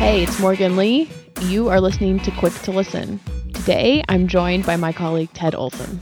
Hey, 0.00 0.22
it's 0.22 0.40
Morgan 0.40 0.78
Lee. 0.78 1.10
You 1.42 1.68
are 1.68 1.78
listening 1.78 2.20
to 2.20 2.30
Quick 2.30 2.54
to 2.62 2.72
Listen. 2.72 3.20
Today, 3.52 4.02
I'm 4.08 4.28
joined 4.28 4.64
by 4.64 4.76
my 4.76 4.94
colleague 4.94 5.30
Ted 5.34 5.54
Olson. 5.54 6.00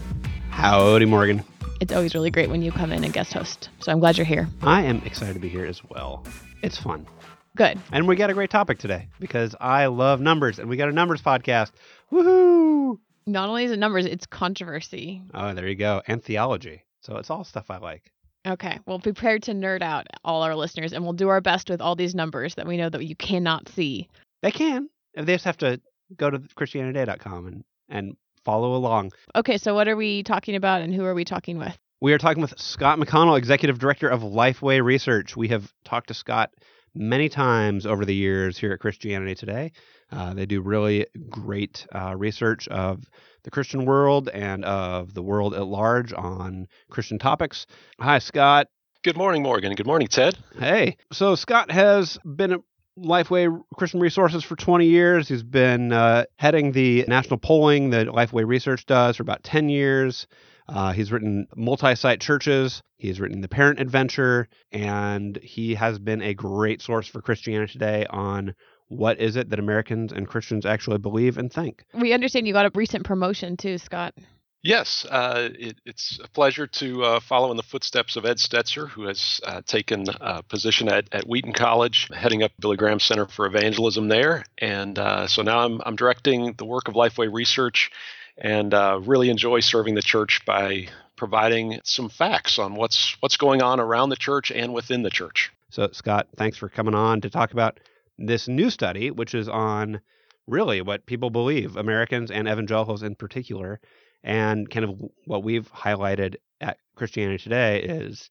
Howdy, 0.51 1.05
Morgan. 1.05 1.43
It's 1.81 1.93
always 1.93 2.15
really 2.15 2.31
great 2.31 2.49
when 2.49 2.63
you 2.63 2.71
come 2.71 2.93
in 2.93 3.03
and 3.03 3.13
guest 3.13 3.33
host, 3.33 3.71
so 3.81 3.91
I'm 3.91 3.99
glad 3.99 4.17
you're 4.17 4.25
here. 4.25 4.47
I 4.63 4.85
am 4.85 5.03
excited 5.05 5.35
to 5.35 5.41
be 5.41 5.49
here 5.49 5.67
as 5.67 5.83
well. 5.83 6.25
It's 6.63 6.79
fun. 6.79 7.09
Good. 7.57 7.81
And 7.91 8.07
we 8.07 8.15
got 8.15 8.31
a 8.31 8.35
great 8.35 8.51
topic 8.51 8.79
today 8.79 9.09
because 9.19 9.57
I 9.61 9.87
love 9.87 10.21
numbers 10.21 10.61
and 10.61 10.69
we 10.69 10.77
got 10.77 10.89
a 10.89 10.93
numbers 10.93 11.21
podcast. 11.21 11.73
Woohoo! 12.13 13.01
Not 13.27 13.49
only 13.49 13.65
is 13.65 13.73
it 13.73 13.81
numbers, 13.81 14.07
it's 14.07 14.27
controversy. 14.27 15.23
Oh, 15.35 15.55
there 15.55 15.67
you 15.67 15.75
go. 15.75 16.03
And 16.07 16.23
theology. 16.23 16.85
So 17.01 17.17
it's 17.17 17.31
all 17.31 17.43
stuff 17.43 17.69
I 17.69 17.79
like. 17.79 18.13
Okay, 18.47 18.79
well, 18.87 18.99
prepare 18.99 19.39
to 19.41 19.53
nerd 19.53 19.83
out 19.83 20.07
all 20.25 20.43
our 20.43 20.55
listeners, 20.55 20.93
and 20.93 21.03
we'll 21.05 21.13
do 21.13 21.29
our 21.29 21.41
best 21.41 21.69
with 21.69 21.81
all 21.81 21.97
these 21.97 22.15
numbers 22.15 22.55
that 22.55 22.67
we 22.67 22.77
know 22.77 22.89
that 22.89 23.05
you 23.05 23.17
cannot 23.17 23.69
see. 23.69 24.09
They 24.43 24.51
can. 24.51 24.89
They 25.15 25.35
just 25.35 25.45
have 25.45 25.59
to 25.59 25.81
go 26.17 26.31
to 26.31 26.39
ChristianityToday.com 26.39 27.47
and, 27.47 27.65
and 27.89 28.17
follow 28.45 28.75
along. 28.75 29.13
Okay, 29.35 29.59
so 29.59 29.75
what 29.75 29.89
are 29.89 29.97
we 29.97 30.23
talking 30.23 30.55
about, 30.55 30.83
and 30.83 30.95
who 30.95 31.05
are 31.05 31.15
we 31.15 31.25
talking 31.25 31.59
with? 31.59 31.77
We 32.01 32.13
are 32.13 32.19
talking 32.19 32.41
with 32.41 32.59
Scott 32.59 32.99
McConnell, 32.99 33.37
Executive 33.37 33.79
Director 33.79 34.09
of 34.09 34.21
Lifeway 34.21 34.83
Research. 34.83 35.37
We 35.37 35.49
have 35.49 35.73
talked 35.85 36.09
to 36.09 36.15
Scott 36.15 36.55
many 36.95 37.29
times 37.29 37.87
over 37.87 38.05
the 38.05 38.15
years 38.15 38.59
here 38.59 38.73
at 38.73 38.81
Christianity 38.81 39.35
Today. 39.35 39.73
Uh, 40.11 40.35
they 40.35 40.47
do 40.47 40.61
really 40.61 41.07
great 41.29 41.87
uh, 41.95 42.15
research 42.17 42.67
of 42.69 43.05
the 43.45 43.51
Christian 43.51 43.85
world 43.85 44.29
and 44.29 44.65
of 44.65 45.15
the 45.15 45.23
world 45.23 45.55
at 45.55 45.67
large 45.67 46.13
on 46.13 46.67
Christian 46.91 47.19
topics. 47.19 47.67
Hi, 48.01 48.19
Scott. 48.19 48.69
Good 49.05 49.17
morning, 49.17 49.43
Morgan. 49.43 49.75
Good 49.75 49.87
morning, 49.87 50.09
Ted. 50.09 50.37
Hey. 50.59 50.97
So, 51.13 51.35
Scott 51.35 51.71
has 51.71 52.19
been 52.25 52.53
at 52.53 52.61
Lifeway 52.99 53.63
Christian 53.77 54.01
Resources 54.01 54.43
for 54.43 54.57
20 54.57 54.87
years. 54.87 55.29
He's 55.29 55.43
been 55.43 55.93
uh, 55.93 56.25
heading 56.37 56.73
the 56.73 57.05
national 57.07 57.39
polling 57.39 57.91
that 57.91 58.09
Lifeway 58.09 58.47
Research 58.47 58.87
does 58.87 59.17
for 59.17 59.23
about 59.23 59.45
10 59.45 59.69
years. 59.69 60.27
Uh, 60.69 60.93
he's 60.93 61.11
written 61.11 61.47
multi 61.57 61.95
site 61.95 62.21
churches. 62.21 62.83
He's 62.97 63.21
written 63.21 63.41
The 63.41 63.49
Parent 63.49 63.81
Adventure. 63.81 64.49
And 64.73 65.37
he 65.39 65.75
has 65.75 65.99
been 65.99 66.23
a 66.23 66.35
great 66.35 66.83
source 66.83 67.07
for 67.07 67.23
Christianity 67.23 67.73
Today 67.73 68.07
on 68.11 68.55
what 68.89 69.21
is 69.21 69.37
it 69.37 69.51
that 69.51 69.59
Americans 69.59 70.13
and 70.13 70.27
Christians 70.27 70.65
actually 70.65 70.99
believe 70.99 71.39
and 71.39 71.53
think. 71.53 71.85
We 71.95 72.13
understand 72.13 72.47
you 72.47 72.53
got 72.53 72.67
a 72.67 72.71
recent 72.75 73.05
promotion 73.05 73.57
too, 73.57 73.79
Scott. 73.79 74.15
Yes, 74.63 75.07
uh, 75.09 75.51
it, 75.55 75.77
it's 75.87 76.19
a 76.23 76.29
pleasure 76.29 76.67
to 76.67 77.05
uh, 77.05 77.21
follow 77.21 77.53
in 77.53 77.57
the 77.57 77.63
footsteps 77.63 78.17
of 78.17 78.25
Ed 78.25 78.39
Stetzer, 78.39 78.89
who 78.89 79.05
has 79.05 79.41
uh, 79.45 79.63
taken 79.65 80.05
a 80.21 80.43
position 80.43 80.89
at, 80.89 81.09
at 81.13 81.29
Wheaton 81.29 81.53
College, 81.53 82.09
heading 82.13 82.43
up 82.43 82.51
Billy 82.59 82.77
Graham 82.77 82.99
Center 82.99 83.27
for 83.27 83.47
Evangelism 83.47 84.09
there. 84.09 84.45
And 84.59 84.99
uh, 84.99 85.29
so 85.29 85.43
now 85.43 85.61
I'm, 85.61 85.81
I'm 85.87 85.95
directing 85.95 86.55
the 86.55 86.65
work 86.65 86.89
of 86.89 86.95
Lifeway 86.95 87.33
Research 87.33 87.93
and 88.41 88.73
uh, 88.75 89.01
really 89.05 89.31
enjoy 89.31 89.61
serving 89.61 89.95
the 89.95 90.03
church 90.03 90.43
by 90.47 90.89
providing 91.17 91.81
some 91.85 92.09
facts 92.09 92.59
on 92.59 92.75
what's 92.75 93.17
what's 93.21 93.37
going 93.37 93.63
on 93.63 93.81
around 93.81 94.09
the 94.09 94.17
church 94.17 94.51
and 94.51 94.73
within 94.73 95.03
the 95.03 95.11
church. 95.11 95.51
So, 95.71 95.89
Scott, 95.93 96.29
thanks 96.37 96.57
for 96.57 96.69
coming 96.69 96.95
on 96.95 97.21
to 97.21 97.31
talk 97.31 97.53
about 97.53 97.81
this 98.17 98.49
new 98.49 98.71
study, 98.71 99.11
which 99.11 99.35
is 99.35 99.49
on 99.49 100.01
really 100.47 100.81
what 100.81 101.07
people 101.07 101.31
believe, 101.31 101.77
Americans 101.77 102.31
and 102.31 102.49
evangelicals 102.49 103.03
in 103.03 103.15
particular. 103.15 103.81
And 104.25 104.69
kind 104.69 104.85
of 104.85 105.01
what 105.27 105.45
we've 105.45 105.71
highlighted 105.73 106.37
at 106.61 106.79
Christianity 106.97 107.43
Today 107.43 107.83
is 107.83 108.31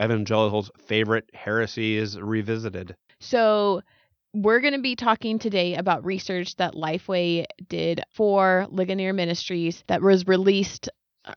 evangelicals' 0.00 0.70
favorite 0.86 1.28
heresies 1.32 2.18
revisited. 2.18 2.94
So, 3.20 3.82
we're 4.34 4.60
going 4.60 4.74
to 4.74 4.80
be 4.80 4.96
talking 4.96 5.38
today 5.38 5.76
about 5.76 6.04
research 6.04 6.56
that 6.56 6.74
Lifeway 6.74 7.44
did 7.68 8.02
for 8.10 8.66
Ligonier 8.68 9.12
Ministries 9.12 9.84
that 9.86 10.02
was 10.02 10.26
released 10.26 10.88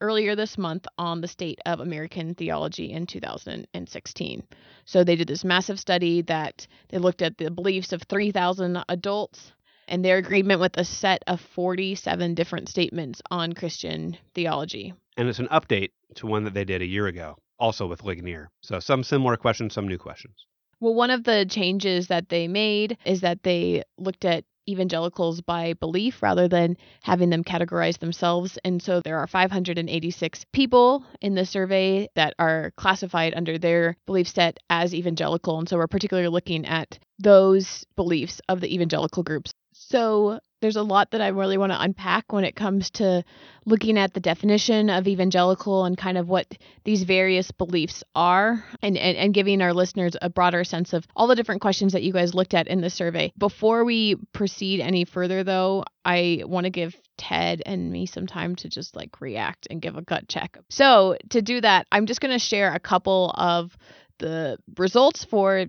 earlier 0.01 0.35
this 0.35 0.57
month 0.57 0.87
on 0.97 1.21
the 1.21 1.27
state 1.27 1.59
of 1.67 1.79
American 1.79 2.33
theology 2.33 2.91
in 2.91 3.05
2016. 3.05 4.43
So 4.85 5.03
they 5.03 5.15
did 5.15 5.27
this 5.27 5.45
massive 5.45 5.79
study 5.79 6.23
that 6.23 6.67
they 6.89 6.97
looked 6.97 7.21
at 7.21 7.37
the 7.37 7.51
beliefs 7.51 7.93
of 7.93 8.01
3,000 8.01 8.83
adults 8.89 9.53
and 9.87 10.03
their 10.03 10.17
agreement 10.17 10.59
with 10.59 10.75
a 10.75 10.83
set 10.83 11.23
of 11.27 11.39
47 11.39 12.33
different 12.33 12.67
statements 12.67 13.21
on 13.29 13.53
Christian 13.53 14.17
theology. 14.33 14.93
And 15.15 15.29
it's 15.29 15.39
an 15.39 15.47
update 15.49 15.91
to 16.15 16.25
one 16.25 16.45
that 16.45 16.55
they 16.55 16.65
did 16.65 16.81
a 16.81 16.85
year 16.85 17.05
ago, 17.05 17.37
also 17.59 17.85
with 17.85 18.03
Ligonier. 18.03 18.49
So 18.61 18.79
some 18.79 19.03
similar 19.03 19.37
questions, 19.37 19.75
some 19.75 19.87
new 19.87 19.99
questions. 19.99 20.47
Well, 20.79 20.93
one 20.93 21.09
of 21.09 21.23
the 21.23 21.45
changes 21.49 22.07
that 22.07 22.29
they 22.29 22.47
made 22.47 22.97
is 23.05 23.21
that 23.21 23.43
they 23.43 23.83
looked 23.97 24.25
at 24.25 24.45
evangelicals 24.69 25.41
by 25.41 25.73
belief 25.73 26.21
rather 26.21 26.47
than 26.47 26.77
having 27.01 27.29
them 27.29 27.43
categorize 27.43 27.99
themselves. 27.99 28.59
And 28.63 28.81
so 28.81 29.01
there 29.01 29.17
are 29.17 29.27
586 29.27 30.45
people 30.51 31.05
in 31.21 31.35
the 31.35 31.45
survey 31.45 32.09
that 32.15 32.33
are 32.37 32.71
classified 32.77 33.33
under 33.33 33.57
their 33.57 33.95
belief 34.05 34.27
set 34.27 34.59
as 34.69 34.93
evangelical. 34.93 35.57
And 35.57 35.67
so 35.69 35.77
we're 35.77 35.87
particularly 35.87 36.29
looking 36.29 36.65
at 36.65 36.99
those 37.17 37.85
beliefs 37.95 38.41
of 38.49 38.61
the 38.61 38.73
evangelical 38.73 39.23
groups. 39.23 39.53
So 39.73 40.39
there's 40.61 40.75
a 40.75 40.83
lot 40.83 41.11
that 41.11 41.21
I 41.21 41.27
really 41.27 41.57
want 41.57 41.71
to 41.71 41.81
unpack 41.81 42.31
when 42.33 42.43
it 42.43 42.55
comes 42.55 42.89
to 42.91 43.23
looking 43.65 43.97
at 43.97 44.13
the 44.13 44.19
definition 44.19 44.89
of 44.89 45.07
evangelical 45.07 45.85
and 45.85 45.97
kind 45.97 46.17
of 46.17 46.27
what 46.27 46.47
these 46.83 47.03
various 47.03 47.51
beliefs 47.51 48.03
are 48.15 48.63
and, 48.81 48.97
and, 48.97 49.17
and 49.17 49.33
giving 49.33 49.61
our 49.61 49.73
listeners 49.73 50.15
a 50.21 50.29
broader 50.29 50.63
sense 50.63 50.93
of 50.93 51.05
all 51.15 51.27
the 51.27 51.35
different 51.35 51.61
questions 51.61 51.93
that 51.93 52.03
you 52.03 52.13
guys 52.13 52.33
looked 52.33 52.53
at 52.53 52.67
in 52.67 52.81
the 52.81 52.89
survey. 52.89 53.31
Before 53.37 53.83
we 53.83 54.15
proceed 54.33 54.79
any 54.79 55.05
further, 55.05 55.43
though, 55.43 55.83
I 56.03 56.43
want 56.45 56.63
to 56.63 56.69
give 56.69 56.95
Ted 57.17 57.61
and 57.65 57.91
me 57.91 58.05
some 58.05 58.27
time 58.27 58.55
to 58.57 58.69
just 58.69 58.95
like 58.95 59.21
react 59.21 59.67
and 59.69 59.81
give 59.81 59.97
a 59.97 60.01
gut 60.01 60.27
check. 60.27 60.57
So, 60.69 61.17
to 61.29 61.41
do 61.41 61.61
that, 61.61 61.87
I'm 61.91 62.05
just 62.05 62.21
going 62.21 62.33
to 62.33 62.39
share 62.39 62.73
a 62.73 62.79
couple 62.79 63.31
of 63.35 63.75
the 64.19 64.57
results 64.77 65.23
for 65.23 65.65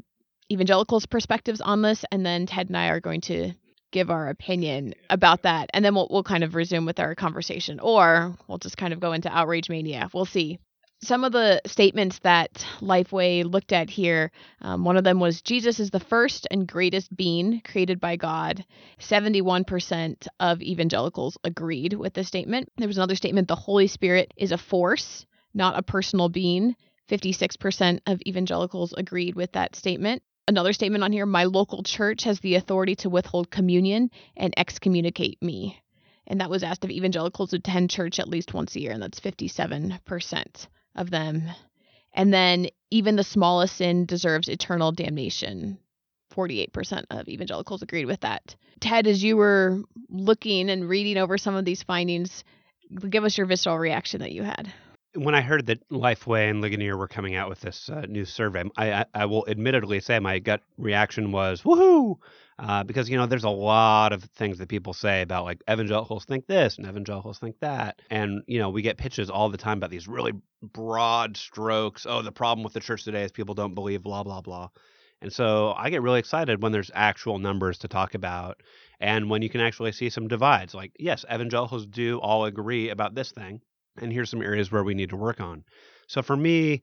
evangelicals' 0.50 1.06
perspectives 1.06 1.60
on 1.60 1.82
this, 1.82 2.04
and 2.10 2.24
then 2.24 2.46
Ted 2.46 2.68
and 2.68 2.76
I 2.76 2.88
are 2.88 3.00
going 3.00 3.20
to 3.22 3.52
give 3.90 4.10
our 4.10 4.28
opinion 4.28 4.94
about 5.10 5.42
that 5.42 5.70
and 5.72 5.84
then 5.84 5.94
we'll 5.94 6.08
we'll 6.10 6.22
kind 6.22 6.44
of 6.44 6.54
resume 6.54 6.84
with 6.84 7.00
our 7.00 7.14
conversation 7.14 7.80
or 7.80 8.36
we'll 8.46 8.58
just 8.58 8.76
kind 8.76 8.92
of 8.92 9.00
go 9.00 9.12
into 9.12 9.34
outrage 9.34 9.68
mania. 9.68 10.08
We'll 10.12 10.24
see. 10.24 10.58
Some 11.00 11.22
of 11.22 11.30
the 11.30 11.62
statements 11.64 12.18
that 12.24 12.66
lifeway 12.80 13.44
looked 13.44 13.72
at 13.72 13.88
here 13.88 14.32
um, 14.60 14.84
one 14.84 14.96
of 14.96 15.04
them 15.04 15.20
was 15.20 15.42
jesus 15.42 15.80
is 15.80 15.90
the 15.90 16.00
first 16.00 16.46
and 16.50 16.66
greatest 16.66 17.14
being 17.16 17.60
created 17.64 18.00
by 18.00 18.16
god. 18.16 18.64
71% 19.00 20.26
of 20.40 20.60
evangelicals 20.60 21.38
agreed 21.44 21.94
with 21.94 22.14
this 22.14 22.28
statement. 22.28 22.70
There 22.76 22.88
was 22.88 22.98
another 22.98 23.16
statement 23.16 23.48
the 23.48 23.56
holy 23.56 23.86
spirit 23.86 24.32
is 24.36 24.52
a 24.52 24.58
force 24.58 25.24
not 25.54 25.78
a 25.78 25.82
personal 25.82 26.28
being. 26.28 26.76
56% 27.10 28.00
of 28.06 28.20
evangelicals 28.26 28.92
agreed 28.96 29.34
with 29.34 29.52
that 29.52 29.74
statement 29.74 30.22
another 30.48 30.72
statement 30.72 31.04
on 31.04 31.12
here 31.12 31.26
my 31.26 31.44
local 31.44 31.82
church 31.82 32.24
has 32.24 32.40
the 32.40 32.56
authority 32.56 32.96
to 32.96 33.10
withhold 33.10 33.50
communion 33.50 34.10
and 34.36 34.54
excommunicate 34.56 35.40
me. 35.42 35.80
And 36.26 36.40
that 36.40 36.50
was 36.50 36.62
asked 36.62 36.84
of 36.84 36.90
evangelicals 36.90 37.52
who 37.52 37.58
attend 37.58 37.90
church 37.90 38.18
at 38.18 38.28
least 38.28 38.54
once 38.54 38.74
a 38.74 38.80
year 38.80 38.92
and 38.92 39.02
that's 39.02 39.20
57% 39.20 40.66
of 40.96 41.10
them. 41.10 41.42
And 42.14 42.32
then 42.32 42.68
even 42.90 43.16
the 43.16 43.24
smallest 43.24 43.76
sin 43.76 44.06
deserves 44.06 44.48
eternal 44.48 44.90
damnation. 44.90 45.78
48% 46.34 47.04
of 47.10 47.28
evangelicals 47.28 47.82
agreed 47.82 48.06
with 48.06 48.20
that. 48.20 48.56
Ted 48.80 49.06
as 49.06 49.22
you 49.22 49.36
were 49.36 49.82
looking 50.08 50.70
and 50.70 50.88
reading 50.88 51.18
over 51.18 51.38
some 51.38 51.54
of 51.54 51.64
these 51.64 51.82
findings 51.82 52.44
give 53.10 53.24
us 53.24 53.36
your 53.36 53.46
visceral 53.46 53.78
reaction 53.78 54.20
that 54.20 54.32
you 54.32 54.42
had 54.42 54.72
when 55.14 55.34
I 55.34 55.40
heard 55.40 55.66
that 55.66 55.88
Lifeway 55.88 56.50
and 56.50 56.60
Ligonier 56.60 56.96
were 56.96 57.08
coming 57.08 57.34
out 57.34 57.48
with 57.48 57.60
this 57.60 57.88
uh, 57.88 58.02
new 58.08 58.24
survey, 58.24 58.64
I, 58.76 58.92
I, 58.92 59.04
I 59.14 59.24
will 59.26 59.46
admittedly 59.48 60.00
say 60.00 60.18
my 60.18 60.38
gut 60.38 60.62
reaction 60.76 61.32
was 61.32 61.62
woohoo, 61.62 62.16
uh, 62.58 62.84
because 62.84 63.08
you 63.08 63.16
know 63.16 63.26
there's 63.26 63.44
a 63.44 63.50
lot 63.50 64.12
of 64.12 64.22
things 64.24 64.58
that 64.58 64.68
people 64.68 64.92
say 64.92 65.22
about 65.22 65.44
like 65.44 65.62
evangelicals 65.70 66.24
think 66.24 66.46
this 66.46 66.76
and 66.78 66.86
evangelicals 66.86 67.38
think 67.38 67.58
that, 67.60 68.00
and 68.10 68.42
you 68.46 68.58
know 68.58 68.68
we 68.70 68.82
get 68.82 68.98
pitches 68.98 69.30
all 69.30 69.48
the 69.48 69.58
time 69.58 69.78
about 69.78 69.90
these 69.90 70.08
really 70.08 70.32
broad 70.62 71.36
strokes. 71.36 72.06
Oh, 72.08 72.22
the 72.22 72.32
problem 72.32 72.62
with 72.62 72.74
the 72.74 72.80
church 72.80 73.04
today 73.04 73.22
is 73.22 73.32
people 73.32 73.54
don't 73.54 73.74
believe 73.74 74.02
blah 74.02 74.22
blah 74.22 74.42
blah, 74.42 74.68
and 75.22 75.32
so 75.32 75.72
I 75.76 75.88
get 75.90 76.02
really 76.02 76.18
excited 76.18 76.62
when 76.62 76.72
there's 76.72 76.90
actual 76.94 77.38
numbers 77.38 77.78
to 77.78 77.88
talk 77.88 78.14
about, 78.14 78.62
and 79.00 79.30
when 79.30 79.40
you 79.40 79.48
can 79.48 79.62
actually 79.62 79.92
see 79.92 80.10
some 80.10 80.28
divides. 80.28 80.74
Like 80.74 80.92
yes, 80.98 81.24
evangelicals 81.32 81.86
do 81.86 82.18
all 82.18 82.44
agree 82.44 82.90
about 82.90 83.14
this 83.14 83.32
thing 83.32 83.62
and 84.00 84.12
here's 84.12 84.30
some 84.30 84.42
areas 84.42 84.70
where 84.70 84.84
we 84.84 84.94
need 84.94 85.10
to 85.10 85.16
work 85.16 85.40
on. 85.40 85.64
So 86.06 86.22
for 86.22 86.36
me, 86.36 86.82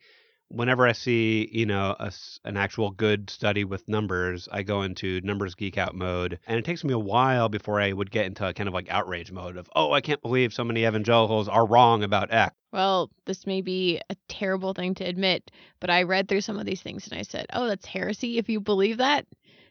whenever 0.49 0.87
I 0.87 0.91
see, 0.91 1.49
you 1.51 1.65
know, 1.65 1.95
a, 1.99 2.11
an 2.43 2.57
actual 2.57 2.91
good 2.91 3.29
study 3.29 3.63
with 3.63 3.87
numbers, 3.87 4.47
I 4.51 4.63
go 4.63 4.83
into 4.83 5.21
numbers 5.21 5.55
geek 5.55 5.77
out 5.77 5.95
mode. 5.95 6.39
And 6.47 6.57
it 6.57 6.65
takes 6.65 6.83
me 6.83 6.93
a 6.93 6.99
while 6.99 7.49
before 7.49 7.81
I 7.81 7.91
would 7.91 8.11
get 8.11 8.25
into 8.25 8.47
a 8.47 8.53
kind 8.53 8.67
of 8.67 8.73
like 8.73 8.89
outrage 8.89 9.31
mode 9.31 9.57
of, 9.57 9.69
oh, 9.75 9.91
I 9.91 10.01
can't 10.01 10.21
believe 10.21 10.53
so 10.53 10.63
many 10.63 10.85
evangelicals 10.85 11.47
are 11.47 11.65
wrong 11.65 12.03
about 12.03 12.31
X. 12.31 12.55
Well, 12.71 13.09
this 13.25 13.47
may 13.47 13.61
be 13.61 14.01
a 14.09 14.15
terrible 14.27 14.73
thing 14.73 14.95
to 14.95 15.05
admit, 15.05 15.49
but 15.79 15.89
I 15.89 16.03
read 16.03 16.27
through 16.27 16.41
some 16.41 16.59
of 16.59 16.65
these 16.65 16.81
things 16.81 17.07
and 17.07 17.17
I 17.17 17.23
said, 17.23 17.47
oh, 17.53 17.67
that's 17.67 17.85
heresy 17.85 18.37
if 18.37 18.49
you 18.49 18.59
believe 18.59 18.97
that. 18.97 19.25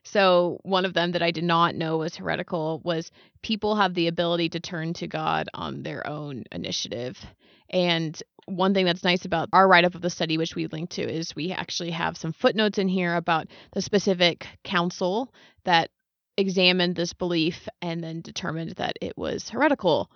So, 0.04 0.60
one 0.62 0.84
of 0.84 0.92
them 0.92 1.12
that 1.12 1.22
I 1.22 1.30
did 1.30 1.44
not 1.44 1.74
know 1.74 1.98
was 1.98 2.16
heretical 2.16 2.80
was 2.84 3.10
people 3.42 3.76
have 3.76 3.94
the 3.94 4.06
ability 4.06 4.50
to 4.50 4.60
turn 4.60 4.92
to 4.94 5.06
God 5.06 5.48
on 5.54 5.82
their 5.82 6.06
own 6.06 6.44
initiative. 6.52 7.18
And 7.70 8.20
one 8.46 8.74
thing 8.74 8.84
that's 8.84 9.04
nice 9.04 9.24
about 9.24 9.48
our 9.52 9.66
write 9.66 9.84
up 9.84 9.94
of 9.94 10.02
the 10.02 10.10
study, 10.10 10.36
which 10.36 10.54
we 10.54 10.66
linked 10.66 10.92
to, 10.94 11.02
is 11.02 11.34
we 11.34 11.52
actually 11.52 11.90
have 11.90 12.16
some 12.16 12.32
footnotes 12.32 12.78
in 12.78 12.88
here 12.88 13.14
about 13.16 13.48
the 13.72 13.80
specific 13.80 14.46
council 14.62 15.32
that 15.64 15.90
examined 16.36 16.96
this 16.96 17.12
belief 17.12 17.68
and 17.80 18.02
then 18.02 18.20
determined 18.20 18.72
that 18.72 18.96
it 19.00 19.16
was 19.16 19.48
heretical. 19.48 20.10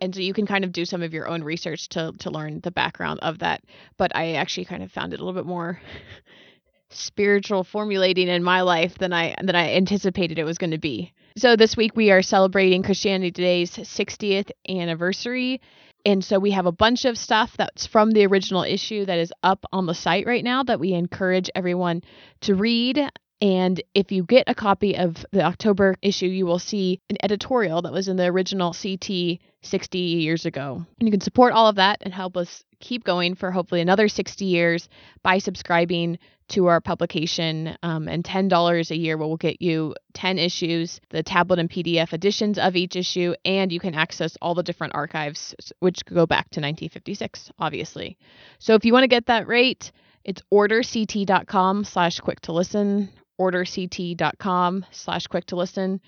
And 0.00 0.14
so 0.14 0.20
you 0.20 0.32
can 0.32 0.46
kind 0.46 0.64
of 0.64 0.72
do 0.72 0.84
some 0.84 1.02
of 1.02 1.12
your 1.12 1.28
own 1.28 1.42
research 1.42 1.88
to 1.90 2.12
to 2.20 2.30
learn 2.30 2.60
the 2.60 2.70
background 2.70 3.20
of 3.20 3.40
that. 3.40 3.62
But 3.96 4.14
I 4.16 4.34
actually 4.34 4.64
kind 4.64 4.82
of 4.82 4.90
found 4.90 5.12
it 5.12 5.20
a 5.20 5.24
little 5.24 5.40
bit 5.40 5.48
more 5.48 5.80
spiritual 6.90 7.64
formulating 7.64 8.28
in 8.28 8.42
my 8.42 8.62
life 8.62 8.96
than 8.98 9.12
I 9.12 9.34
than 9.42 9.56
I 9.56 9.74
anticipated 9.74 10.38
it 10.38 10.44
was 10.44 10.58
going 10.58 10.70
to 10.70 10.78
be. 10.78 11.12
So 11.36 11.56
this 11.56 11.76
week 11.76 11.96
we 11.96 12.10
are 12.10 12.22
celebrating 12.22 12.82
Christianity 12.82 13.32
Today's 13.32 13.72
60th 13.72 14.50
anniversary. 14.68 15.60
And 16.06 16.22
so 16.22 16.38
we 16.38 16.50
have 16.50 16.66
a 16.66 16.72
bunch 16.72 17.06
of 17.06 17.16
stuff 17.16 17.56
that's 17.56 17.86
from 17.86 18.10
the 18.10 18.26
original 18.26 18.62
issue 18.62 19.06
that 19.06 19.18
is 19.18 19.32
up 19.42 19.64
on 19.72 19.86
the 19.86 19.94
site 19.94 20.26
right 20.26 20.44
now 20.44 20.62
that 20.62 20.78
we 20.78 20.92
encourage 20.92 21.50
everyone 21.54 22.02
to 22.42 22.54
read. 22.54 23.10
And 23.44 23.82
if 23.92 24.10
you 24.10 24.24
get 24.24 24.44
a 24.46 24.54
copy 24.54 24.96
of 24.96 25.26
the 25.30 25.42
October 25.42 25.96
issue, 26.00 26.24
you 26.24 26.46
will 26.46 26.58
see 26.58 27.02
an 27.10 27.18
editorial 27.22 27.82
that 27.82 27.92
was 27.92 28.08
in 28.08 28.16
the 28.16 28.24
original 28.24 28.72
CT 28.72 29.38
60 29.60 29.98
years 29.98 30.46
ago. 30.46 30.86
And 30.98 31.06
you 31.06 31.10
can 31.10 31.20
support 31.20 31.52
all 31.52 31.68
of 31.68 31.76
that 31.76 31.98
and 32.00 32.14
help 32.14 32.38
us 32.38 32.64
keep 32.80 33.04
going 33.04 33.34
for 33.34 33.50
hopefully 33.50 33.82
another 33.82 34.08
60 34.08 34.46
years 34.46 34.88
by 35.22 35.36
subscribing 35.36 36.18
to 36.48 36.68
our 36.68 36.80
publication. 36.80 37.76
Um, 37.82 38.08
and 38.08 38.24
$10 38.24 38.90
a 38.90 38.96
year 38.96 39.18
will 39.18 39.36
get 39.36 39.60
you 39.60 39.94
10 40.14 40.38
issues, 40.38 40.98
the 41.10 41.22
tablet 41.22 41.58
and 41.58 41.68
PDF 41.68 42.14
editions 42.14 42.58
of 42.58 42.76
each 42.76 42.96
issue, 42.96 43.34
and 43.44 43.70
you 43.70 43.78
can 43.78 43.94
access 43.94 44.38
all 44.40 44.54
the 44.54 44.62
different 44.62 44.94
archives, 44.94 45.54
which 45.80 46.02
go 46.06 46.24
back 46.24 46.44
to 46.52 46.60
1956, 46.60 47.52
obviously. 47.58 48.16
So 48.58 48.74
if 48.74 48.86
you 48.86 48.94
want 48.94 49.02
to 49.02 49.08
get 49.08 49.26
that 49.26 49.46
rate, 49.46 49.92
it's 50.24 50.40
orderct.com 50.50 51.84
slash 51.84 52.20
quick 52.20 52.40
to 52.40 52.52
listen, 52.52 53.10
orderct.com 53.40 54.86
slash 54.90 55.26
quick 55.26 55.46
to 55.46 55.56
listen 55.56 56.00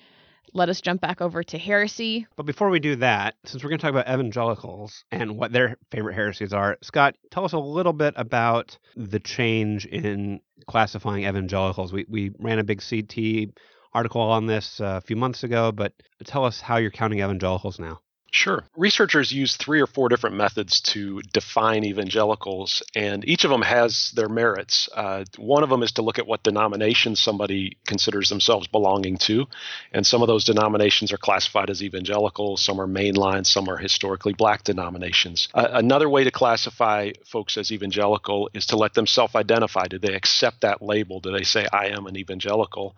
let 0.56 0.68
us 0.68 0.80
jump 0.80 1.00
back 1.00 1.20
over 1.20 1.42
to 1.42 1.58
heresy. 1.58 2.26
But 2.36 2.46
before 2.46 2.70
we 2.70 2.80
do 2.80 2.96
that, 2.96 3.34
since 3.44 3.62
we're 3.62 3.70
going 3.70 3.78
to 3.78 3.82
talk 3.82 3.90
about 3.90 4.08
evangelicals 4.08 5.04
and 5.10 5.36
what 5.36 5.52
their 5.52 5.76
favorite 5.90 6.14
heresies 6.14 6.52
are, 6.52 6.78
Scott, 6.82 7.14
tell 7.30 7.44
us 7.44 7.52
a 7.52 7.58
little 7.58 7.92
bit 7.92 8.14
about 8.16 8.78
the 8.96 9.20
change 9.20 9.86
in 9.86 10.40
classifying 10.66 11.24
evangelicals. 11.24 11.92
We, 11.92 12.06
we 12.08 12.30
ran 12.38 12.58
a 12.58 12.64
big 12.64 12.82
CT 12.82 13.54
article 13.92 14.20
on 14.20 14.46
this 14.46 14.80
uh, 14.80 14.98
a 14.98 15.00
few 15.00 15.16
months 15.16 15.44
ago, 15.44 15.72
but 15.72 15.92
tell 16.24 16.44
us 16.44 16.60
how 16.60 16.76
you're 16.78 16.90
counting 16.90 17.20
evangelicals 17.20 17.78
now. 17.78 18.00
Sure. 18.32 18.64
Researchers 18.76 19.32
use 19.32 19.56
three 19.56 19.80
or 19.80 19.86
four 19.86 20.08
different 20.08 20.36
methods 20.36 20.80
to 20.80 21.22
define 21.32 21.84
evangelicals, 21.84 22.82
and 22.94 23.26
each 23.26 23.44
of 23.44 23.50
them 23.50 23.62
has 23.62 24.10
their 24.14 24.28
merits. 24.28 24.88
Uh, 24.94 25.24
one 25.38 25.62
of 25.62 25.70
them 25.70 25.82
is 25.82 25.92
to 25.92 26.02
look 26.02 26.18
at 26.18 26.26
what 26.26 26.42
denomination 26.42 27.16
somebody 27.16 27.78
considers 27.86 28.28
themselves 28.28 28.66
belonging 28.66 29.16
to, 29.16 29.46
and 29.92 30.06
some 30.06 30.22
of 30.22 30.28
those 30.28 30.44
denominations 30.44 31.12
are 31.12 31.18
classified 31.18 31.70
as 31.70 31.82
evangelical, 31.82 32.56
some 32.56 32.80
are 32.80 32.88
mainline, 32.88 33.46
some 33.46 33.68
are 33.68 33.76
historically 33.76 34.34
black 34.34 34.64
denominations. 34.64 35.48
Uh, 35.54 35.68
another 35.72 36.08
way 36.08 36.24
to 36.24 36.30
classify 36.30 37.12
folks 37.24 37.56
as 37.56 37.70
evangelical 37.72 38.50
is 38.54 38.66
to 38.66 38.76
let 38.76 38.94
them 38.94 39.06
self 39.06 39.36
identify. 39.36 39.86
Do 39.86 39.98
they 39.98 40.14
accept 40.14 40.60
that 40.62 40.82
label? 40.82 41.20
Do 41.20 41.30
they 41.32 41.44
say, 41.44 41.66
I 41.72 41.86
am 41.86 42.06
an 42.06 42.16
evangelical? 42.16 42.96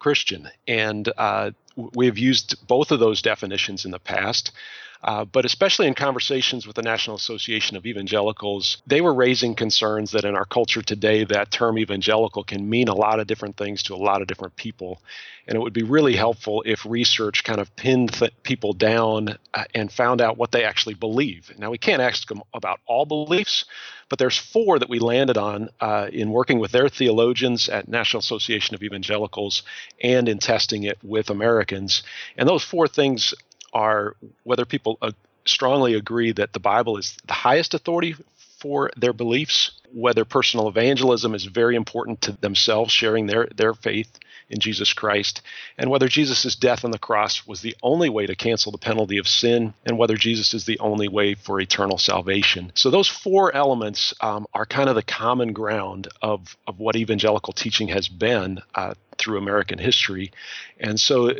Christian. 0.00 0.50
And 0.66 1.08
uh, 1.16 1.52
we've 1.76 2.18
used 2.18 2.66
both 2.66 2.90
of 2.90 2.98
those 2.98 3.22
definitions 3.22 3.84
in 3.84 3.92
the 3.92 4.00
past. 4.00 4.50
Uh, 5.02 5.24
but 5.24 5.46
especially 5.46 5.86
in 5.86 5.94
conversations 5.94 6.66
with 6.66 6.76
the 6.76 6.82
National 6.82 7.16
Association 7.16 7.76
of 7.76 7.86
Evangelicals, 7.86 8.82
they 8.86 9.00
were 9.00 9.14
raising 9.14 9.54
concerns 9.54 10.10
that 10.12 10.24
in 10.24 10.34
our 10.34 10.44
culture 10.44 10.82
today, 10.82 11.24
that 11.24 11.50
term 11.50 11.78
evangelical 11.78 12.44
can 12.44 12.68
mean 12.68 12.88
a 12.88 12.94
lot 12.94 13.18
of 13.18 13.26
different 13.26 13.56
things 13.56 13.82
to 13.84 13.94
a 13.94 13.96
lot 13.96 14.20
of 14.20 14.28
different 14.28 14.56
people. 14.56 15.00
And 15.46 15.56
it 15.56 15.60
would 15.60 15.72
be 15.72 15.82
really 15.82 16.14
helpful 16.14 16.62
if 16.66 16.84
research 16.84 17.44
kind 17.44 17.60
of 17.60 17.74
pinned 17.76 18.12
th- 18.12 18.34
people 18.42 18.74
down 18.74 19.38
uh, 19.54 19.64
and 19.74 19.90
found 19.90 20.20
out 20.20 20.36
what 20.36 20.52
they 20.52 20.64
actually 20.64 20.94
believe. 20.94 21.50
Now, 21.58 21.70
we 21.70 21.78
can't 21.78 22.02
ask 22.02 22.28
them 22.28 22.42
about 22.52 22.80
all 22.86 23.06
beliefs, 23.06 23.64
but 24.10 24.18
there's 24.18 24.36
four 24.36 24.78
that 24.78 24.90
we 24.90 24.98
landed 24.98 25.38
on 25.38 25.70
uh, 25.80 26.08
in 26.12 26.30
working 26.30 26.58
with 26.58 26.72
their 26.72 26.88
theologians 26.88 27.68
at 27.68 27.88
National 27.88 28.20
Association 28.20 28.74
of 28.74 28.82
Evangelicals 28.82 29.62
and 30.02 30.28
in 30.28 30.38
testing 30.38 30.82
it 30.82 30.98
with 31.02 31.30
Americans. 31.30 32.02
And 32.36 32.46
those 32.46 32.64
four 32.64 32.86
things 32.86 33.34
are 33.72 34.16
whether 34.44 34.64
people 34.64 34.98
uh, 35.02 35.12
strongly 35.44 35.94
agree 35.94 36.32
that 36.32 36.52
the 36.52 36.60
Bible 36.60 36.96
is 36.96 37.16
the 37.26 37.32
highest 37.32 37.74
authority 37.74 38.14
for 38.60 38.90
their 38.96 39.12
beliefs, 39.14 39.72
whether 39.92 40.24
personal 40.24 40.68
evangelism 40.68 41.34
is 41.34 41.46
very 41.46 41.76
important 41.76 42.20
to 42.20 42.32
themselves, 42.32 42.92
sharing 42.92 43.26
their, 43.26 43.48
their 43.56 43.72
faith 43.72 44.18
in 44.50 44.58
Jesus 44.58 44.92
Christ, 44.92 45.40
and 45.78 45.90
whether 45.90 46.08
Jesus' 46.08 46.56
death 46.56 46.84
on 46.84 46.90
the 46.90 46.98
cross 46.98 47.46
was 47.46 47.62
the 47.62 47.76
only 47.82 48.10
way 48.10 48.26
to 48.26 48.34
cancel 48.34 48.70
the 48.70 48.78
penalty 48.78 49.16
of 49.16 49.26
sin, 49.26 49.72
and 49.86 49.96
whether 49.96 50.16
Jesus 50.16 50.52
is 50.52 50.66
the 50.66 50.78
only 50.80 51.08
way 51.08 51.34
for 51.34 51.60
eternal 51.60 51.98
salvation. 51.98 52.72
So, 52.74 52.90
those 52.90 53.08
four 53.08 53.54
elements 53.54 54.12
um, 54.20 54.46
are 54.52 54.66
kind 54.66 54.88
of 54.88 54.96
the 54.96 55.02
common 55.02 55.52
ground 55.52 56.08
of, 56.20 56.56
of 56.66 56.78
what 56.78 56.96
evangelical 56.96 57.52
teaching 57.52 57.88
has 57.88 58.08
been 58.08 58.60
uh, 58.74 58.94
through 59.20 59.38
American 59.38 59.78
history. 59.78 60.32
And 60.78 60.98
so 60.98 61.30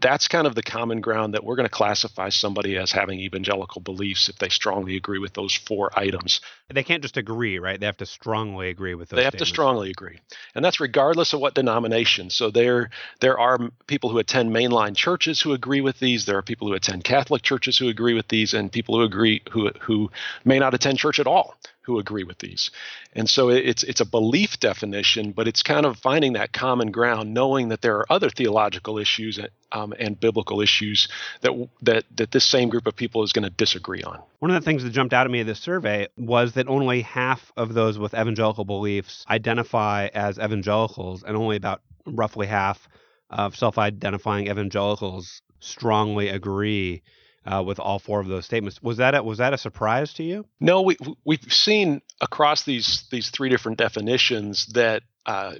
that's 0.00 0.28
kind 0.28 0.46
of 0.46 0.54
the 0.54 0.62
common 0.62 1.00
ground 1.00 1.34
that 1.34 1.44
we're 1.44 1.56
going 1.56 1.68
to 1.68 1.70
classify 1.70 2.28
somebody 2.28 2.76
as 2.76 2.92
having 2.92 3.18
evangelical 3.20 3.80
beliefs 3.80 4.28
if 4.28 4.36
they 4.38 4.48
strongly 4.48 4.96
agree 4.96 5.18
with 5.18 5.34
those 5.34 5.54
four 5.54 5.90
items. 5.98 6.40
They 6.72 6.84
can't 6.84 7.02
just 7.02 7.16
agree, 7.16 7.58
right? 7.58 7.80
They 7.80 7.86
have 7.86 7.96
to 7.98 8.06
strongly 8.06 8.68
agree 8.68 8.94
with 8.94 9.08
those. 9.08 9.16
They 9.16 9.24
have 9.24 9.32
statements. 9.32 9.50
to 9.50 9.54
strongly 9.54 9.90
agree. 9.90 10.20
And 10.54 10.64
that's 10.64 10.80
regardless 10.80 11.32
of 11.32 11.40
what 11.40 11.54
denomination. 11.54 12.30
So 12.30 12.50
there 12.50 12.90
there 13.20 13.38
are 13.38 13.58
people 13.86 14.10
who 14.10 14.18
attend 14.18 14.54
mainline 14.54 14.94
churches 14.94 15.40
who 15.40 15.52
agree 15.52 15.80
with 15.80 15.98
these, 15.98 16.26
there 16.26 16.38
are 16.38 16.42
people 16.42 16.68
who 16.68 16.74
attend 16.74 17.04
Catholic 17.04 17.42
churches 17.42 17.76
who 17.78 17.88
agree 17.88 18.14
with 18.14 18.28
these 18.28 18.54
and 18.54 18.70
people 18.70 18.96
who 18.96 19.02
agree 19.02 19.42
who 19.50 19.70
who 19.80 20.10
may 20.44 20.58
not 20.58 20.74
attend 20.74 20.98
church 20.98 21.18
at 21.18 21.26
all 21.26 21.56
who 21.90 21.98
agree 21.98 22.24
with 22.24 22.38
these. 22.38 22.70
And 23.14 23.28
so 23.28 23.48
it's 23.48 23.82
it's 23.82 24.00
a 24.00 24.04
belief 24.04 24.60
definition, 24.60 25.32
but 25.32 25.48
it's 25.48 25.62
kind 25.62 25.84
of 25.84 25.98
finding 25.98 26.34
that 26.34 26.52
common 26.52 26.90
ground, 26.90 27.34
knowing 27.34 27.68
that 27.68 27.82
there 27.82 27.96
are 27.98 28.06
other 28.12 28.30
theological 28.30 28.98
issues 28.98 29.38
um, 29.72 29.92
and 29.98 30.18
biblical 30.18 30.60
issues 30.60 31.08
that 31.40 31.52
that 31.82 32.04
that 32.16 32.30
this 32.30 32.44
same 32.44 32.68
group 32.68 32.86
of 32.86 32.94
people 32.94 33.22
is 33.22 33.32
going 33.32 33.42
to 33.44 33.50
disagree 33.50 34.02
on. 34.02 34.20
One 34.38 34.50
of 34.50 34.62
the 34.62 34.64
things 34.64 34.84
that 34.84 34.90
jumped 34.90 35.12
out 35.12 35.26
at 35.26 35.30
me 35.30 35.40
in 35.40 35.46
this 35.46 35.60
survey 35.60 36.08
was 36.16 36.52
that 36.52 36.68
only 36.68 37.02
half 37.02 37.52
of 37.56 37.74
those 37.74 37.98
with 37.98 38.14
evangelical 38.14 38.64
beliefs 38.64 39.24
identify 39.28 40.08
as 40.14 40.38
evangelicals, 40.38 41.24
and 41.24 41.36
only 41.36 41.56
about 41.56 41.82
roughly 42.06 42.46
half 42.46 42.88
of 43.30 43.56
self-identifying 43.56 44.48
evangelicals 44.48 45.42
strongly 45.60 46.28
agree 46.28 47.02
uh, 47.46 47.62
with 47.64 47.78
all 47.80 47.98
four 47.98 48.20
of 48.20 48.26
those 48.26 48.44
statements. 48.44 48.82
Was 48.82 48.98
that 48.98 49.14
a, 49.14 49.22
was 49.22 49.38
that 49.38 49.54
a 49.54 49.58
surprise 49.58 50.12
to 50.14 50.22
you? 50.22 50.46
No, 50.60 50.82
we 50.82 50.96
we've 51.24 51.52
seen 51.52 52.02
across 52.20 52.64
these 52.64 53.04
these 53.10 53.30
three 53.30 53.48
different 53.48 53.78
definitions 53.78 54.66
that 54.74 55.02
uh, 55.26 55.54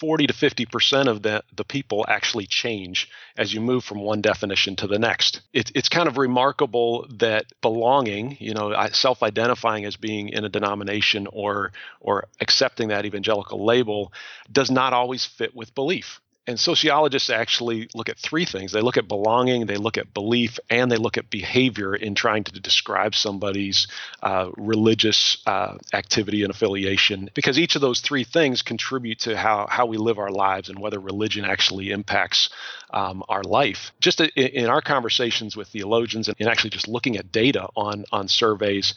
40 0.00 0.26
to 0.26 0.32
50 0.32 0.66
percent 0.66 1.08
of 1.08 1.22
the, 1.22 1.42
the 1.56 1.64
people 1.64 2.04
actually 2.08 2.46
change 2.46 3.08
as 3.36 3.52
you 3.52 3.60
move 3.60 3.84
from 3.84 4.00
one 4.00 4.20
definition 4.20 4.76
to 4.76 4.86
the 4.86 4.98
next. 4.98 5.40
It, 5.52 5.70
it's 5.74 5.88
kind 5.88 6.08
of 6.08 6.18
remarkable 6.18 7.06
that 7.18 7.46
belonging, 7.62 8.36
you 8.40 8.54
know, 8.54 8.74
self-identifying 8.92 9.84
as 9.84 9.96
being 9.96 10.28
in 10.28 10.44
a 10.44 10.48
denomination 10.48 11.26
or 11.32 11.72
or 12.00 12.28
accepting 12.40 12.88
that 12.88 13.06
evangelical 13.06 13.64
label, 13.64 14.12
does 14.50 14.70
not 14.70 14.92
always 14.92 15.24
fit 15.24 15.54
with 15.54 15.74
belief 15.74 16.20
and 16.48 16.58
sociologists 16.58 17.28
actually 17.28 17.90
look 17.94 18.08
at 18.08 18.18
three 18.18 18.46
things. 18.46 18.72
They 18.72 18.80
look 18.80 18.96
at 18.96 19.06
belonging 19.06 19.66
they 19.66 19.76
look 19.76 19.98
at 19.98 20.14
belief 20.14 20.58
and 20.70 20.90
they 20.90 20.96
look 20.96 21.18
at 21.18 21.28
behavior 21.30 21.94
in 21.94 22.14
trying 22.14 22.44
to 22.44 22.60
describe 22.60 23.14
somebody's 23.14 23.86
uh, 24.22 24.50
religious 24.56 25.42
uh, 25.46 25.76
activity 25.92 26.42
and 26.42 26.50
affiliation. 26.50 27.28
Because 27.34 27.58
each 27.58 27.74
of 27.76 27.82
those 27.82 28.00
three 28.00 28.24
things 28.24 28.62
contribute 28.62 29.20
to 29.20 29.36
how, 29.36 29.66
how 29.68 29.84
we 29.86 29.98
live 29.98 30.18
our 30.18 30.30
lives 30.30 30.70
and 30.70 30.78
whether 30.78 30.98
religion 30.98 31.44
actually 31.44 31.90
impacts 31.90 32.48
um, 32.90 33.22
our 33.28 33.42
life. 33.42 33.92
Just 34.00 34.20
in, 34.20 34.30
in, 34.34 34.66
our 34.66 34.80
conversations 34.80 35.54
with 35.54 35.68
theologians 35.68 36.28
and 36.28 36.48
actually 36.48 36.70
just 36.70 36.88
looking 36.88 37.18
at 37.18 37.30
data 37.30 37.68
on 37.76 38.04
on 38.10 38.28
surveys 38.28 38.94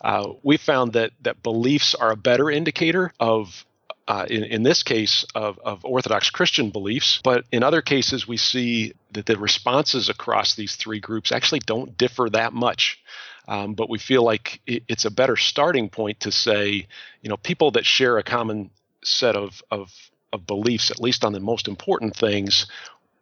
uh, 0.00 0.32
we 0.42 0.56
found 0.56 0.94
that 0.94 1.12
that 1.22 1.42
beliefs 1.42 1.94
are 1.94 2.10
a 2.10 2.16
better 2.16 2.50
indicator 2.50 3.12
of 3.20 3.64
uh, 4.06 4.26
in, 4.28 4.44
in 4.44 4.62
this 4.62 4.82
case 4.82 5.24
of, 5.34 5.58
of 5.64 5.84
Orthodox 5.84 6.30
Christian 6.30 6.70
beliefs, 6.70 7.20
but 7.24 7.44
in 7.50 7.62
other 7.62 7.82
cases 7.82 8.28
we 8.28 8.36
see 8.36 8.92
that 9.12 9.26
the 9.26 9.38
responses 9.38 10.08
across 10.08 10.54
these 10.54 10.76
three 10.76 11.00
groups 11.00 11.32
actually 11.32 11.60
don't 11.60 11.96
differ 11.96 12.28
that 12.30 12.52
much. 12.52 13.00
Um, 13.46 13.74
but 13.74 13.90
we 13.90 13.98
feel 13.98 14.22
like 14.22 14.60
it, 14.66 14.84
it's 14.88 15.04
a 15.04 15.10
better 15.10 15.36
starting 15.36 15.88
point 15.88 16.20
to 16.20 16.32
say, 16.32 16.86
you 17.22 17.28
know, 17.28 17.36
people 17.36 17.72
that 17.72 17.84
share 17.84 18.18
a 18.18 18.22
common 18.22 18.70
set 19.02 19.36
of, 19.36 19.62
of, 19.70 19.90
of 20.32 20.46
beliefs, 20.46 20.90
at 20.90 21.00
least 21.00 21.24
on 21.24 21.32
the 21.32 21.40
most 21.40 21.68
important 21.68 22.16
things, 22.16 22.66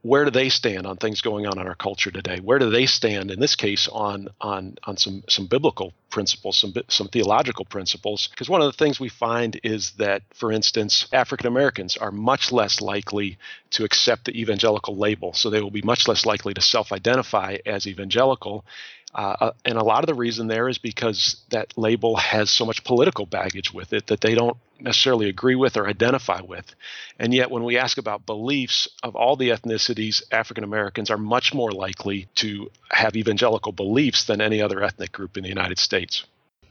where 0.02 0.24
do 0.24 0.32
they 0.32 0.48
stand 0.48 0.84
on 0.84 0.96
things 0.96 1.20
going 1.20 1.46
on 1.46 1.58
in 1.58 1.66
our 1.66 1.76
culture 1.76 2.10
today? 2.10 2.40
Where 2.40 2.58
do 2.58 2.70
they 2.70 2.86
stand 2.86 3.30
in 3.30 3.38
this 3.38 3.54
case 3.54 3.88
on 3.88 4.28
on 4.40 4.76
on 4.84 4.96
some 4.96 5.22
some 5.28 5.46
biblical 5.46 5.92
principles, 6.10 6.58
some 6.58 6.74
some 6.88 7.08
theological 7.08 7.64
principles? 7.64 8.26
Because 8.28 8.48
one 8.48 8.60
of 8.60 8.66
the 8.66 8.76
things 8.76 8.98
we 8.98 9.08
find 9.08 9.60
is 9.62 9.92
that, 9.92 10.22
for 10.34 10.50
instance, 10.50 11.06
African 11.12 11.46
Americans 11.46 11.96
are 11.96 12.10
much 12.10 12.50
less 12.50 12.80
likely 12.80 13.38
to 13.70 13.84
accept 13.84 14.24
the 14.24 14.40
evangelical 14.40 14.96
label, 14.96 15.32
so 15.32 15.48
they 15.48 15.62
will 15.62 15.70
be 15.70 15.82
much 15.82 16.08
less 16.08 16.26
likely 16.26 16.52
to 16.54 16.60
self-identify 16.60 17.58
as 17.64 17.86
evangelical. 17.86 18.64
Uh, 19.14 19.36
uh 19.40 19.52
and 19.64 19.76
a 19.76 19.84
lot 19.84 20.02
of 20.02 20.06
the 20.06 20.14
reason 20.14 20.46
there 20.46 20.68
is 20.68 20.78
because 20.78 21.42
that 21.50 21.76
label 21.76 22.16
has 22.16 22.50
so 22.50 22.64
much 22.64 22.82
political 22.84 23.26
baggage 23.26 23.72
with 23.72 23.92
it 23.92 24.06
that 24.06 24.20
they 24.20 24.34
don't 24.34 24.56
necessarily 24.80 25.28
agree 25.28 25.54
with 25.54 25.76
or 25.76 25.86
identify 25.86 26.40
with. 26.40 26.74
And 27.18 27.32
yet, 27.32 27.50
when 27.50 27.64
we 27.64 27.78
ask 27.78 27.98
about 27.98 28.26
beliefs 28.26 28.88
of 29.02 29.14
all 29.14 29.36
the 29.36 29.50
ethnicities, 29.50 30.22
African 30.32 30.64
Americans 30.64 31.10
are 31.10 31.18
much 31.18 31.54
more 31.54 31.72
likely 31.72 32.26
to 32.36 32.70
have 32.90 33.16
evangelical 33.16 33.72
beliefs 33.72 34.24
than 34.24 34.40
any 34.40 34.60
other 34.60 34.82
ethnic 34.82 35.12
group 35.12 35.36
in 35.36 35.42
the 35.42 35.48
United 35.48 35.78
States. 35.78 36.24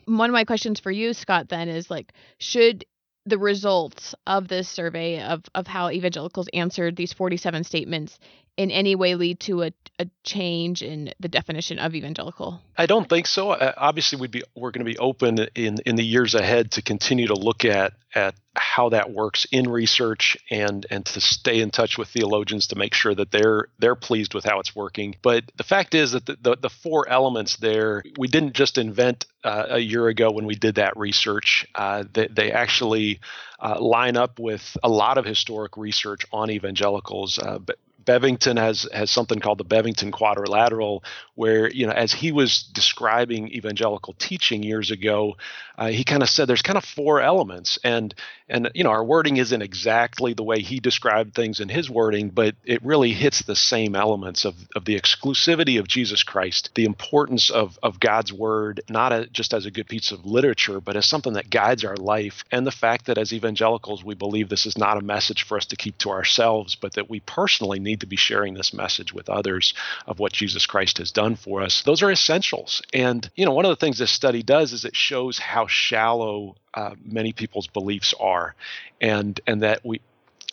One 0.06 0.30
of 0.30 0.34
my 0.34 0.46
questions 0.46 0.80
for 0.80 0.92
you, 0.92 1.14
Scott, 1.14 1.50
then 1.50 1.70
is 1.70 1.90
like, 1.90 2.12
should 2.38 2.86
the 3.26 3.38
results 3.38 4.16
of 4.26 4.48
this 4.48 4.68
survey 4.68 5.22
of, 5.22 5.44
of 5.54 5.68
how 5.68 5.90
evangelicals 5.90 6.50
answered 6.54 6.96
these 6.96 7.14
47 7.14 7.64
statements 7.64 8.18
in 8.62 8.70
any 8.70 8.94
way 8.94 9.16
lead 9.16 9.40
to 9.40 9.64
a, 9.64 9.72
a 9.98 10.06
change 10.24 10.84
in 10.84 11.12
the 11.20 11.28
definition 11.28 11.80
of 11.80 11.96
evangelical? 11.96 12.62
I 12.78 12.86
don't 12.86 13.10
think 13.10 13.26
so. 13.26 13.52
Uh, 13.52 13.74
obviously, 13.76 14.20
we'd 14.20 14.30
be 14.30 14.44
we're 14.56 14.70
going 14.70 14.86
to 14.86 14.92
be 14.92 15.00
open 15.00 15.40
in 15.56 15.80
in 15.84 15.96
the 15.96 16.04
years 16.04 16.36
ahead 16.36 16.72
to 16.74 16.84
continue 16.84 17.28
to 17.28 17.34
look 17.34 17.66
at 17.66 17.94
at 18.14 18.36
how 18.56 18.90
that 18.90 19.10
works 19.10 19.48
in 19.52 19.68
research 19.68 20.38
and 20.52 20.86
and 20.92 21.08
to 21.08 21.20
stay 21.20 21.60
in 21.60 21.72
touch 21.72 21.98
with 21.98 22.10
theologians 22.10 22.68
to 22.68 22.76
make 22.76 22.94
sure 22.94 23.16
that 23.16 23.32
they're 23.32 23.68
they're 23.80 23.96
pleased 23.96 24.36
with 24.36 24.46
how 24.46 24.60
it's 24.60 24.76
working. 24.76 25.16
But 25.24 25.46
the 25.56 25.64
fact 25.64 25.96
is 25.96 26.12
that 26.12 26.28
the 26.28 26.38
the, 26.40 26.56
the 26.58 26.70
four 26.70 27.10
elements 27.10 27.58
there 27.58 28.04
we 28.20 28.28
didn't 28.28 28.54
just 28.54 28.78
invent 28.78 29.26
uh, 29.44 29.66
a 29.70 29.80
year 29.80 30.08
ago 30.08 30.30
when 30.30 30.46
we 30.46 30.54
did 30.54 30.76
that 30.76 30.96
research. 30.98 31.66
Uh, 31.74 32.04
they, 32.14 32.28
they 32.28 32.52
actually 32.52 33.22
uh, 33.60 33.80
line 33.80 34.18
up 34.18 34.40
with 34.40 34.78
a 34.84 34.90
lot 34.90 35.18
of 35.18 35.26
historic 35.26 35.78
research 35.78 36.28
on 36.32 36.52
evangelicals. 36.52 37.40
Uh, 37.40 37.58
but 37.58 37.80
Bebbington 38.06 38.58
has 38.58 38.88
has 38.94 39.12
something 39.12 39.40
called 39.40 39.58
the 39.58 39.66
Bebbington 39.66 40.12
Quadrilateral, 40.12 41.04
where 41.36 41.70
you 41.70 41.86
know, 41.86 41.94
as 41.94 42.12
he 42.14 42.32
was 42.32 42.64
describing 42.64 43.50
evangelical 43.50 44.14
teaching 44.18 44.64
years 44.64 44.92
ago, 44.92 45.38
uh, 45.78 45.88
he 45.88 46.04
kind 46.04 46.24
of 46.24 46.30
said 46.30 46.48
there's 46.48 46.62
kind 46.62 46.78
of 46.78 46.86
four 46.86 47.22
elements, 47.22 47.80
and 47.84 48.14
and 48.50 48.70
you 48.74 48.84
know, 48.84 48.90
our 48.90 49.04
wording 49.04 49.38
isn't 49.38 49.62
exactly 49.62 50.34
the 50.34 50.44
way 50.44 50.62
he 50.62 50.80
described 50.80 51.34
things 51.34 51.60
in 51.60 51.70
his 51.70 51.90
wording, 51.90 52.30
but 52.30 52.56
it 52.66 52.84
really 52.84 53.14
hits 53.14 53.44
the 53.44 53.56
same 53.56 53.96
elements 53.96 54.46
of 54.46 54.56
of 54.76 54.86
the 54.86 55.00
exclusivity 55.00 55.80
of 55.80 55.88
Jesus 55.88 56.24
Christ, 56.24 56.72
the 56.76 56.86
importance 56.86 57.50
of 57.50 57.78
of 57.84 58.00
God's 58.00 58.34
word, 58.34 58.82
not 58.90 59.12
a, 59.12 59.28
just 59.28 59.54
as 59.54 59.66
a 59.66 59.72
good 59.72 59.88
piece 59.88 60.12
of 60.12 60.26
literature, 60.26 60.80
but 60.80 60.96
as 60.96 61.06
something 61.06 61.34
that 61.34 61.50
guides 61.50 61.84
our 61.84 61.98
life, 61.98 62.44
and 62.52 62.66
the 62.66 62.72
fact 62.72 63.06
that 63.06 63.18
as 63.18 63.34
evangelicals 63.34 64.04
we 64.04 64.16
believe 64.16 64.50
this 64.50 64.66
is 64.66 64.78
not 64.78 64.98
a 64.98 65.02
message 65.02 65.44
for 65.44 65.58
us 65.58 65.66
to 65.68 65.76
keep 65.76 65.98
to 66.00 66.10
ourselves, 66.10 66.76
but 66.76 66.94
that 66.94 67.10
we 67.10 67.20
personally 67.22 67.80
need 67.80 67.91
need 67.92 68.02
to 68.02 68.08
be 68.08 68.16
sharing 68.16 68.54
this 68.54 68.74
message 68.74 69.14
with 69.14 69.30
others 69.30 69.74
of 70.08 70.20
what 70.20 70.34
Jesus 70.34 70.66
Christ 70.66 70.98
has 70.98 71.12
done 71.12 71.36
for 71.36 71.62
us. 71.62 71.84
Those 71.84 72.02
are 72.02 72.12
essentials. 72.12 72.82
And, 72.94 73.30
you 73.36 73.46
know, 73.46 73.54
one 73.54 73.66
of 73.66 73.70
the 73.70 73.76
things 73.76 73.98
this 73.98 74.12
study 74.12 74.44
does 74.44 74.74
is 74.74 74.86
it 74.86 74.96
shows 74.96 75.38
how 75.38 75.68
shallow 75.68 76.56
uh, 76.74 76.96
many 77.04 77.34
people's 77.34 77.68
beliefs 77.68 78.14
are 78.20 78.56
and 79.02 79.40
and 79.46 79.64
that 79.64 79.84
we 79.84 80.00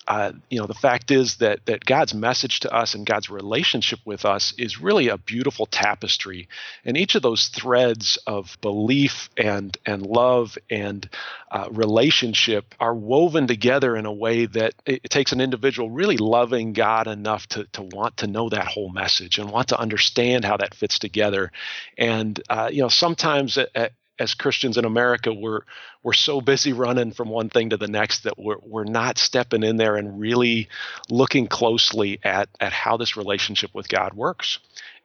uh, 0.09 0.33
you 0.49 0.59
know, 0.59 0.67
the 0.67 0.73
fact 0.73 1.11
is 1.11 1.37
that 1.37 1.67
that 1.67 1.85
God's 1.85 2.15
message 2.15 2.61
to 2.61 2.75
us 2.75 2.95
and 2.95 3.05
God's 3.05 3.29
relationship 3.29 3.99
with 4.07 4.25
us 4.25 4.55
is 4.57 4.81
really 4.81 5.09
a 5.09 5.19
beautiful 5.19 5.67
tapestry, 5.67 6.49
and 6.83 6.97
each 6.97 7.15
of 7.15 7.21
those 7.21 7.49
threads 7.49 8.19
of 8.27 8.57
belief 8.62 9.29
and 9.37 9.77
and 9.85 10.07
love 10.07 10.57
and 10.71 11.07
uh, 11.50 11.69
relationship 11.71 12.75
are 12.81 12.95
woven 12.95 13.47
together 13.47 13.97
in 13.97 14.07
a 14.07 14.12
way 14.12 14.47
that 14.47 14.73
it, 14.87 15.03
it, 15.05 15.11
takes 15.11 15.33
an 15.33 15.43
individual 15.43 15.91
really 15.91 16.17
loving 16.17 16.73
God 16.73 17.07
enough 17.07 17.47
to 17.49 17.65
to 17.73 17.83
want 17.83 18.17
to 18.19 18.27
know 18.27 18.49
that 18.49 18.67
whole 18.67 18.91
message 18.91 19.38
and 19.38 19.50
want 19.50 19.69
to 19.69 19.79
understand 19.79 20.43
how 20.43 20.57
that 20.57 20.75
fits 20.75 20.99
together, 20.99 21.53
and 21.99 22.43
uh, 22.49 22.71
you 22.73 22.81
know, 22.81 22.88
sometimes 22.88 23.59
at, 23.59 23.69
at 23.75 23.93
as 24.19 24.35
Christians 24.35 24.77
in 24.77 24.85
America, 24.85 25.33
we're 25.33 25.61
we're 26.03 26.13
so 26.13 26.41
busy 26.41 26.73
running 26.73 27.13
from 27.13 27.29
one 27.29 27.51
thing 27.51 27.71
to 27.71 27.77
the 27.77 27.89
next 27.89 28.25
that 28.25 28.39
we're 28.39 28.59
we're 28.63 28.85
not 28.85 29.19
stepping 29.19 29.63
in 29.63 29.77
there 29.77 29.97
and 29.97 30.21
really 30.21 30.69
looking 31.09 31.47
closely 31.47 32.19
at 32.23 32.49
at 32.61 32.73
how 32.73 32.97
this 32.97 33.17
relationship 33.17 33.75
with 33.75 33.89
God 33.89 34.15
works. 34.15 34.59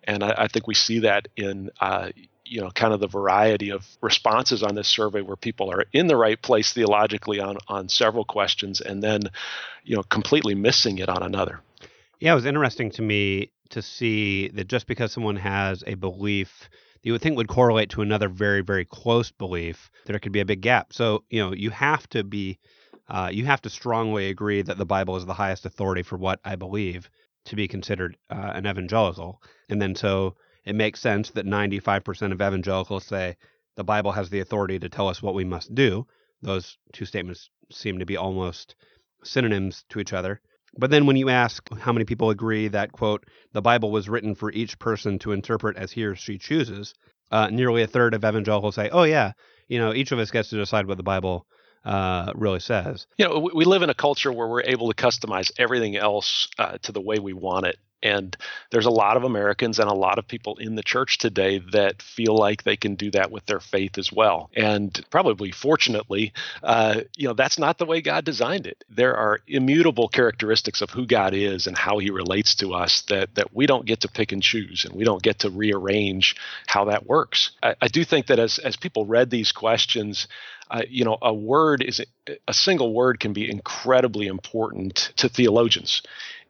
And 0.06 0.24
I, 0.24 0.34
I 0.38 0.48
think 0.48 0.68
we 0.68 0.76
see 0.76 1.00
that 1.00 1.28
in 1.36 1.70
uh, 1.80 2.10
you 2.46 2.62
know 2.62 2.72
kind 2.72 2.94
of 2.94 3.00
the 3.00 3.08
variety 3.08 3.72
of 3.72 3.86
responses 4.02 4.64
on 4.64 4.76
this 4.76 4.88
survey 4.88 5.22
where 5.22 5.36
people 5.36 5.72
are 5.72 5.86
in 5.94 6.08
the 6.08 6.18
right 6.18 6.42
place 6.42 6.74
theologically 6.74 7.40
on 7.40 7.58
on 7.68 7.90
several 7.90 8.26
questions 8.26 8.82
and 8.82 9.02
then 9.02 9.22
you 9.84 9.96
know 9.96 10.04
completely 10.04 10.56
missing 10.56 11.00
it 11.00 11.10
on 11.10 11.24
another. 11.24 11.62
Yeah, 12.20 12.32
it 12.32 12.36
was 12.36 12.46
interesting 12.46 12.92
to 12.92 13.02
me 13.02 13.52
to 13.72 13.82
see 13.82 14.50
that 14.50 14.68
just 14.68 14.88
because 14.88 15.12
someone 15.12 15.36
has 15.36 15.84
a 15.86 15.96
belief 15.96 16.70
you 17.04 17.12
would 17.12 17.22
think 17.22 17.38
would 17.38 17.48
correlate 17.48 17.90
to 17.92 18.02
another 18.02 18.30
very, 18.30 18.62
very 18.62 18.86
close 18.86 19.32
belief, 19.32 19.92
there 20.06 20.18
could 20.20 20.32
be 20.32 20.40
a 20.40 20.46
big 20.46 20.62
gap. 20.62 20.94
So, 20.94 21.24
you 21.30 21.40
know, 21.40 21.54
you 21.54 21.70
have 21.70 22.08
to 22.10 22.24
be, 22.24 22.58
uh, 23.10 23.30
you 23.32 23.46
have 23.46 23.62
to 23.64 23.70
strongly 23.70 24.30
agree 24.30 24.62
that 24.62 24.78
the 24.78 24.86
Bible 24.86 25.18
is 25.18 25.26
the 25.26 25.34
highest 25.34 25.66
authority 25.66 26.02
for 26.02 26.18
what 26.18 26.40
I 26.46 26.56
believe 26.56 27.10
to 27.46 27.56
be 27.58 27.68
considered 27.68 28.18
uh, 28.30 28.52
an 28.56 28.66
evangelical. 28.66 29.42
And 29.70 29.82
then 29.82 29.96
so 29.96 30.36
it 30.64 30.76
makes 30.76 31.02
sense 31.02 31.30
that 31.32 31.46
95% 31.46 32.32
of 32.32 32.42
evangelicals 32.42 33.06
say 33.06 33.36
the 33.76 33.84
Bible 33.84 34.14
has 34.14 34.30
the 34.30 34.40
authority 34.40 34.80
to 34.80 34.90
tell 34.90 35.10
us 35.10 35.22
what 35.22 35.34
we 35.34 35.44
must 35.44 35.76
do. 35.76 36.08
Those 36.42 36.78
two 36.94 37.06
statements 37.06 37.50
seem 37.70 38.00
to 38.00 38.06
be 38.06 38.16
almost 38.16 38.76
synonyms 39.24 39.84
to 39.90 40.00
each 40.00 40.14
other. 40.14 40.40
But 40.78 40.90
then 40.90 41.06
when 41.06 41.16
you 41.16 41.30
ask 41.30 41.68
how 41.78 41.94
many 41.94 42.06
people 42.06 42.30
agree 42.30 42.68
that, 42.70 42.92
quote, 42.92 43.26
the 43.52 43.62
Bible 43.62 43.92
was 43.92 44.10
written 44.10 44.36
for 44.36 44.52
each 44.52 44.80
person 44.80 45.20
to 45.20 45.32
interpret 45.32 45.78
as 45.78 45.92
he 45.92 46.04
or 46.04 46.16
she 46.16 46.38
chooses, 46.38 46.94
uh, 47.32 47.50
nearly 47.50 47.84
a 47.84 47.88
third 47.88 48.14
of 48.14 48.24
evangelicals 48.24 48.76
say, 48.76 48.90
oh, 48.92 49.04
yeah, 49.04 49.34
you 49.68 49.80
know, 49.80 49.94
each 49.94 50.12
of 50.12 50.20
us 50.20 50.32
gets 50.32 50.50
to 50.50 50.56
decide 50.56 50.88
what 50.88 50.98
the 50.98 51.04
Bible 51.04 51.46
uh, 51.86 52.32
really 52.36 52.60
says. 52.60 53.08
You 53.18 53.28
know, 53.28 53.50
we 53.54 53.66
live 53.66 53.82
in 53.82 53.90
a 53.90 53.96
culture 53.96 54.32
where 54.32 54.48
we're 54.48 54.64
able 54.64 54.92
to 54.92 54.96
customize 54.96 55.52
everything 55.58 55.96
else 55.96 56.48
uh, 56.58 56.78
to 56.84 56.92
the 56.92 57.02
way 57.02 57.20
we 57.20 57.34
want 57.34 57.66
it. 57.66 57.78
And 58.04 58.36
there's 58.70 58.86
a 58.86 58.92
lot 58.92 59.18
of 59.18 59.24
Americans 59.24 59.80
and 59.80 59.90
a 59.90 59.94
lot 59.96 60.20
of 60.20 60.28
people 60.28 60.58
in 60.58 60.76
the 60.76 60.84
church 60.84 61.18
today 61.18 61.60
that 61.72 62.02
feel 62.02 62.36
like 62.36 62.64
they 62.64 62.76
can 62.76 62.96
do 62.96 63.10
that 63.12 63.32
with 63.32 63.46
their 63.46 63.62
faith 63.62 63.98
as 63.98 64.12
well. 64.12 64.50
And 64.56 65.04
probably 65.10 65.52
fortunately, 65.52 66.34
uh, 66.62 67.02
you 67.16 67.28
know, 67.28 67.34
that's 67.34 67.58
not 67.58 67.78
the 67.78 67.86
way 67.86 68.02
God 68.02 68.26
designed 68.26 68.68
it. 68.68 68.84
There 68.90 69.16
are 69.16 69.40
immutable 69.48 70.10
characteristics 70.10 70.82
of 70.82 70.90
who 70.90 71.06
God 71.06 71.34
is 71.34 71.66
and 71.66 71.78
how 71.78 71.98
he 71.98 72.10
relates 72.10 72.56
to 72.56 72.74
us 72.74 73.04
that, 73.04 73.34
that 73.36 73.56
we 73.56 73.66
don't 73.66 73.86
get 73.86 74.02
to 74.02 74.10
pick 74.10 74.34
and 74.34 74.44
choose 74.44 74.84
and 74.86 74.94
we 74.94 75.06
don't 75.06 75.24
get 75.24 75.40
to 75.40 75.50
rearrange 75.50 76.36
how 76.68 76.86
that 76.86 77.08
works. 77.08 77.52
I, 77.64 77.76
I 77.82 77.88
do 77.88 78.04
think 78.04 78.28
that 78.28 78.40
as, 78.40 78.60
as 78.60 78.76
people 78.76 79.06
read 79.06 79.30
these 79.30 79.54
questions, 79.54 80.28
uh, 80.70 80.82
you 80.90 81.06
know, 81.06 81.18
a 81.22 81.34
word 81.34 81.84
is 81.84 82.02
a 82.48 82.54
single 82.54 82.94
word 82.94 83.20
can 83.20 83.32
be 83.32 83.50
incredibly 83.50 84.28
important 84.28 85.12
to 85.18 85.30
theologians. 85.30 86.02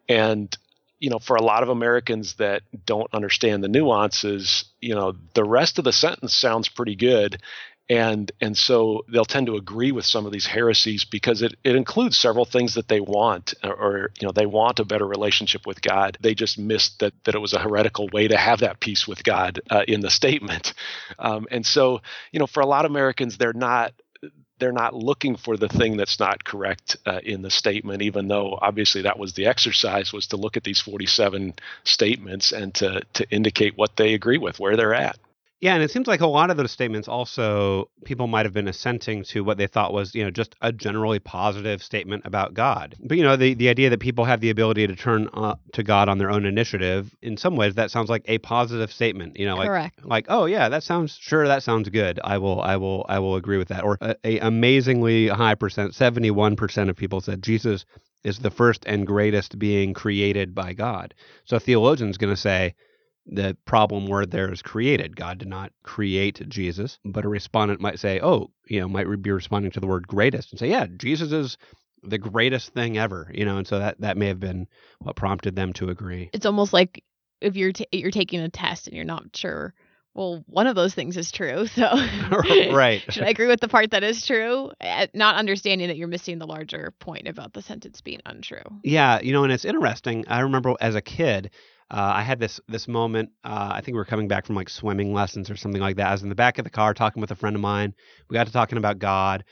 And 0.10 0.56
you 1.04 1.10
know, 1.10 1.20
for 1.20 1.36
a 1.36 1.44
lot 1.44 1.64
of 1.64 1.68
Americans 1.70 2.36
that 2.36 2.62
don't 2.86 3.14
understand 3.14 3.62
the 3.62 3.68
nuances, 3.68 4.64
you 4.80 4.96
know, 4.96 5.14
the 5.34 5.44
rest 5.44 5.78
of 5.78 5.84
the 5.84 5.92
sentence 5.92 6.34
sounds 6.34 6.70
pretty 6.70 6.96
good. 6.96 7.42
And 7.90 8.32
and 8.40 8.56
so 8.56 9.04
they'll 9.12 9.26
tend 9.26 9.48
to 9.48 9.58
agree 9.58 9.92
with 9.92 10.06
some 10.06 10.26
of 10.26 10.32
these 10.32 10.46
heresies 10.46 11.04
because 11.04 11.42
it, 11.42 11.56
it 11.66 11.76
includes 11.76 12.18
several 12.18 12.46
things 12.46 12.76
that 12.76 12.88
they 12.88 13.02
want 13.02 13.54
or, 13.62 13.74
or 13.74 14.12
you 14.18 14.26
know 14.26 14.32
they 14.32 14.46
want 14.46 14.80
a 14.80 14.86
better 14.86 15.06
relationship 15.06 15.68
with 15.68 15.82
God. 15.82 16.18
They 16.22 16.34
just 16.34 16.58
missed 16.58 17.00
that 17.00 17.14
that 17.26 17.36
it 17.36 17.40
was 17.40 17.52
a 17.52 17.60
heretical 17.60 18.08
way 18.14 18.30
to 18.30 18.38
have 18.38 18.62
that 18.62 18.80
peace 18.80 19.06
with 19.06 19.26
God 19.26 19.60
uh, 19.70 19.84
in 19.86 20.00
the 20.00 20.10
statement. 20.10 20.74
Um, 21.20 21.48
and 21.52 21.66
so 21.66 22.02
you 22.32 22.40
know 22.40 22.48
for 22.48 22.62
a 22.62 22.66
lot 22.66 22.86
of 22.86 22.92
Americans 22.92 23.38
they're 23.38 23.54
not 23.54 23.94
they're 24.64 24.72
not 24.72 24.96
looking 24.96 25.36
for 25.36 25.58
the 25.58 25.68
thing 25.68 25.98
that's 25.98 26.22
not 26.22 26.46
correct 26.46 26.96
uh, 27.06 27.20
in 27.22 27.42
the 27.42 27.50
statement 27.50 28.02
even 28.02 28.30
though 28.30 28.58
obviously 28.62 29.02
that 29.02 29.20
was 29.20 29.34
the 29.34 29.46
exercise 29.46 30.14
was 30.14 30.28
to 30.28 30.38
look 30.38 30.56
at 30.56 30.64
these 30.64 30.80
47 30.80 31.54
statements 31.84 32.54
and 32.54 32.74
to 32.76 33.02
to 33.12 33.30
indicate 33.30 33.78
what 33.78 33.98
they 33.98 34.14
agree 34.14 34.38
with 34.38 34.62
where 34.62 34.78
they're 34.78 34.94
at 34.94 35.18
yeah, 35.64 35.76
and 35.76 35.82
it 35.82 35.92
seems 35.92 36.08
like 36.08 36.20
a 36.20 36.28
lot 36.28 36.50
of 36.50 36.58
those 36.58 36.72
statements 36.72 37.08
also 37.08 37.90
people 38.04 38.28
might 38.28 38.46
have 38.46 38.52
been 38.52 38.68
assenting 38.68 39.24
to 39.24 39.46
what 39.46 39.58
they 39.58 39.66
thought 39.66 39.94
was, 39.94 40.14
you 40.14 40.22
know, 40.22 40.30
just 40.30 40.58
a 40.62 40.74
generally 40.74 41.20
positive 41.20 41.82
statement 41.82 42.24
about 42.26 42.54
God. 42.54 42.98
But 43.00 43.16
you 43.16 43.24
know, 43.24 43.38
the 43.38 43.54
the 43.54 43.70
idea 43.70 43.90
that 43.90 44.02
people 44.02 44.26
have 44.26 44.42
the 44.42 44.50
ability 44.50 44.88
to 44.88 44.96
turn 44.98 45.30
uh, 45.34 45.56
to 45.72 45.82
God 45.82 46.10
on 46.10 46.18
their 46.18 46.30
own 46.30 46.46
initiative, 46.46 47.16
in 47.22 47.38
some 47.38 47.56
ways 47.56 47.76
that 47.76 47.92
sounds 47.92 48.10
like 48.10 48.24
a 48.26 48.40
positive 48.40 48.92
statement, 48.92 49.40
you 49.40 49.46
know, 49.46 49.56
like 49.56 49.70
Correct. 49.70 50.04
like 50.04 50.26
oh 50.28 50.44
yeah, 50.44 50.68
that 50.68 50.84
sounds 50.84 51.18
sure 51.18 51.48
that 51.48 51.64
sounds 51.64 51.88
good. 51.88 52.20
I 52.22 52.40
will 52.40 52.60
I 52.60 52.76
will 52.76 53.06
I 53.08 53.20
will 53.20 53.38
agree 53.38 53.58
with 53.58 53.70
that. 53.70 53.86
Or 53.86 53.98
a, 54.02 54.18
a 54.26 54.40
amazingly 54.40 55.30
high 55.30 55.56
percent, 55.56 55.94
71% 55.94 56.90
of 56.90 56.98
people 56.98 57.22
said 57.22 57.42
Jesus 57.42 57.86
is 58.26 58.40
the 58.40 58.52
first 58.52 58.84
and 58.86 59.08
greatest 59.08 59.58
being 59.58 59.94
created 59.94 60.54
by 60.54 60.74
God. 60.74 61.14
So 61.46 61.56
a 61.56 61.60
theologian's 61.62 62.18
going 62.18 62.34
to 62.34 62.42
say 62.42 62.76
the 63.26 63.56
problem 63.66 64.08
word 64.08 64.32
there 64.32 64.52
is 64.52 64.62
created. 64.62 65.16
God 65.16 65.38
did 65.38 65.48
not 65.48 65.72
create 65.84 66.42
Jesus, 66.50 67.00
but 67.06 67.26
a 67.26 67.30
respondent 67.30 67.80
might 67.80 68.00
say, 68.00 68.20
oh, 68.22 68.52
you 68.68 68.80
know, 68.80 68.88
might 68.88 69.08
be 69.22 69.32
responding 69.32 69.72
to 69.72 69.80
the 69.80 69.88
word 69.88 70.08
greatest 70.08 70.52
and 70.52 70.60
say, 70.60 70.70
yeah, 70.70 70.88
Jesus 70.98 71.32
is 71.32 71.58
the 72.04 72.18
greatest 72.18 72.74
thing 72.74 72.98
ever, 72.98 73.32
you 73.34 73.46
know, 73.46 73.58
and 73.58 73.68
so 73.68 73.80
that 73.80 74.02
that 74.02 74.18
may 74.18 74.28
have 74.28 74.40
been 74.40 74.68
what 75.00 75.16
prompted 75.16 75.56
them 75.56 75.74
to 75.74 75.90
agree. 75.90 76.30
It's 76.34 76.46
almost 76.46 76.74
like 76.74 77.04
if 77.40 77.56
you're 77.56 77.72
t- 77.72 77.88
you're 77.92 78.12
taking 78.12 78.42
a 78.42 78.50
test 78.50 78.88
and 78.88 78.96
you're 78.96 79.06
not 79.06 79.36
sure. 79.36 79.74
Well, 80.16 80.44
one 80.46 80.68
of 80.68 80.76
those 80.76 80.94
things 80.94 81.18
is 81.18 81.32
true. 81.32 81.66
So, 81.74 81.90
right. 82.72 83.02
should 83.10 83.24
I 83.24 83.30
agree 83.30 83.48
with 83.48 83.62
the 83.62 83.68
part 83.68 83.92
that 83.92 84.04
is 84.04 84.26
true? 84.26 84.72
Uh, 84.80 85.08
Not 85.14 85.38
understanding 85.38 85.88
that 85.88 85.98
you're 85.98 86.08
missing 86.08 86.38
the 86.38 86.46
larger 86.46 86.94
point 87.00 87.28
about 87.28 87.54
the 87.54 87.62
sentence 87.62 88.02
being 88.02 88.20
untrue. 88.26 88.62
Yeah, 88.84 89.22
you 89.22 89.34
know, 89.34 89.44
and 89.44 89.52
it's 89.52 89.66
interesting. 89.66 90.26
I 90.28 90.42
remember 90.42 90.76
as 90.80 90.96
a 90.96 91.02
kid, 91.02 91.52
uh, 91.94 92.14
I 92.16 92.24
had 92.24 92.40
this 92.40 92.60
this 92.68 92.88
moment. 92.88 93.30
Uh, 93.44 93.70
I 93.74 93.82
think 93.82 93.94
we 93.94 94.00
were 94.00 94.06
coming 94.06 94.28
back 94.28 94.48
from 94.48 94.56
like 94.56 94.68
swimming 94.68 95.14
lessons 95.14 95.52
or 95.52 95.56
something 95.56 95.80
like 95.82 95.98
that. 95.98 96.08
I 96.08 96.12
was 96.12 96.24
in 96.24 96.30
the 96.30 96.36
back 96.36 96.58
of 96.58 96.64
the 96.64 96.72
car 96.72 96.96
talking 96.96 97.22
with 97.22 97.30
a 97.30 97.36
friend 97.36 97.56
of 97.56 97.62
mine. 97.62 97.94
We 98.28 98.34
got 98.34 98.48
to 98.48 98.54
talking 98.54 98.80
about 98.80 98.98
God, 98.98 99.44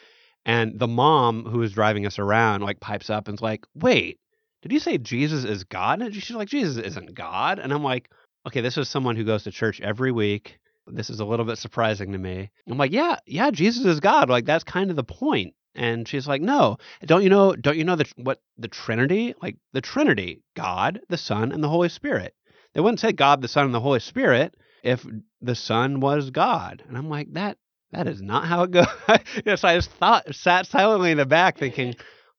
and 0.44 0.80
the 0.80 0.88
mom 0.88 1.46
who 1.46 1.60
was 1.60 1.74
driving 1.74 2.08
us 2.08 2.18
around 2.18 2.64
like 2.64 2.80
pipes 2.80 3.12
up 3.12 3.28
and's 3.28 3.44
like, 3.44 3.68
"Wait, 3.76 4.20
did 4.64 4.72
you 4.72 4.80
say 4.80 4.98
Jesus 4.98 5.44
is 5.44 5.64
God?" 5.66 6.02
And 6.02 6.16
she's 6.16 6.36
like, 6.36 6.48
"Jesus 6.48 6.84
isn't 6.84 7.14
God." 7.14 7.60
And 7.60 7.72
I'm 7.72 7.84
like, 7.84 8.10
"Okay, 8.48 8.62
this 8.62 8.78
is 8.78 8.90
someone 8.90 9.16
who 9.16 9.24
goes 9.24 9.44
to 9.44 9.52
church 9.52 9.80
every 9.80 10.12
week. 10.12 10.58
This 10.88 11.12
is 11.12 11.20
a 11.20 11.26
little 11.26 11.46
bit 11.46 11.60
surprising 11.60 12.12
to 12.14 12.18
me." 12.18 12.50
I'm 12.68 12.78
like, 12.80 12.92
"Yeah, 12.92 13.18
yeah, 13.28 13.52
Jesus 13.52 13.86
is 13.86 14.00
God. 14.00 14.32
Like 14.32 14.46
that's 14.46 14.64
kind 14.64 14.90
of 14.90 14.96
the 14.96 15.04
point." 15.04 15.54
And 15.76 16.08
she's 16.08 16.28
like, 16.28 16.42
"No, 16.42 16.78
don't 17.06 17.24
you 17.24 17.30
know? 17.30 17.56
Don't 17.56 17.78
you 17.78 17.84
know 17.84 17.96
the 17.96 18.12
what 18.18 18.42
the 18.58 18.68
Trinity? 18.68 19.34
Like 19.42 19.58
the 19.74 19.82
Trinity, 19.82 20.42
God, 20.56 21.00
the 21.10 21.18
Son, 21.18 21.52
and 21.52 21.64
the 21.64 21.70
Holy 21.70 21.90
Spirit. 21.90 22.36
They 22.74 22.82
wouldn't 22.82 23.00
say 23.00 23.12
God, 23.12 23.42
the 23.42 23.48
Son, 23.48 23.66
and 23.66 23.74
the 23.74 23.80
Holy 23.80 24.00
Spirit 24.00 24.56
if 24.84 25.06
the 25.42 25.56
Son 25.56 26.00
was 26.00 26.30
God." 26.32 26.84
And 26.88 26.98
I'm 26.98 27.10
like, 27.10 27.34
"That 27.34 27.58
that 27.92 28.08
is 28.08 28.22
not 28.22 28.46
how 28.46 28.64
it 28.64 28.72
goes." 28.72 28.88
yes, 29.46 29.64
I 29.64 29.76
just 29.76 29.92
thought, 29.92 30.34
sat 30.36 30.68
silently 30.68 31.12
in 31.12 31.18
the 31.18 31.26
back, 31.26 31.58
thinking, 31.58 31.96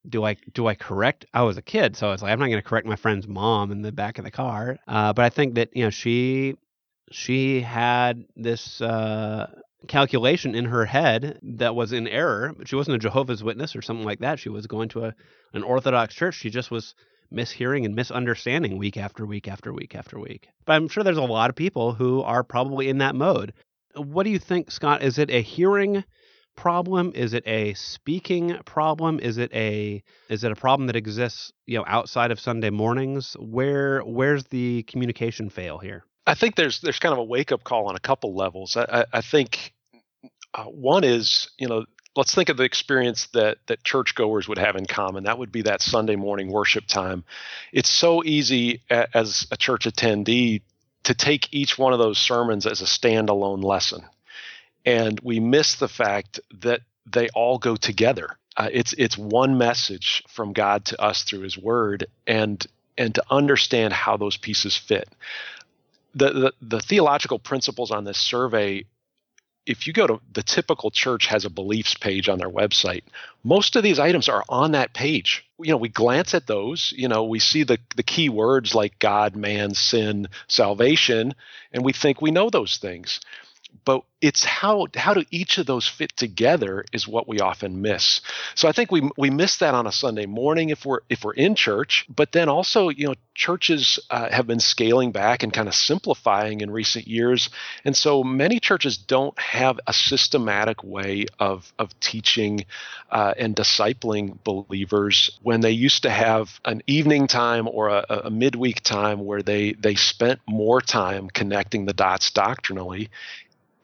"Do 0.07 0.25
I 0.25 0.37
do 0.53 0.67
I 0.67 0.75
correct?" 0.75 1.25
I 1.33 1.43
was 1.43 1.57
a 1.57 1.63
kid, 1.63 1.97
so 1.97 2.09
I 2.09 2.13
was 2.13 2.23
like, 2.23 2.33
"I'm 2.33 2.39
not 2.39 2.49
going 2.49 2.63
to 2.63 2.69
correct 2.69 2.87
my 2.87 2.97
friend's 2.97 3.27
mom 3.27 3.73
in 3.73 3.83
the 3.83 3.93
back 3.93 4.19
of 4.19 4.25
the 4.25 4.31
car." 4.31 4.79
Uh, 4.87 5.13
but 5.15 5.25
I 5.25 5.31
think 5.31 5.55
that 5.55 5.71
you 5.75 5.85
know 5.85 5.91
she 5.91 6.57
she 7.11 7.63
had 7.63 8.25
this. 8.37 8.81
Uh, 8.81 9.51
calculation 9.89 10.55
in 10.55 10.67
her 10.67 10.85
head 10.85 11.39
that 11.43 11.75
was 11.75 11.93
in 11.93 12.09
error. 12.09 12.55
She 12.65 12.77
wasn't 12.77 12.97
a 12.97 13.01
Jehovah's 13.01 13.43
Witness 13.43 13.77
or 13.77 13.83
something 13.83 14.05
like 14.05 14.21
that. 14.21 14.39
She 14.39 14.49
was 14.49 14.67
going 14.67 14.89
to 14.91 15.07
a, 15.07 15.15
an 15.53 15.63
Orthodox 15.63 16.15
church. 16.15 16.37
She 16.37 16.51
just 16.51 16.71
was 16.71 16.95
mishearing 17.33 17.85
and 17.85 17.95
misunderstanding 17.95 18.79
week 18.79 18.97
after 18.97 19.25
week 19.27 19.49
after 19.49 19.73
week 19.73 19.95
after 19.95 20.19
week. 20.19 20.49
But 20.65 20.75
I'm 20.75 20.89
sure 20.89 21.03
there's 21.03 21.17
a 21.17 21.23
lot 21.23 21.51
of 21.51 21.57
people 21.57 21.95
who 21.95 22.23
are 22.23 22.45
probably 22.45 22.89
in 22.89 22.99
that 22.99 23.15
mode. 23.15 23.55
What 23.95 24.25
do 24.25 24.31
you 24.31 24.39
think, 24.39 24.71
Scott? 24.71 25.03
Is 25.03 25.19
it 25.19 25.31
a 25.31 25.43
hearing 25.43 26.05
problem? 26.57 27.13
Is 27.15 27.35
it 27.35 27.45
a 27.47 27.75
speaking 27.75 28.59
problem? 28.65 29.19
Is 29.21 29.39
it 29.39 29.53
a 29.53 30.03
is 30.29 30.45
it 30.45 30.53
a 30.53 30.57
problem 30.57 30.87
that 30.87 30.97
exists, 30.97 31.53
you 31.67 31.79
know, 31.79 31.85
outside 31.87 32.31
of 32.31 32.41
Sunday 32.41 32.71
mornings? 32.71 33.37
Where 33.39 34.01
where's 34.01 34.45
the 34.45 34.83
communication 34.85 35.51
fail 35.51 35.79
here? 35.79 36.05
I 36.27 36.35
think 36.35 36.57
there's 36.57 36.81
there's 36.81 36.99
kind 36.99 37.13
of 37.13 37.19
a 37.19 37.25
wake 37.25 37.53
up 37.53 37.65
call 37.65 37.87
on 37.87 37.97
a 37.97 38.01
couple 38.01 38.35
levels. 38.35 38.77
I, 38.77 38.83
I, 38.83 39.05
I 39.15 39.21
think 39.21 39.73
uh, 40.55 40.65
one 40.65 41.05
is 41.05 41.51
you 41.59 41.69
know 41.69 41.85
let's 42.15 42.35
think 42.35 42.49
of 42.49 42.57
the 42.57 42.65
experience 42.65 43.27
that 43.29 43.59
that 43.67 43.85
churchgoers 43.85 44.49
would 44.49 44.59
have 44.59 44.77
in 44.77 44.87
common. 44.87 45.25
That 45.25 45.39
would 45.39 45.53
be 45.53 45.63
that 45.63 45.83
Sunday 45.83 46.17
morning 46.17 46.51
worship 46.51 46.87
time. 46.87 47.25
It's 47.73 47.91
so 47.91 48.23
easy 48.25 48.83
a, 48.91 49.09
as 49.17 49.47
a 49.51 49.57
church 49.57 49.85
attendee 49.85 50.63
to 51.05 51.15
take 51.15 51.53
each 51.53 51.79
one 51.79 51.93
of 51.93 51.99
those 51.99 52.19
sermons 52.19 52.67
as 52.67 52.81
a 52.81 52.85
standalone 52.85 53.65
lesson, 53.65 54.03
and 54.85 55.19
we 55.21 55.41
miss 55.41 55.75
the 55.75 55.89
fact 55.89 56.39
that 56.61 56.83
they 57.11 57.29
all 57.31 57.59
go 57.59 57.75
together. 57.75 58.39
Uh, 58.57 58.69
it's 58.71 58.93
it's 58.93 59.19
one 59.19 59.59
message 59.59 60.23
from 60.29 60.53
God 60.53 60.85
to 60.85 61.03
us 61.03 61.25
through 61.25 61.41
His 61.41 61.59
Word, 61.59 62.07
and 62.29 62.65
and 62.97 63.15
to 63.17 63.25
understand 63.31 63.93
how 63.93 64.17
those 64.19 64.37
pieces 64.37 64.77
fit 64.77 65.09
the, 66.15 66.31
the, 66.33 66.53
the 66.61 66.81
theological 66.81 67.39
principles 67.39 67.91
on 67.91 68.05
this 68.05 68.19
survey 68.19 68.85
if 69.65 69.87
you 69.87 69.93
go 69.93 70.09
to 70.09 70.21
the 70.33 70.43
typical 70.43 70.91
church 70.91 71.27
has 71.27 71.45
a 71.45 71.51
beliefs 71.51 71.95
page 71.95 72.29
on 72.29 72.39
their 72.39 72.51
website 72.51 73.03
most 73.45 73.77
of 73.77 73.83
these 73.83 73.99
items 73.99 74.29
are 74.29 74.45
on 74.49 74.73
that 74.73 74.93
page. 74.93 75.47
You 75.59 75.71
know 75.71 75.77
we 75.77 75.89
glance 75.89 76.35
at 76.35 76.47
those 76.47 76.93
you 76.97 77.09
know 77.09 77.25
we 77.25 77.39
see 77.39 77.63
the 77.63 77.79
the 77.95 78.03
key 78.03 78.29
words 78.29 78.75
like 78.75 78.99
god 78.99 79.37
man 79.37 79.75
sin 79.75 80.29
salvation 80.49 81.35
and 81.73 81.85
we 81.85 81.93
think 81.93 82.21
we 82.21 82.33
know 82.33 82.51
those 82.51 82.79
things 82.79 83.21
but 83.85 84.03
it's 84.21 84.45
how 84.45 84.87
how 84.95 85.15
do 85.15 85.25
each 85.33 85.59
of 85.59 85.67
those 85.67 85.89
fit 85.89 86.17
together 86.17 86.85
is 86.93 87.09
what 87.09 87.27
we 87.27 87.41
often 87.41 87.83
miss. 87.83 88.21
So 88.55 88.69
I 88.69 88.73
think 88.73 88.93
we 88.93 89.11
we 89.19 89.31
miss 89.31 89.59
that 89.59 89.75
on 89.75 89.87
a 89.87 89.93
Sunday 89.93 90.27
morning 90.27 90.71
if 90.71 90.87
we're 90.87 91.01
if 91.11 91.25
we're 91.25 91.35
in 91.35 91.57
church, 91.57 92.07
but 92.15 92.31
then 92.31 92.49
also 92.49 92.89
you 92.89 93.09
know 93.09 93.15
churches 93.35 93.99
uh, 94.11 94.31
have 94.31 94.47
been 94.47 94.61
scaling 94.61 95.11
back 95.11 95.43
and 95.43 95.53
kind 95.53 95.67
of 95.67 95.75
simplifying 95.75 96.61
in 96.61 96.71
recent 96.71 97.09
years, 97.09 97.51
and 97.85 97.97
so 97.97 98.23
many 98.23 98.61
churches 98.61 98.97
don't 98.97 99.37
have 99.41 99.81
a 99.89 99.93
systematic 99.93 100.85
way 100.85 101.27
of 101.41 101.73
of 101.79 101.99
teaching 101.99 102.65
uh, 103.11 103.35
and 103.37 103.57
discipling 103.57 104.39
believers 104.45 105.37
when 105.43 105.63
they 105.63 105.73
used 105.73 106.05
to 106.05 106.11
have 106.11 106.61
an 106.65 106.81
evening 106.87 107.27
time 107.27 107.67
or 107.67 107.89
a, 107.89 108.05
a 108.27 108.31
midweek 108.31 108.83
time 108.83 109.25
where 109.25 109.43
they 109.43 109.73
they 109.73 109.97
spent 109.97 110.39
more 110.47 110.81
time 110.81 111.29
connecting 111.29 111.87
the 111.87 111.93
dots 111.93 112.31
doctrinally 112.31 113.11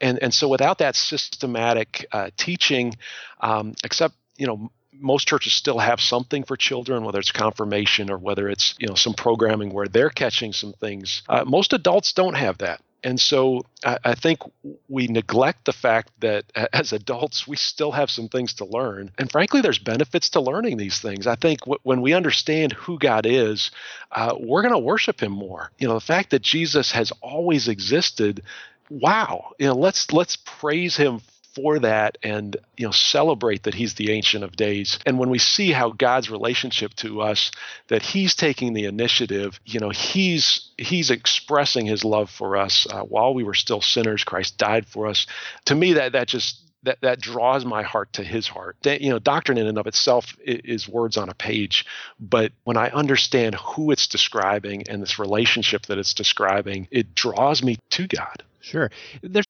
and 0.01 0.19
and 0.21 0.33
so 0.33 0.47
without 0.47 0.79
that 0.79 0.95
systematic 0.95 2.05
uh, 2.11 2.29
teaching, 2.37 2.95
um, 3.41 3.73
except 3.83 4.15
you 4.37 4.47
know 4.47 4.71
most 4.91 5.27
churches 5.27 5.53
still 5.53 5.79
have 5.79 6.01
something 6.01 6.43
for 6.43 6.57
children, 6.57 7.03
whether 7.03 7.19
it's 7.19 7.31
confirmation 7.31 8.09
or 8.09 8.17
whether 8.17 8.49
it's 8.49 8.75
you 8.79 8.87
know 8.87 8.95
some 8.95 9.13
programming 9.13 9.71
where 9.71 9.87
they're 9.87 10.09
catching 10.09 10.53
some 10.53 10.73
things. 10.73 11.23
Uh, 11.29 11.43
most 11.45 11.73
adults 11.73 12.13
don't 12.13 12.35
have 12.35 12.59
that. 12.59 12.81
And 13.03 13.19
so 13.19 13.61
I, 13.83 13.97
I, 14.03 14.15
think 14.15 14.41
we 14.87 15.07
neglect 15.07 15.65
the 15.65 15.73
fact 15.73 16.11
that 16.19 16.45
as 16.73 16.91
adults, 16.91 17.47
we 17.47 17.55
still 17.55 17.91
have 17.91 18.09
some 18.09 18.27
things 18.27 18.53
to 18.55 18.65
learn. 18.65 19.11
And 19.17 19.31
frankly, 19.31 19.61
there's 19.61 19.79
benefits 19.79 20.29
to 20.31 20.41
learning 20.41 20.77
these 20.77 20.99
things. 20.99 21.27
I 21.27 21.35
think 21.35 21.61
w- 21.61 21.79
when 21.83 22.01
we 22.01 22.13
understand 22.13 22.73
who 22.73 22.99
God 22.99 23.25
is, 23.25 23.71
uh, 24.11 24.35
we're 24.39 24.61
going 24.61 24.73
to 24.73 24.79
worship 24.79 25.21
him 25.21 25.31
more. 25.31 25.71
You 25.79 25.87
know, 25.87 25.93
the 25.93 26.01
fact 26.01 26.31
that 26.31 26.41
Jesus 26.41 26.91
has 26.91 27.11
always 27.21 27.67
existed 27.67 28.43
wow 28.89 29.51
you 29.59 29.67
know 29.67 29.75
let's 29.75 30.11
let's 30.11 30.35
praise 30.35 30.97
him 30.97 31.21
for 31.55 31.79
that 31.79 32.17
and 32.23 32.57
you 32.77 32.85
know 32.85 32.91
celebrate 32.91 33.63
that 33.63 33.73
he's 33.73 33.95
the 33.95 34.11
ancient 34.11 34.43
of 34.43 34.55
days. 34.55 34.99
And 35.05 35.17
when 35.17 35.29
we 35.29 35.39
see 35.39 35.71
how 35.71 35.91
god's 35.91 36.29
relationship 36.29 36.93
to 36.95 37.21
us 37.21 37.51
that 37.87 38.01
he's 38.01 38.35
taking 38.35 38.73
the 38.73 38.85
initiative 38.85 39.59
you 39.65 39.79
know 39.79 39.89
he's 39.89 40.69
he's 40.77 41.09
expressing 41.09 41.85
his 41.85 42.03
love 42.03 42.29
for 42.29 42.57
us 42.57 42.87
uh, 42.89 43.01
while 43.01 43.33
we 43.33 43.43
were 43.43 43.53
still 43.53 43.81
sinners 43.81 44.23
christ 44.23 44.57
died 44.57 44.85
for 44.85 45.07
us. 45.07 45.25
To 45.65 45.75
me 45.75 45.93
that 45.93 46.13
that 46.13 46.27
just 46.27 46.68
that 46.83 46.99
that 47.01 47.19
draws 47.19 47.65
my 47.65 47.83
heart 47.83 48.13
to 48.13 48.23
his 48.23 48.47
heart. 48.47 48.77
That, 48.83 49.01
you 49.01 49.09
know, 49.09 49.19
doctrine 49.19 49.57
in 49.57 49.67
and 49.67 49.77
of 49.77 49.87
itself 49.87 50.35
is, 50.43 50.87
words 50.87 51.17
on 51.17 51.29
a 51.29 51.33
page, 51.33 51.85
but 52.19 52.51
when 52.63 52.77
I 52.77 52.89
understand 52.89 53.55
who 53.55 53.91
it's 53.91 54.07
describing 54.07 54.83
and 54.89 55.01
this 55.01 55.19
relationship 55.19 55.85
that 55.87 55.97
it's 55.97 56.13
describing, 56.13 56.87
it 56.89 57.13
draws 57.15 57.61
me 57.61 57.77
to 57.91 58.07
God. 58.07 58.43
Sure. 58.61 58.89
There's 59.21 59.45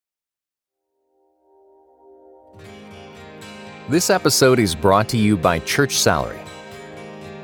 This 3.90 4.12
episode 4.12 4.60
is 4.60 4.76
brought 4.76 5.10
to 5.10 5.18
you 5.18 5.36
by 5.36 5.60
Church 5.60 5.94
Salary. 5.94 6.40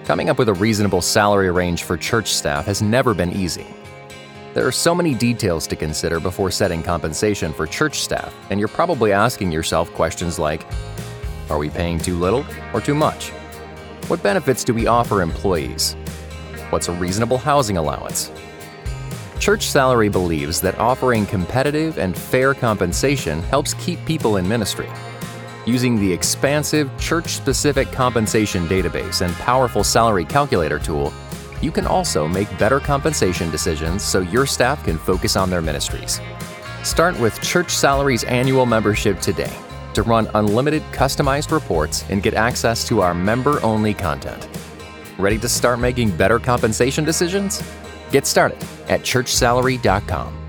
Coming 0.06 0.30
up 0.30 0.38
with 0.38 0.50
a 0.50 0.54
reasonable 0.54 1.02
salary 1.02 1.50
range 1.50 1.82
for 1.82 1.98
church 1.98 2.34
staff 2.34 2.65
has 2.65 2.84
never 2.84 3.15
been 3.15 3.32
easy. 3.32 3.65
There 4.56 4.65
are 4.65 4.72
so 4.72 4.96
many 4.96 5.13
details 5.13 5.68
to 5.68 5.76
consider 5.76 6.22
before 6.22 6.50
setting 6.50 6.82
compensation 6.82 7.52
for 7.52 7.68
church 7.68 8.00
staff, 8.00 8.34
and 8.50 8.58
you're 8.58 8.70
probably 8.70 9.12
asking 9.12 9.52
yourself 9.52 9.91
questions 9.91 10.39
like 10.39 10.65
Are 11.50 11.58
we 11.58 11.70
paying 11.70 12.00
too 12.00 12.18
little 12.18 12.46
or 12.72 12.80
too 12.80 12.96
much? 12.96 13.32
What 14.08 14.24
benefits 14.24 14.63
do 14.63 14.74
we 14.74 14.88
offer 14.88 15.22
employees? 15.22 15.98
What's 16.70 16.88
a 16.88 16.94
reasonable 16.94 17.38
housing 17.38 17.76
allowance? 17.76 18.32
Church 19.41 19.68
Salary 19.68 20.08
believes 20.08 20.62
that 20.62 20.80
offering 20.80 21.26
competitive 21.26 21.98
and 21.98 22.18
fair 22.18 22.54
compensation 22.54 23.44
helps 23.44 23.74
keep 23.74 24.00
people 24.06 24.38
in 24.38 24.48
ministry. 24.48 24.88
Using 25.65 26.00
the 26.00 26.13
expansive 26.13 26.89
church 26.98 27.32
specific 27.32 27.91
compensation 27.91 28.70
database 28.70 29.20
and 29.22 29.36
powerful 29.36 29.84
salary 29.84 30.24
calculator 30.24 30.80
tool, 30.80 31.12
you 31.62 31.72
can 31.72 31.86
also 31.86 32.28
make 32.28 32.58
better 32.58 32.80
compensation 32.80 33.50
decisions 33.52 34.04
so 34.04 34.20
your 34.20 34.46
staff 34.46 34.84
can 34.84 34.98
focus 34.98 35.36
on 35.36 35.50
their 35.50 35.62
ministries. 35.62 36.22
Start 36.84 37.20
with 37.20 37.41
Church 37.41 37.72
Salary's 37.72 38.24
annual 38.26 38.65
membership 38.65 39.20
today 39.20 39.54
to 39.94 40.04
run 40.04 40.30
unlimited 40.36 40.84
customized 40.91 41.52
reports 41.52 42.04
and 42.10 42.22
get 42.22 42.34
access 42.34 42.88
to 42.88 43.02
our 43.02 43.13
member 43.13 43.62
only 43.63 43.94
content. 43.94 44.48
Ready 45.18 45.38
to 45.39 45.50
start 45.50 45.80
making 45.80 46.15
better 46.15 46.39
compensation 46.39 47.04
decisions? 47.04 47.63
Get 48.12 48.26
started 48.26 48.62
at 48.88 49.02
churchsalary.com. 49.02 50.46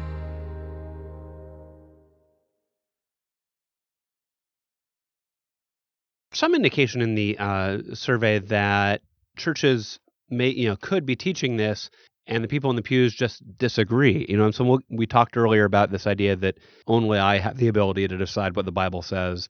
some 6.37 6.55
indication 6.55 7.01
in 7.01 7.15
the 7.15 7.37
uh, 7.39 7.79
survey 7.95 8.39
that 8.39 9.01
churches 9.37 9.99
may, 10.31 10.49
you 10.49 10.69
know, 10.69 10.77
could 10.77 11.07
be 11.07 11.17
teaching 11.17 11.57
this, 11.57 11.91
and 12.27 12.43
the 12.43 12.49
people 12.49 12.71
in 12.71 12.77
the 12.77 12.83
pews 12.83 13.15
just 13.15 13.43
disagree. 13.59 14.27
You 14.29 14.37
know, 14.37 14.45
and 14.45 14.55
so 14.55 14.65
we'll, 14.65 14.81
we 14.91 15.07
talked 15.07 15.37
earlier 15.37 15.65
about 15.65 15.91
this 15.91 16.07
idea 16.07 16.37
that 16.37 16.59
only 16.87 17.19
I 17.19 17.39
have 17.39 17.57
the 17.57 17.69
ability 17.69 18.09
to 18.09 18.17
decide 18.17 18.57
what 18.57 18.65
the 18.65 18.73
Bible 18.73 19.03
says. 19.03 19.49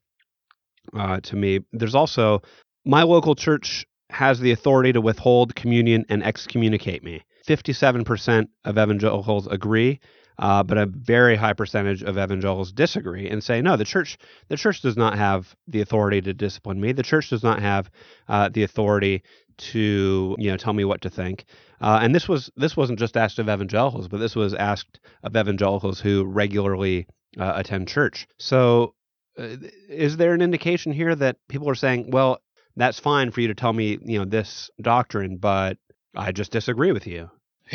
Uh, 0.96 1.20
to 1.20 1.36
me, 1.36 1.60
there's 1.72 1.94
also 1.94 2.42
my 2.84 3.02
local 3.02 3.34
church 3.34 3.86
has 4.10 4.38
the 4.38 4.52
authority 4.52 4.92
to 4.92 5.00
withhold 5.00 5.56
communion 5.56 6.04
and 6.08 6.22
excommunicate 6.22 7.02
me. 7.02 7.22
57% 7.48 8.46
of 8.64 8.78
evangelicals 8.78 9.48
agree 9.48 10.00
uh, 10.38 10.62
but 10.62 10.78
a 10.78 10.86
very 10.86 11.36
high 11.36 11.52
percentage 11.52 12.02
of 12.02 12.18
evangelicals 12.18 12.72
disagree 12.72 13.28
and 13.28 13.42
say, 13.42 13.62
no, 13.62 13.76
the 13.76 13.84
church, 13.84 14.18
the 14.48 14.56
church 14.56 14.82
does 14.82 14.96
not 14.96 15.16
have 15.16 15.54
the 15.66 15.80
authority 15.80 16.20
to 16.20 16.34
discipline 16.34 16.80
me. 16.80 16.92
The 16.92 17.02
church 17.02 17.30
does 17.30 17.42
not 17.42 17.60
have 17.60 17.90
uh, 18.28 18.50
the 18.50 18.62
authority 18.62 19.22
to, 19.58 20.36
you 20.38 20.50
know, 20.50 20.56
tell 20.56 20.72
me 20.72 20.84
what 20.84 21.02
to 21.02 21.10
think. 21.10 21.44
Uh, 21.80 22.00
and 22.02 22.14
this 22.14 22.28
was 22.28 22.50
this 22.56 22.76
wasn't 22.76 22.98
just 22.98 23.16
asked 23.16 23.38
of 23.38 23.48
evangelicals, 23.48 24.08
but 24.08 24.18
this 24.18 24.34
was 24.34 24.54
asked 24.54 25.00
of 25.22 25.36
evangelicals 25.36 26.00
who 26.00 26.24
regularly 26.24 27.06
uh, 27.38 27.52
attend 27.56 27.88
church. 27.88 28.26
So, 28.38 28.94
uh, 29.38 29.56
is 29.88 30.16
there 30.16 30.32
an 30.32 30.40
indication 30.40 30.92
here 30.92 31.14
that 31.14 31.36
people 31.48 31.68
are 31.68 31.74
saying, 31.74 32.10
well, 32.10 32.40
that's 32.76 32.98
fine 32.98 33.30
for 33.30 33.40
you 33.40 33.48
to 33.48 33.54
tell 33.54 33.72
me, 33.72 33.98
you 34.02 34.18
know, 34.18 34.24
this 34.24 34.70
doctrine, 34.80 35.36
but 35.36 35.78
I 36.14 36.32
just 36.32 36.52
disagree 36.52 36.92
with 36.92 37.06
you? 37.06 37.30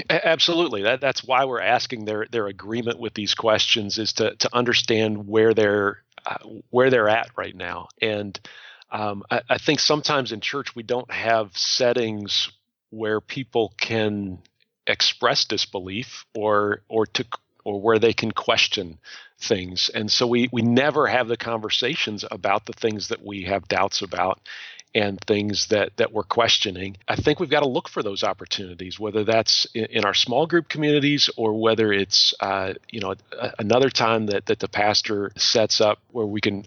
Absolutely. 0.10 0.84
That, 0.84 1.02
that's 1.02 1.24
why 1.24 1.46
we're 1.46 1.62
asking 1.62 2.06
their 2.06 2.26
their 2.32 2.48
agreement 2.48 3.00
with 3.00 3.14
these 3.14 3.36
questions 3.36 3.98
is 3.98 4.14
to 4.14 4.36
to 4.38 4.50
understand 4.54 5.28
where 5.28 5.54
they're 5.54 6.02
uh, 6.26 6.38
where 6.70 6.90
they're 6.90 7.10
at 7.10 7.30
right 7.36 7.56
now. 7.56 7.90
And 8.02 8.40
um, 8.92 9.24
I, 9.30 9.42
I, 9.50 9.58
think 9.58 9.80
sometimes 9.80 10.32
in 10.32 10.42
church 10.42 10.76
we 10.76 10.84
don't 10.84 11.12
have 11.12 11.58
settings 11.58 12.50
where 12.90 13.22
people 13.22 13.74
can 13.78 14.40
express 14.86 15.46
disbelief 15.46 16.26
or 16.36 16.82
or 16.90 17.06
to 17.06 17.26
or 17.64 17.80
where 17.80 18.00
they 18.00 18.14
can 18.14 18.32
question 18.32 18.98
things. 19.40 19.90
And 19.94 20.12
so 20.12 20.28
we 20.28 20.50
we 20.52 20.62
never 20.62 21.08
have 21.08 21.28
the 21.28 21.38
conversations 21.38 22.26
about 22.30 22.66
the 22.66 22.74
things 22.74 23.08
that 23.10 23.26
we 23.26 23.44
have 23.44 23.68
doubts 23.68 24.02
about 24.02 24.40
and 24.94 25.20
things 25.22 25.68
that 25.68 25.96
that 25.98 26.12
we're 26.12 26.24
questioning 26.24 26.96
i 27.08 27.16
think 27.16 27.40
we've 27.40 27.50
got 27.50 27.62
to 27.62 27.68
look 27.68 27.90
for 27.90 28.04
those 28.04 28.24
opportunities 28.24 29.00
whether 29.00 29.24
that's 29.24 29.66
in, 29.74 30.06
our 30.06 30.14
small 30.14 30.48
group 30.48 30.68
communities 30.70 31.30
or 31.38 31.60
whether 31.60 31.92
it's 31.92 32.34
uh, 32.40 32.74
you 32.90 33.00
know 33.00 33.14
another 33.60 33.90
time 33.90 34.28
that 34.28 34.46
that 34.46 34.60
the 34.60 34.68
pastor 34.68 35.32
sets 35.38 35.82
up 35.82 36.00
where 36.12 36.26
we 36.26 36.42
can 36.42 36.66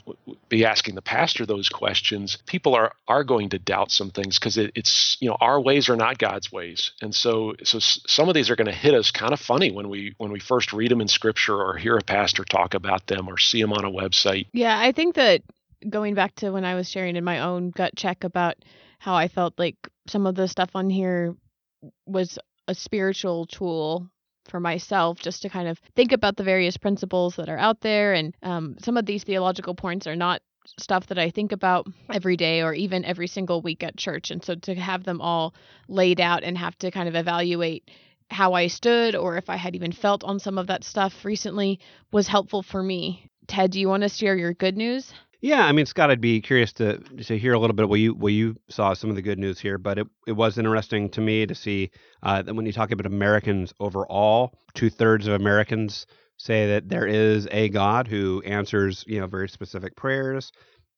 be 0.48 0.64
asking 0.64 0.94
the 0.94 1.02
pastor 1.02 1.46
those 1.46 1.68
questions. 1.68 2.38
People 2.46 2.74
are 2.74 2.92
are 3.08 3.24
going 3.24 3.50
to 3.50 3.58
doubt 3.58 3.90
some 3.90 4.10
things 4.10 4.38
because 4.38 4.56
it, 4.56 4.72
it's 4.74 5.16
you 5.20 5.28
know 5.28 5.36
our 5.40 5.60
ways 5.60 5.88
are 5.88 5.96
not 5.96 6.18
god's 6.18 6.50
ways. 6.52 6.92
And 7.02 7.14
so 7.14 7.54
so 7.62 7.78
some 7.80 8.28
of 8.28 8.34
these 8.34 8.50
are 8.50 8.56
going 8.56 8.66
to 8.66 8.72
hit 8.72 8.94
us 8.94 9.10
kind 9.10 9.32
of 9.32 9.40
funny 9.40 9.70
when 9.70 9.88
we 9.88 10.14
when 10.18 10.32
we 10.32 10.40
first 10.40 10.72
read 10.72 10.90
them 10.90 11.00
in 11.00 11.08
scripture 11.08 11.56
or 11.56 11.76
hear 11.76 11.96
a 11.96 12.02
pastor 12.02 12.44
talk 12.44 12.74
about 12.74 13.06
them 13.06 13.28
or 13.28 13.38
see 13.38 13.60
them 13.60 13.72
on 13.72 13.84
a 13.84 13.90
website. 13.90 14.46
Yeah 14.52 14.78
i 14.78 14.92
think 14.92 15.14
that 15.14 15.42
going 15.88 16.14
back 16.14 16.34
to 16.36 16.50
when 16.50 16.64
I 16.64 16.74
was 16.74 16.88
sharing 16.88 17.16
in 17.16 17.24
my 17.24 17.40
own 17.40 17.70
gut 17.70 17.96
check 17.96 18.24
about 18.24 18.56
how 18.98 19.14
I 19.14 19.28
felt 19.28 19.58
like 19.58 19.76
some 20.06 20.26
of 20.26 20.34
the 20.34 20.48
stuff 20.48 20.70
on 20.74 20.90
here 20.90 21.34
was 22.06 22.38
a 22.68 22.74
spiritual 22.74 23.46
tool 23.46 24.08
for 24.46 24.60
myself 24.60 25.18
just 25.18 25.42
to 25.42 25.48
kind 25.48 25.68
of 25.68 25.78
think 25.94 26.12
about 26.12 26.36
the 26.36 26.44
various 26.44 26.76
principles 26.76 27.36
that 27.36 27.48
are 27.48 27.58
out 27.58 27.80
there 27.80 28.12
and 28.12 28.34
um, 28.42 28.76
some 28.78 28.96
of 28.96 29.06
these 29.06 29.24
theological 29.24 29.74
points 29.74 30.06
are 30.06 30.16
not 30.16 30.42
stuff 30.78 31.06
that 31.08 31.18
I 31.18 31.30
think 31.30 31.52
about 31.52 31.86
every 32.12 32.36
day 32.36 32.62
or 32.62 32.72
even 32.72 33.04
every 33.04 33.26
single 33.26 33.60
week 33.60 33.82
at 33.82 33.96
church 33.96 34.30
and 34.30 34.42
so 34.44 34.54
to 34.54 34.74
have 34.74 35.04
them 35.04 35.20
all 35.20 35.54
laid 35.88 36.20
out 36.20 36.42
and 36.42 36.56
have 36.56 36.76
to 36.78 36.90
kind 36.90 37.08
of 37.08 37.14
evaluate 37.14 37.90
how 38.30 38.54
I 38.54 38.68
stood 38.68 39.14
or 39.14 39.36
if 39.36 39.50
I 39.50 39.56
had 39.56 39.74
even 39.74 39.92
felt 39.92 40.24
on 40.24 40.38
some 40.38 40.58
of 40.58 40.66
that 40.68 40.84
stuff 40.84 41.24
recently 41.24 41.80
was 42.12 42.26
helpful 42.26 42.62
for 42.62 42.82
me. 42.82 43.30
Ted, 43.46 43.72
do 43.72 43.80
you 43.80 43.88
want 43.88 44.02
to 44.02 44.08
share 44.08 44.36
your 44.36 44.54
good 44.54 44.76
news? 44.76 45.12
Yeah, 45.44 45.66
I 45.66 45.72
mean, 45.72 45.84
Scott, 45.84 46.10
I'd 46.10 46.22
be 46.22 46.40
curious 46.40 46.72
to 46.72 47.00
to 47.00 47.38
hear 47.38 47.52
a 47.52 47.58
little 47.58 47.76
bit 47.76 47.86
what 47.86 48.00
you 48.00 48.14
what 48.14 48.32
you 48.32 48.56
saw 48.70 48.94
some 48.94 49.10
of 49.10 49.16
the 49.16 49.20
good 49.20 49.38
news 49.38 49.60
here, 49.60 49.76
but 49.76 49.98
it, 49.98 50.06
it 50.26 50.32
was 50.32 50.56
interesting 50.56 51.10
to 51.10 51.20
me 51.20 51.44
to 51.44 51.54
see 51.54 51.90
uh, 52.22 52.40
that 52.40 52.54
when 52.54 52.64
you 52.64 52.72
talk 52.72 52.92
about 52.92 53.04
Americans 53.04 53.74
overall, 53.78 54.54
two 54.72 54.88
thirds 54.88 55.26
of 55.26 55.34
Americans 55.34 56.06
say 56.38 56.68
that 56.68 56.88
there 56.88 57.06
is 57.06 57.46
a 57.50 57.68
God 57.68 58.08
who 58.08 58.42
answers 58.46 59.04
you 59.06 59.20
know 59.20 59.26
very 59.26 59.50
specific 59.50 59.94
prayers. 59.96 60.50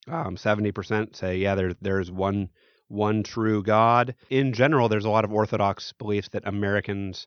Um, 0.07 0.37
seventy 0.37 0.71
percent 0.71 1.17
say 1.17 1.39
yeah, 1.39 1.57
there 1.57 1.75
there's 1.81 2.13
one 2.13 2.49
one 2.87 3.25
true 3.25 3.65
God. 3.65 4.15
In 4.31 4.53
general, 4.53 4.89
there's 4.89 5.07
a 5.07 5.11
lot 5.11 5.25
of 5.25 5.33
Orthodox 5.33 5.93
beliefs 5.95 6.29
that 6.29 6.47
Americans 6.47 7.27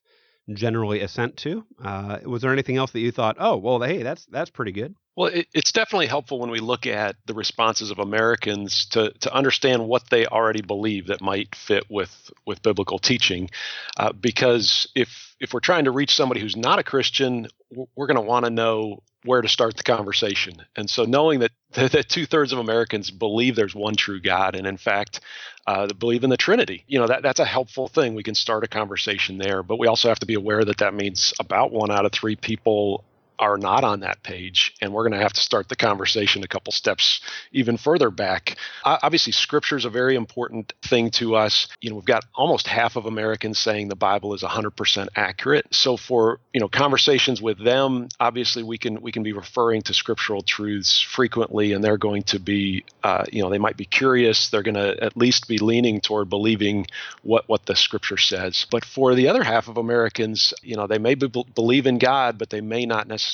generally 0.54 1.02
assent 1.02 1.36
to. 1.36 1.66
Uh, 1.84 2.20
was 2.24 2.42
there 2.42 2.54
anything 2.54 2.78
else 2.78 2.92
that 2.92 3.02
you 3.02 3.12
thought, 3.12 3.36
oh, 3.40 3.58
well, 3.58 3.82
hey, 3.82 4.04
that's 4.04 4.26
that's 4.28 4.50
pretty 4.50 4.72
good? 4.72 4.96
Well, 5.20 5.28
it, 5.34 5.48
it's 5.54 5.74
definitely 5.74 6.08
helpful 6.08 6.40
when 6.40 6.50
we 6.50 6.62
look 6.62 6.88
at 6.88 7.18
the 7.26 7.34
responses 7.34 7.92
of 7.92 8.00
Americans 8.00 8.86
to, 8.92 9.12
to 9.20 9.34
understand 9.34 9.86
what 9.86 10.10
they 10.10 10.26
already 10.26 10.62
believe 10.62 11.08
that 11.08 11.20
might 11.20 11.54
fit 11.56 11.84
with 11.90 12.32
with 12.46 12.62
biblical 12.62 13.00
teaching, 13.00 13.50
uh, 13.98 14.14
because 14.14 14.88
if 14.96 15.36
if 15.42 15.54
we're 15.54 15.60
trying 15.60 15.84
to 15.84 15.92
reach 15.92 16.16
somebody 16.16 16.40
who's 16.40 16.56
not 16.56 16.80
a 16.80 16.84
Christian, 16.84 17.48
we're 17.98 18.08
going 18.08 18.16
to 18.16 18.22
want 18.22 18.46
to 18.46 18.50
know 18.50 19.04
where 19.26 19.42
to 19.42 19.50
start 19.50 19.76
the 19.76 19.84
conversation. 19.84 20.54
And 20.78 20.90
so, 20.90 21.04
knowing 21.04 21.42
that 21.42 21.52
that 21.74 22.08
two 22.08 22.26
thirds 22.26 22.54
of 22.54 22.60
Americans 22.60 23.12
believe 23.12 23.58
there's 23.58 23.76
one 23.76 23.98
true 23.98 24.22
God, 24.22 24.56
and 24.56 24.66
in 24.66 24.78
fact, 24.78 25.20
uh, 25.68 25.88
believe 25.88 26.24
in 26.24 26.30
the 26.30 26.38
Trinity, 26.38 26.86
you 26.88 26.98
know 26.98 27.08
that 27.08 27.24
that's 27.24 27.42
a 27.42 27.46
helpful 27.46 27.90
thing. 27.90 28.16
We 28.16 28.24
can 28.24 28.36
start 28.36 28.64
a 28.64 28.70
conversation 28.70 29.38
there, 29.38 29.64
but 29.64 29.80
we 29.80 29.88
also 29.88 30.08
have 30.08 30.20
to 30.20 30.26
be 30.26 30.36
aware 30.36 30.64
that 30.64 30.78
that 30.78 30.94
means 30.94 31.34
about 31.42 31.74
one 31.74 31.92
out 31.92 32.06
of 32.06 32.14
three 32.14 32.38
people 32.38 33.04
are 33.40 33.58
not 33.58 33.84
on 33.84 34.02
that 34.02 34.22
page, 34.24 34.76
and 34.82 34.94
we're 34.94 35.04
going 35.04 35.18
to 35.18 35.24
have 35.24 35.34
to 35.34 35.42
start 35.42 35.70
the 35.70 35.76
conversation 35.76 36.44
a 36.44 36.48
couple 36.48 36.72
steps 36.72 37.22
even 37.52 37.78
further 37.78 38.12
back. 38.12 38.58
obviously, 38.84 39.32
Scripture 39.32 39.78
is 39.78 39.86
a 39.86 39.90
very 39.90 40.16
important 40.16 40.74
thing 40.84 41.10
to 41.12 41.36
us. 41.36 41.68
You 41.82 41.90
know, 41.90 41.96
we've 41.96 42.06
got 42.06 42.26
almost 42.36 42.68
half 42.68 42.96
of 42.96 43.06
Americans 43.06 43.58
saying 43.58 43.88
the 43.88 43.96
Bible 43.96 44.34
is 44.34 44.44
100% 44.44 45.08
accurate. 45.16 45.66
So 45.72 45.98
for 45.98 46.40
you 46.54 46.60
know 46.60 46.68
conversations 46.68 47.42
with 47.42 47.64
them, 47.64 48.10
obviously 48.20 48.64
we 48.64 48.78
can 48.78 49.02
we 49.02 49.12
can 49.12 49.24
be 49.24 49.34
referring 49.34 49.82
to 49.84 49.94
scriptural 49.94 50.42
truths 50.42 51.02
frequently, 51.02 51.74
and 51.74 51.84
they're 51.84 51.98
going 51.98 52.24
to 52.24 52.40
be 52.40 52.84
uh, 53.04 53.24
you 53.32 53.42
know 53.42 53.50
they 53.50 53.58
might 53.58 53.78
be 53.78 53.86
curious. 53.86 54.50
They're 54.50 54.64
going 54.64 54.76
to 54.76 55.02
at 55.02 55.16
least 55.16 55.48
be 55.48 55.58
leaning 55.58 56.02
toward 56.02 56.30
believing 56.30 56.86
what 57.24 57.48
what 57.48 57.66
the 57.66 57.76
Scripture 57.76 58.18
says. 58.18 58.66
But 58.70 58.86
for 58.86 59.16
the 59.16 59.28
other 59.28 59.44
half 59.44 59.68
of 59.68 59.78
Americans, 59.78 60.54
you 60.62 60.76
know, 60.76 60.88
they 60.88 60.98
may 60.98 61.16
be, 61.16 61.28
believe 61.28 61.88
in 61.88 61.98
God, 61.98 62.38
but 62.38 62.50
they 62.50 62.62
may 62.62 62.86
not 62.86 63.08
necessarily 63.08 63.29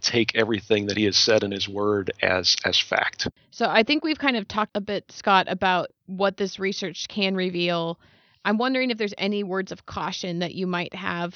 take 0.00 0.36
everything 0.36 0.86
that 0.86 0.96
He 0.96 1.04
has 1.04 1.16
said 1.16 1.42
in 1.42 1.50
His 1.50 1.68
Word 1.68 2.12
as 2.22 2.56
as 2.64 2.78
fact. 2.78 3.28
So 3.50 3.66
I 3.68 3.82
think 3.82 4.04
we've 4.04 4.18
kind 4.18 4.36
of 4.36 4.48
talked 4.48 4.76
a 4.76 4.80
bit, 4.80 5.10
Scott, 5.10 5.46
about 5.48 5.90
what 6.06 6.36
this 6.36 6.58
research 6.58 7.08
can 7.08 7.34
reveal. 7.34 7.98
I'm 8.44 8.58
wondering 8.58 8.90
if 8.90 8.98
there's 8.98 9.14
any 9.18 9.42
words 9.44 9.72
of 9.72 9.86
caution 9.86 10.38
that 10.40 10.54
you 10.54 10.66
might 10.66 10.94
have 10.94 11.34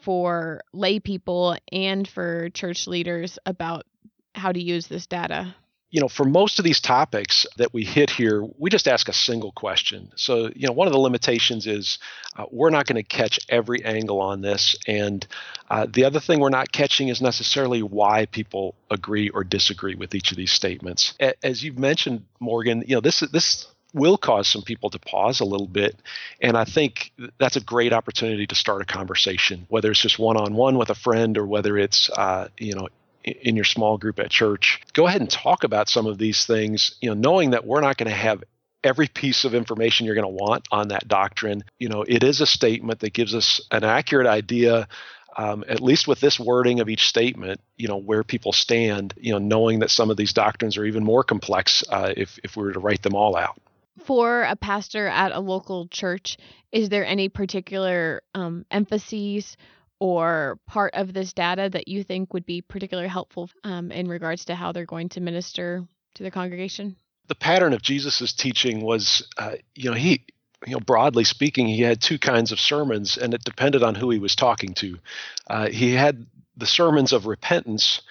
for 0.00 0.60
lay 0.72 1.00
people 1.00 1.56
and 1.72 2.06
for 2.06 2.50
church 2.50 2.86
leaders 2.86 3.38
about 3.46 3.86
how 4.34 4.52
to 4.52 4.62
use 4.62 4.86
this 4.86 5.06
data 5.06 5.54
you 5.94 6.00
know, 6.00 6.08
for 6.08 6.24
most 6.24 6.58
of 6.58 6.64
these 6.64 6.80
topics 6.80 7.46
that 7.56 7.72
we 7.72 7.84
hit 7.84 8.10
here, 8.10 8.44
we 8.58 8.68
just 8.68 8.88
ask 8.88 9.08
a 9.08 9.12
single 9.12 9.52
question. 9.52 10.10
So, 10.16 10.50
you 10.56 10.66
know, 10.66 10.72
one 10.72 10.88
of 10.88 10.92
the 10.92 10.98
limitations 10.98 11.68
is 11.68 12.00
uh, 12.36 12.46
we're 12.50 12.70
not 12.70 12.86
going 12.86 12.96
to 12.96 13.04
catch 13.04 13.38
every 13.48 13.84
angle 13.84 14.20
on 14.20 14.40
this. 14.40 14.74
And 14.88 15.24
uh, 15.70 15.86
the 15.88 16.04
other 16.04 16.18
thing 16.18 16.40
we're 16.40 16.48
not 16.48 16.72
catching 16.72 17.10
is 17.10 17.22
necessarily 17.22 17.80
why 17.80 18.26
people 18.26 18.74
agree 18.90 19.28
or 19.28 19.44
disagree 19.44 19.94
with 19.94 20.16
each 20.16 20.32
of 20.32 20.36
these 20.36 20.50
statements. 20.50 21.14
As 21.44 21.62
you've 21.62 21.78
mentioned, 21.78 22.24
Morgan, 22.40 22.82
you 22.88 22.96
know, 22.96 23.00
this 23.00 23.20
this 23.20 23.68
will 23.92 24.18
cause 24.18 24.48
some 24.48 24.62
people 24.62 24.90
to 24.90 24.98
pause 24.98 25.38
a 25.38 25.44
little 25.44 25.68
bit. 25.68 25.94
And 26.40 26.56
I 26.56 26.64
think 26.64 27.12
that's 27.38 27.54
a 27.54 27.60
great 27.60 27.92
opportunity 27.92 28.48
to 28.48 28.56
start 28.56 28.82
a 28.82 28.84
conversation, 28.84 29.66
whether 29.68 29.92
it's 29.92 30.02
just 30.02 30.18
one 30.18 30.36
on 30.36 30.54
one 30.54 30.76
with 30.76 30.90
a 30.90 30.96
friend 30.96 31.38
or 31.38 31.46
whether 31.46 31.78
it's, 31.78 32.10
uh, 32.10 32.48
you 32.58 32.74
know, 32.74 32.88
in 33.24 33.56
your 33.56 33.64
small 33.64 33.98
group 33.98 34.18
at 34.18 34.30
church. 34.30 34.80
Go 34.92 35.06
ahead 35.06 35.20
and 35.20 35.30
talk 35.30 35.64
about 35.64 35.88
some 35.88 36.06
of 36.06 36.18
these 36.18 36.46
things, 36.46 36.96
you 37.00 37.08
know, 37.08 37.14
knowing 37.14 37.50
that 37.50 37.66
we're 37.66 37.80
not 37.80 37.96
going 37.96 38.10
to 38.10 38.16
have 38.16 38.44
every 38.82 39.08
piece 39.08 39.44
of 39.44 39.54
information 39.54 40.04
you're 40.04 40.14
going 40.14 40.24
to 40.24 40.44
want 40.44 40.66
on 40.70 40.88
that 40.88 41.08
doctrine. 41.08 41.64
You 41.78 41.88
know, 41.88 42.04
it 42.06 42.22
is 42.22 42.40
a 42.40 42.46
statement 42.46 43.00
that 43.00 43.14
gives 43.14 43.34
us 43.34 43.60
an 43.70 43.82
accurate 43.82 44.26
idea 44.26 44.88
um, 45.36 45.64
at 45.68 45.80
least 45.80 46.06
with 46.06 46.20
this 46.20 46.38
wording 46.38 46.80
of 46.80 46.88
each 46.88 47.08
statement, 47.08 47.60
you 47.76 47.88
know, 47.88 47.96
where 47.96 48.22
people 48.22 48.52
stand, 48.52 49.14
you 49.16 49.32
know, 49.32 49.38
knowing 49.38 49.80
that 49.80 49.90
some 49.90 50.10
of 50.10 50.16
these 50.16 50.32
doctrines 50.32 50.76
are 50.76 50.84
even 50.84 51.04
more 51.04 51.24
complex 51.24 51.82
uh, 51.88 52.12
if, 52.16 52.38
if 52.44 52.56
we 52.56 52.62
were 52.62 52.72
to 52.72 52.80
write 52.80 53.02
them 53.02 53.14
all 53.14 53.36
out. 53.36 53.60
For 54.04 54.42
a 54.42 54.56
pastor 54.56 55.06
at 55.06 55.32
a 55.32 55.40
local 55.40 55.88
church, 55.88 56.36
is 56.72 56.88
there 56.88 57.06
any 57.06 57.28
particular 57.28 58.22
um, 58.34 58.64
emphases 58.70 59.56
or 60.00 60.58
part 60.66 60.94
of 60.94 61.12
this 61.12 61.32
data 61.32 61.68
that 61.72 61.88
you 61.88 62.02
think 62.02 62.32
would 62.34 62.46
be 62.46 62.60
particularly 62.60 63.08
helpful 63.08 63.48
um, 63.62 63.90
in 63.92 64.08
regards 64.08 64.44
to 64.46 64.54
how 64.54 64.72
they're 64.72 64.84
going 64.84 65.08
to 65.10 65.20
minister 65.20 65.86
to 66.14 66.22
the 66.22 66.30
congregation? 66.30 66.96
The 67.28 67.34
pattern 67.34 67.72
of 67.72 67.82
Jesus's 67.82 68.32
teaching 68.32 68.82
was, 68.82 69.26
uh, 69.38 69.52
you 69.74 69.90
know, 69.90 69.96
he, 69.96 70.24
you 70.66 70.74
know, 70.74 70.80
broadly 70.80 71.24
speaking, 71.24 71.66
he 71.66 71.82
had 71.82 72.00
two 72.00 72.18
kinds 72.18 72.52
of 72.52 72.60
sermons, 72.60 73.16
and 73.16 73.34
it 73.34 73.44
depended 73.44 73.82
on 73.82 73.94
who 73.94 74.10
he 74.10 74.18
was 74.18 74.36
talking 74.36 74.74
to. 74.74 74.98
Uh, 75.46 75.68
he 75.68 75.92
had 75.92 76.26
the 76.56 76.66
sermons 76.66 77.12
of 77.12 77.26
repentance. 77.26 78.02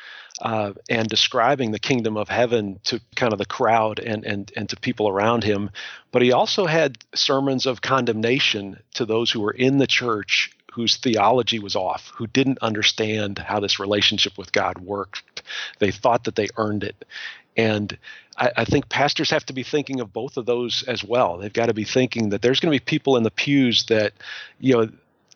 Uh, 0.41 0.73
and 0.89 1.07
describing 1.09 1.69
the 1.69 1.79
kingdom 1.79 2.17
of 2.17 2.27
heaven 2.27 2.79
to 2.83 2.99
kind 3.15 3.33
of 3.33 3.37
the 3.37 3.45
crowd 3.45 3.99
and, 3.99 4.25
and, 4.25 4.51
and 4.55 4.67
to 4.67 4.75
people 4.75 5.07
around 5.07 5.43
him. 5.43 5.69
But 6.11 6.23
he 6.23 6.31
also 6.31 6.65
had 6.65 6.97
sermons 7.13 7.67
of 7.67 7.81
condemnation 7.81 8.79
to 8.95 9.05
those 9.05 9.29
who 9.29 9.41
were 9.41 9.51
in 9.51 9.77
the 9.77 9.85
church 9.85 10.49
whose 10.73 10.97
theology 10.97 11.59
was 11.59 11.75
off, 11.75 12.11
who 12.15 12.25
didn't 12.25 12.57
understand 12.61 13.37
how 13.37 13.59
this 13.59 13.79
relationship 13.79 14.37
with 14.37 14.51
God 14.51 14.79
worked. 14.79 15.43
They 15.79 15.91
thought 15.91 16.23
that 16.23 16.35
they 16.35 16.47
earned 16.57 16.83
it. 16.83 17.05
And 17.55 17.95
I, 18.37 18.51
I, 18.57 18.65
think 18.65 18.89
pastors 18.89 19.29
have 19.29 19.45
to 19.45 19.53
be 19.53 19.61
thinking 19.61 19.99
of 19.99 20.11
both 20.11 20.37
of 20.37 20.47
those 20.47 20.83
as 20.87 21.03
well. 21.03 21.37
They've 21.37 21.53
got 21.53 21.67
to 21.67 21.75
be 21.75 21.83
thinking 21.83 22.29
that 22.29 22.41
there's 22.41 22.59
going 22.59 22.71
to 22.71 22.79
be 22.79 22.83
people 22.83 23.17
in 23.17 23.21
the 23.21 23.29
pews 23.29 23.85
that, 23.85 24.13
you 24.59 24.73
know, 24.73 24.89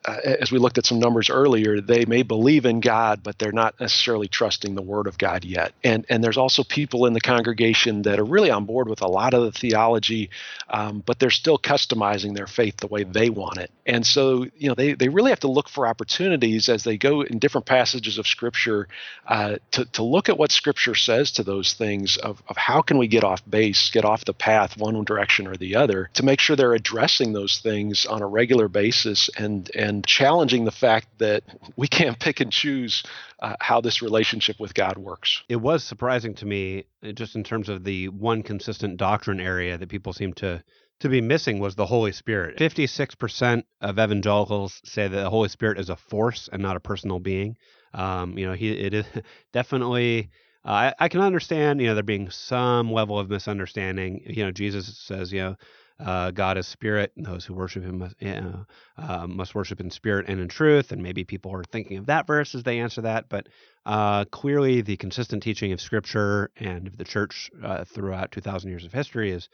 uh, 0.06 0.18
as 0.24 0.52
we 0.52 0.60
looked 0.60 0.78
at 0.78 0.86
some 0.86 1.00
numbers 1.00 1.30
earlier, 1.30 1.82
they 1.82 2.06
may 2.06 2.24
believe 2.24 2.66
in 2.66 2.80
God, 2.80 3.22
but 3.24 3.38
they're 3.40 3.52
not 3.52 3.80
necessarily 3.80 4.28
trusting 4.28 4.76
the 4.76 4.82
Word 4.82 5.08
of 5.08 5.18
God 5.18 5.44
yet. 5.46 5.74
And 5.84 6.06
and 6.10 6.24
there's 6.24 6.38
also 6.38 6.64
people 6.64 7.06
in 7.06 7.14
the 7.14 7.22
congregation 7.22 8.04
that 8.04 8.20
are 8.20 8.26
really 8.26 8.52
on 8.52 8.66
board 8.66 8.90
with 8.90 9.02
a 9.02 9.08
lot 9.08 9.34
of 9.34 9.44
the 9.44 9.52
theology, 9.52 10.30
um, 10.70 11.04
but 11.06 11.20
they're 11.20 11.30
still 11.30 11.58
customizing 11.58 12.36
their 12.36 12.48
faith 12.48 12.78
the 12.78 12.88
way 12.88 13.04
they 13.04 13.30
want 13.30 13.58
it. 13.58 13.72
And 13.86 14.06
so 14.06 14.46
you 14.58 14.70
know 14.70 14.76
they 14.76 14.94
they 14.94 15.10
really 15.10 15.32
have 15.32 15.42
to 15.42 15.52
look 15.52 15.70
for 15.70 15.88
opportunities 15.88 16.70
as 16.70 16.84
they 16.84 16.98
go 16.98 17.22
in 17.22 17.40
different 17.40 17.66
passages 17.66 18.18
of 18.18 18.28
Scripture 18.28 18.88
uh, 19.28 19.58
to 19.72 19.86
to 19.86 20.04
look 20.04 20.30
at 20.30 20.38
what 20.38 20.52
Scripture 20.52 20.96
says 20.96 21.32
to 21.34 21.44
those 21.44 21.74
things 21.74 22.18
of 22.18 22.42
of 22.48 22.58
how 22.58 22.82
can 22.82 22.98
we 22.98 23.08
get 23.08 23.24
off 23.24 23.42
base, 23.50 23.90
get 23.92 24.06
off 24.06 24.26
the 24.26 24.34
path 24.34 24.78
one 24.78 24.98
direction 25.06 25.48
or 25.48 25.56
the 25.56 25.76
other, 25.76 26.10
to 26.14 26.24
make 26.24 26.40
sure 26.40 26.56
they're 26.56 26.74
addressing 26.74 27.34
those 27.34 27.60
things 27.60 28.06
on 28.06 28.22
a 28.22 28.28
regular 28.28 28.68
basis 28.68 29.30
and 29.38 29.70
and 29.76 29.87
and 29.88 30.06
challenging 30.06 30.66
the 30.66 30.72
fact 30.72 31.08
that 31.20 31.44
we 31.78 31.88
can't 31.88 32.20
pick 32.20 32.42
and 32.42 32.52
choose 32.52 33.04
uh, 33.40 33.56
how 33.60 33.80
this 33.80 34.02
relationship 34.02 34.60
with 34.60 34.74
God 34.74 34.98
works. 34.98 35.44
It 35.48 35.56
was 35.56 35.84
surprising 35.84 36.36
to 36.36 36.46
me, 36.46 36.86
uh, 37.04 37.14
just 37.14 37.36
in 37.36 37.44
terms 37.44 37.70
of 37.70 37.84
the 37.84 38.10
one 38.10 38.44
consistent 38.44 38.98
doctrine 38.98 39.40
area 39.40 39.78
that 39.78 39.90
people 39.90 40.14
seem 40.14 40.34
to 40.34 40.64
to 41.00 41.10
be 41.10 41.22
missing 41.22 41.60
was 41.60 41.76
the 41.76 41.86
Holy 41.86 42.12
Spirit. 42.12 42.58
56% 42.58 43.64
of 43.82 44.00
evangelicals 44.00 44.82
say 44.84 45.08
that 45.08 45.16
the 45.16 45.30
Holy 45.30 45.48
Spirit 45.48 45.80
is 45.80 45.90
a 45.90 45.96
force 45.96 46.50
and 46.52 46.60
not 46.60 46.76
a 46.76 46.80
personal 46.80 47.20
being. 47.20 47.56
Um, 47.94 48.36
you 48.36 48.48
know, 48.48 48.54
he 48.54 48.72
it 48.72 48.94
is 48.94 49.06
definitely. 49.54 50.30
Uh, 50.66 50.92
I, 51.00 51.06
I, 51.06 51.08
can 51.08 51.22
understand, 51.22 51.80
you 51.80 51.88
know, 51.88 51.94
there 51.94 52.04
being 52.04 52.30
some 52.30 52.92
level 52.92 53.18
of 53.18 53.30
misunderstanding. 53.30 54.22
You 54.26 54.44
know, 54.44 54.52
Jesus 54.52 54.98
says, 54.98 55.32
you 55.32 55.40
know, 55.40 55.56
uh, 56.00 56.32
God 56.32 56.58
is 56.58 56.68
spirit, 56.68 57.12
and 57.18 57.26
those 57.26 57.46
who 57.46 57.54
worship 57.54 57.84
Him 57.84 58.00
must, 58.00 58.16
uh, 58.24 58.64
uh, 58.98 59.28
must 59.28 59.56
worship 59.56 59.80
in 59.80 59.90
spirit 59.90 60.28
and 60.28 60.40
in 60.40 60.48
truth. 60.48 60.92
And 60.92 61.02
maybe 61.02 61.24
people 61.24 61.52
are 61.56 61.64
thinking 61.64 61.98
of 61.98 62.06
that 62.06 62.28
verse 62.28 62.54
as 62.54 62.64
they 62.64 62.80
answer 62.80 63.02
that, 63.02 63.30
but 63.30 63.48
uh, 63.86 64.26
clearly 64.26 64.82
the 64.82 64.98
consistent 64.98 65.42
teaching 65.42 65.72
of 65.72 65.82
Scripture 65.82 66.52
and 66.58 66.88
of 66.88 66.98
the 66.98 67.04
church 67.04 67.50
uh, 67.64 67.84
throughout 67.84 68.32
2,000 68.32 68.70
years 68.70 68.86
of 68.86 68.94
history 68.94 69.32
is 69.32 69.50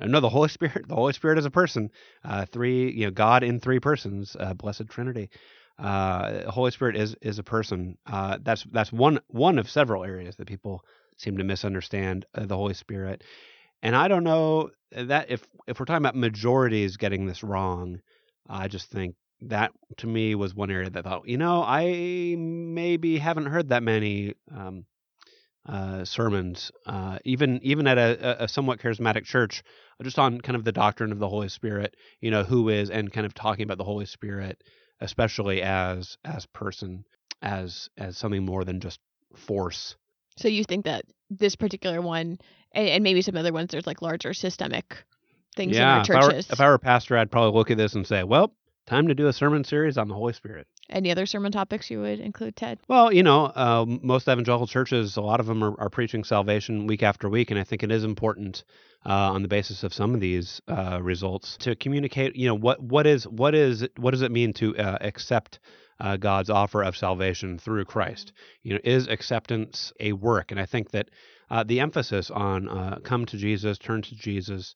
uh, 0.00 0.06
no, 0.06 0.20
the 0.20 0.28
Holy 0.28 0.48
Spirit. 0.50 0.88
The 0.88 0.96
Holy 0.96 1.12
Spirit 1.12 1.38
is 1.38 1.46
a 1.46 1.50
person. 1.50 1.90
three, 2.46 2.90
you 2.90 3.06
know, 3.06 3.12
God 3.12 3.44
in 3.44 3.60
three 3.60 3.80
persons, 3.80 4.36
blessed 4.56 4.88
Trinity. 4.88 5.30
The 5.78 6.46
Holy 6.48 6.72
Spirit 6.72 6.96
is 6.96 7.14
is 7.22 7.38
a 7.38 7.44
person. 7.44 7.98
that's 8.40 8.64
that's 8.72 8.92
one 8.92 9.20
one 9.28 9.58
of 9.60 9.70
several 9.70 10.02
areas 10.02 10.36
that 10.36 10.48
people 10.48 10.84
seem 11.18 11.36
to 11.38 11.44
misunderstand 11.44 12.26
the 12.34 12.56
Holy 12.56 12.74
Spirit. 12.74 13.22
And 13.84 13.94
I 13.94 14.08
don't 14.08 14.24
know 14.24 14.70
uh, 14.96 15.04
that 15.04 15.30
if 15.30 15.46
if 15.68 15.78
we're 15.78 15.84
talking 15.84 16.02
about 16.02 16.16
majorities 16.16 16.96
getting 16.96 17.26
this 17.26 17.44
wrong, 17.44 18.00
I 18.48 18.66
just 18.66 18.90
think 18.90 19.14
that 19.42 19.72
to 19.98 20.06
me 20.06 20.34
was 20.34 20.54
one 20.54 20.70
area 20.70 20.88
that 20.88 21.06
I 21.06 21.08
thought, 21.08 21.28
you 21.28 21.36
know, 21.36 21.62
I 21.62 22.34
maybe 22.38 23.18
haven't 23.18 23.46
heard 23.46 23.68
that 23.68 23.82
many 23.82 24.34
um, 24.50 24.86
uh, 25.66 26.04
sermons, 26.06 26.72
uh, 26.86 27.18
even 27.26 27.60
even 27.62 27.86
at 27.86 27.98
a, 27.98 28.44
a, 28.44 28.48
somewhat 28.48 28.80
charismatic 28.80 29.24
church, 29.24 29.62
just 30.02 30.18
on 30.18 30.40
kind 30.40 30.56
of 30.56 30.64
the 30.64 30.72
doctrine 30.72 31.12
of 31.12 31.18
the 31.18 31.28
Holy 31.28 31.50
Spirit, 31.50 31.94
you 32.22 32.30
know, 32.30 32.42
who 32.42 32.70
is, 32.70 32.88
and 32.88 33.12
kind 33.12 33.26
of 33.26 33.34
talking 33.34 33.64
about 33.64 33.78
the 33.78 33.84
Holy 33.84 34.06
Spirit, 34.06 34.64
especially 35.00 35.60
as 35.60 36.16
as 36.24 36.46
person, 36.46 37.04
as 37.42 37.90
as 37.98 38.16
something 38.16 38.46
more 38.46 38.64
than 38.64 38.80
just 38.80 39.00
force. 39.36 39.96
So 40.36 40.48
you 40.48 40.64
think 40.64 40.84
that 40.84 41.04
this 41.30 41.56
particular 41.56 42.00
one 42.00 42.38
and, 42.72 42.88
and 42.88 43.04
maybe 43.04 43.22
some 43.22 43.36
other 43.36 43.52
ones 43.52 43.70
there's 43.70 43.86
like 43.86 44.02
larger 44.02 44.34
systemic 44.34 45.04
things 45.56 45.76
yeah, 45.76 45.92
in 45.92 45.98
our 45.98 46.04
churches. 46.04 46.46
If 46.50 46.52
I, 46.52 46.54
were, 46.54 46.54
if 46.54 46.60
I 46.60 46.68
were 46.68 46.74
a 46.74 46.78
pastor, 46.78 47.16
I'd 47.16 47.30
probably 47.30 47.56
look 47.56 47.70
at 47.70 47.76
this 47.76 47.94
and 47.94 48.06
say, 48.06 48.24
well, 48.24 48.52
time 48.86 49.08
to 49.08 49.14
do 49.14 49.28
a 49.28 49.32
sermon 49.32 49.64
series 49.64 49.96
on 49.96 50.08
the 50.08 50.14
Holy 50.14 50.32
Spirit. 50.32 50.66
Any 50.90 51.10
other 51.10 51.26
sermon 51.26 51.52
topics 51.52 51.90
you 51.90 52.00
would 52.00 52.20
include, 52.20 52.56
Ted? 52.56 52.78
Well, 52.88 53.12
you 53.12 53.22
know, 53.22 53.46
uh, 53.46 53.86
most 53.86 54.28
evangelical 54.28 54.66
churches, 54.66 55.16
a 55.16 55.22
lot 55.22 55.40
of 55.40 55.46
them 55.46 55.64
are, 55.64 55.80
are, 55.80 55.88
preaching 55.88 56.24
salvation 56.24 56.86
week 56.86 57.02
after 57.02 57.28
week, 57.28 57.50
and 57.50 57.58
I 57.58 57.64
think 57.64 57.82
it 57.82 57.90
is 57.90 58.04
important 58.04 58.64
uh, 59.06 59.32
on 59.32 59.42
the 59.42 59.48
basis 59.48 59.82
of 59.82 59.94
some 59.94 60.14
of 60.14 60.20
these 60.20 60.60
uh, 60.68 61.00
results 61.02 61.56
to 61.58 61.74
communicate. 61.74 62.36
You 62.36 62.48
know, 62.48 62.54
what 62.54 62.82
what 62.82 63.06
is 63.06 63.26
what 63.26 63.54
is 63.54 63.86
what 63.96 64.10
does 64.10 64.22
it 64.22 64.30
mean 64.30 64.52
to 64.54 64.76
uh, 64.76 64.98
accept 65.00 65.58
uh, 66.00 66.16
God's 66.16 66.50
offer 66.50 66.82
of 66.82 66.96
salvation 66.96 67.58
through 67.58 67.84
Christ? 67.84 68.32
You 68.62 68.74
know, 68.74 68.80
is 68.84 69.08
acceptance 69.08 69.92
a 70.00 70.12
work? 70.12 70.50
And 70.50 70.60
I 70.60 70.66
think 70.66 70.90
that 70.90 71.10
uh, 71.50 71.64
the 71.64 71.80
emphasis 71.80 72.30
on 72.30 72.68
uh, 72.68 72.98
come 73.02 73.26
to 73.26 73.36
Jesus, 73.36 73.78
turn 73.78 74.02
to 74.02 74.14
Jesus, 74.14 74.74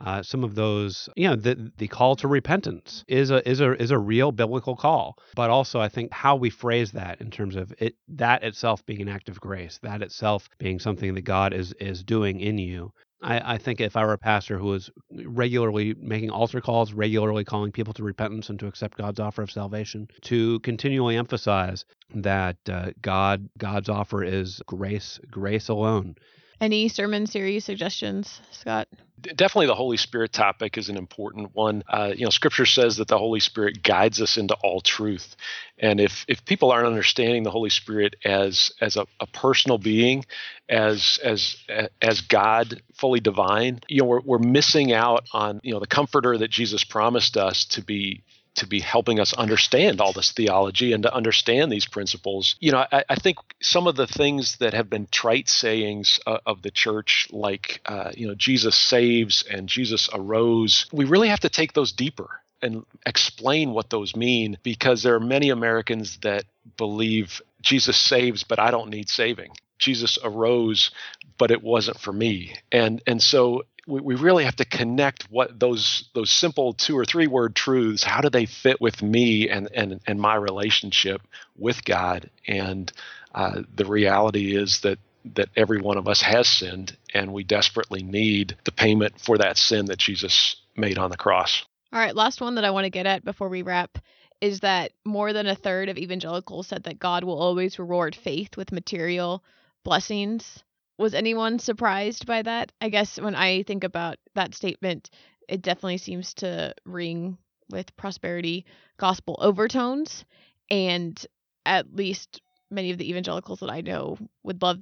uh, 0.00 0.22
some 0.22 0.44
of 0.44 0.54
those, 0.54 1.08
you 1.16 1.28
know, 1.28 1.36
the 1.36 1.70
the 1.78 1.88
call 1.88 2.16
to 2.16 2.28
repentance 2.28 3.04
is 3.08 3.30
a 3.30 3.48
is 3.48 3.60
a 3.60 3.80
is 3.80 3.90
a 3.90 3.98
real 3.98 4.32
biblical 4.32 4.76
call. 4.76 5.16
But 5.34 5.50
also, 5.50 5.80
I 5.80 5.88
think 5.88 6.12
how 6.12 6.36
we 6.36 6.50
phrase 6.50 6.92
that 6.92 7.20
in 7.20 7.30
terms 7.30 7.56
of 7.56 7.72
it 7.78 7.94
that 8.08 8.42
itself 8.42 8.84
being 8.84 9.02
an 9.02 9.08
act 9.08 9.28
of 9.28 9.40
grace, 9.40 9.78
that 9.82 10.02
itself 10.02 10.48
being 10.58 10.78
something 10.78 11.14
that 11.14 11.22
God 11.22 11.54
is 11.54 11.72
is 11.74 12.02
doing 12.02 12.40
in 12.40 12.58
you. 12.58 12.92
I, 13.24 13.54
I 13.54 13.58
think 13.58 13.80
if 13.80 13.96
I 13.96 14.04
were 14.04 14.12
a 14.12 14.18
pastor 14.18 14.58
who 14.58 14.66
was 14.66 14.90
regularly 15.10 15.94
making 15.98 16.30
altar 16.30 16.60
calls, 16.60 16.92
regularly 16.92 17.44
calling 17.44 17.72
people 17.72 17.94
to 17.94 18.02
repentance 18.02 18.50
and 18.50 18.58
to 18.60 18.66
accept 18.66 18.98
God's 18.98 19.18
offer 19.18 19.42
of 19.42 19.50
salvation, 19.50 20.08
to 20.22 20.60
continually 20.60 21.16
emphasize 21.16 21.86
that 22.14 22.58
uh, 22.68 22.90
God 23.00 23.48
God's 23.56 23.88
offer 23.88 24.22
is 24.22 24.60
grace, 24.66 25.18
grace 25.30 25.68
alone. 25.68 26.16
Any 26.60 26.88
sermon 26.88 27.26
series 27.26 27.64
suggestions, 27.64 28.40
Scott? 28.50 28.88
definitely 29.34 29.66
the 29.66 29.74
Holy 29.74 29.96
Spirit 29.96 30.32
topic 30.32 30.76
is 30.76 30.88
an 30.88 30.96
important 30.96 31.54
one. 31.54 31.82
Uh, 31.88 32.12
you 32.14 32.24
know, 32.24 32.30
Scripture 32.30 32.66
says 32.66 32.96
that 32.96 33.08
the 33.08 33.18
Holy 33.18 33.40
Spirit 33.40 33.82
guides 33.82 34.20
us 34.20 34.36
into 34.36 34.54
all 34.62 34.80
truth, 34.80 35.36
and 35.78 36.00
if 36.00 36.24
if 36.28 36.44
people 36.44 36.70
aren't 36.70 36.86
understanding 36.86 37.42
the 37.42 37.50
Holy 37.50 37.70
Spirit 37.70 38.16
as 38.24 38.72
as 38.80 38.96
a, 38.96 39.06
a 39.20 39.26
personal 39.26 39.78
being, 39.78 40.24
as 40.68 41.18
as 41.22 41.56
as 42.02 42.20
God 42.20 42.82
fully 42.94 43.20
divine, 43.20 43.80
you 43.88 44.02
know, 44.02 44.06
we're 44.06 44.20
we're 44.20 44.38
missing 44.38 44.92
out 44.92 45.26
on 45.32 45.60
you 45.62 45.72
know 45.72 45.80
the 45.80 45.86
Comforter 45.86 46.36
that 46.38 46.50
Jesus 46.50 46.84
promised 46.84 47.36
us 47.36 47.64
to 47.66 47.82
be 47.82 48.22
to 48.56 48.66
be 48.66 48.80
helping 48.80 49.20
us 49.20 49.32
understand 49.32 50.00
all 50.00 50.12
this 50.12 50.32
theology 50.32 50.92
and 50.92 51.02
to 51.02 51.14
understand 51.14 51.70
these 51.70 51.86
principles. 51.86 52.56
You 52.60 52.72
know, 52.72 52.86
I, 52.90 53.04
I 53.08 53.14
think 53.16 53.38
some 53.60 53.86
of 53.86 53.96
the 53.96 54.06
things 54.06 54.56
that 54.58 54.74
have 54.74 54.88
been 54.88 55.08
trite 55.10 55.48
sayings 55.48 56.20
uh, 56.26 56.38
of 56.46 56.62
the 56.62 56.70
church, 56.70 57.28
like, 57.30 57.80
uh, 57.86 58.12
you 58.14 58.28
know, 58.28 58.34
Jesus 58.34 58.76
saves 58.76 59.44
and 59.50 59.68
Jesus 59.68 60.08
arose, 60.12 60.86
we 60.92 61.04
really 61.04 61.28
have 61.28 61.40
to 61.40 61.48
take 61.48 61.72
those 61.72 61.92
deeper 61.92 62.30
and 62.62 62.84
explain 63.04 63.72
what 63.72 63.90
those 63.90 64.16
mean 64.16 64.58
because 64.62 65.02
there 65.02 65.14
are 65.14 65.20
many 65.20 65.50
Americans 65.50 66.18
that 66.22 66.44
believe 66.76 67.42
Jesus 67.60 67.96
saves, 67.96 68.44
but 68.44 68.58
I 68.58 68.70
don't 68.70 68.90
need 68.90 69.08
saving. 69.08 69.50
Jesus 69.78 70.18
arose, 70.22 70.90
but 71.36 71.50
it 71.50 71.62
wasn't 71.62 71.98
for 71.98 72.12
me. 72.12 72.54
And 72.72 73.02
and 73.06 73.22
so 73.22 73.64
we, 73.86 74.00
we 74.00 74.14
really 74.14 74.44
have 74.44 74.56
to 74.56 74.64
connect 74.64 75.24
what 75.30 75.58
those 75.58 76.08
those 76.14 76.30
simple 76.30 76.72
two 76.74 76.96
or 76.96 77.04
three 77.04 77.26
word 77.26 77.54
truths 77.54 78.02
how 78.02 78.20
do 78.20 78.30
they 78.30 78.46
fit 78.46 78.80
with 78.80 79.02
me 79.02 79.48
and 79.48 79.68
and 79.74 80.00
and 80.06 80.20
my 80.20 80.34
relationship 80.34 81.22
with 81.56 81.84
god? 81.84 82.30
And 82.46 82.92
uh, 83.34 83.62
the 83.74 83.84
reality 83.84 84.56
is 84.56 84.80
that 84.80 84.98
that 85.34 85.48
every 85.56 85.80
one 85.80 85.96
of 85.96 86.06
us 86.06 86.20
has 86.20 86.46
sinned 86.46 86.96
and 87.14 87.32
we 87.32 87.44
desperately 87.44 88.02
need 88.02 88.56
the 88.64 88.72
payment 88.72 89.18
for 89.18 89.38
that 89.38 89.56
sin 89.56 89.86
that 89.86 89.98
jesus 89.98 90.56
made 90.76 90.98
on 90.98 91.10
the 91.10 91.16
cross. 91.16 91.64
All 91.92 91.98
right 91.98 92.14
last 92.14 92.40
one 92.40 92.56
that 92.56 92.64
i 92.64 92.70
want 92.70 92.84
to 92.84 92.90
get 92.90 93.06
at 93.06 93.24
before 93.24 93.48
we 93.48 93.62
wrap 93.62 93.98
is 94.40 94.60
that 94.60 94.92
more 95.04 95.32
than 95.32 95.46
a 95.46 95.54
third 95.54 95.88
of 95.88 95.96
evangelicals 95.96 96.66
said 96.66 96.84
that 96.84 96.98
god 96.98 97.24
will 97.24 97.38
always 97.38 97.78
reward 97.78 98.14
faith 98.14 98.56
with 98.56 98.72
material 98.72 99.42
blessings 99.84 100.63
was 100.98 101.14
anyone 101.14 101.58
surprised 101.58 102.26
by 102.26 102.42
that? 102.42 102.72
I 102.80 102.88
guess 102.88 103.20
when 103.20 103.34
I 103.34 103.62
think 103.64 103.84
about 103.84 104.16
that 104.34 104.54
statement, 104.54 105.10
it 105.48 105.62
definitely 105.62 105.98
seems 105.98 106.34
to 106.34 106.74
ring 106.84 107.38
with 107.70 107.96
prosperity 107.96 108.64
gospel 108.96 109.36
overtones. 109.40 110.24
And 110.70 111.24
at 111.66 111.94
least 111.94 112.40
many 112.70 112.90
of 112.90 112.98
the 112.98 113.08
evangelicals 113.08 113.60
that 113.60 113.70
I 113.70 113.80
know 113.80 114.18
would 114.42 114.62
love, 114.62 114.80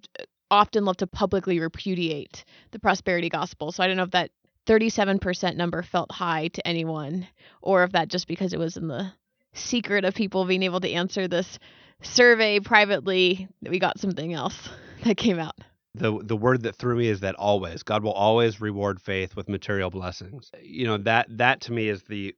often 0.50 0.84
love 0.84 0.98
to 0.98 1.06
publicly 1.06 1.60
repudiate 1.60 2.44
the 2.72 2.78
prosperity 2.78 3.28
gospel. 3.28 3.72
So 3.72 3.82
I 3.82 3.86
don't 3.86 3.96
know 3.96 4.02
if 4.04 4.10
that 4.10 4.30
37% 4.66 5.56
number 5.56 5.82
felt 5.82 6.12
high 6.12 6.48
to 6.48 6.66
anyone, 6.66 7.26
or 7.62 7.84
if 7.84 7.92
that 7.92 8.08
just 8.08 8.28
because 8.28 8.52
it 8.52 8.58
was 8.58 8.76
in 8.76 8.86
the 8.86 9.12
secret 9.54 10.04
of 10.04 10.14
people 10.14 10.44
being 10.44 10.62
able 10.62 10.80
to 10.80 10.90
answer 10.90 11.26
this 11.26 11.58
survey 12.02 12.60
privately, 12.60 13.48
that 13.62 13.70
we 13.70 13.78
got 13.78 13.98
something 13.98 14.32
else 14.32 14.68
that 15.04 15.16
came 15.16 15.38
out 15.38 15.56
the 15.94 16.18
the 16.22 16.36
word 16.36 16.62
that 16.62 16.76
threw 16.76 16.96
me 16.96 17.08
is 17.08 17.20
that 17.20 17.34
always 17.34 17.82
God 17.82 18.02
will 18.02 18.12
always 18.12 18.60
reward 18.60 19.00
faith 19.00 19.36
with 19.36 19.48
material 19.48 19.90
blessings. 19.90 20.50
You 20.62 20.86
know 20.86 20.98
that 20.98 21.26
that 21.36 21.60
to 21.62 21.72
me 21.72 21.88
is 21.88 22.02
the 22.04 22.34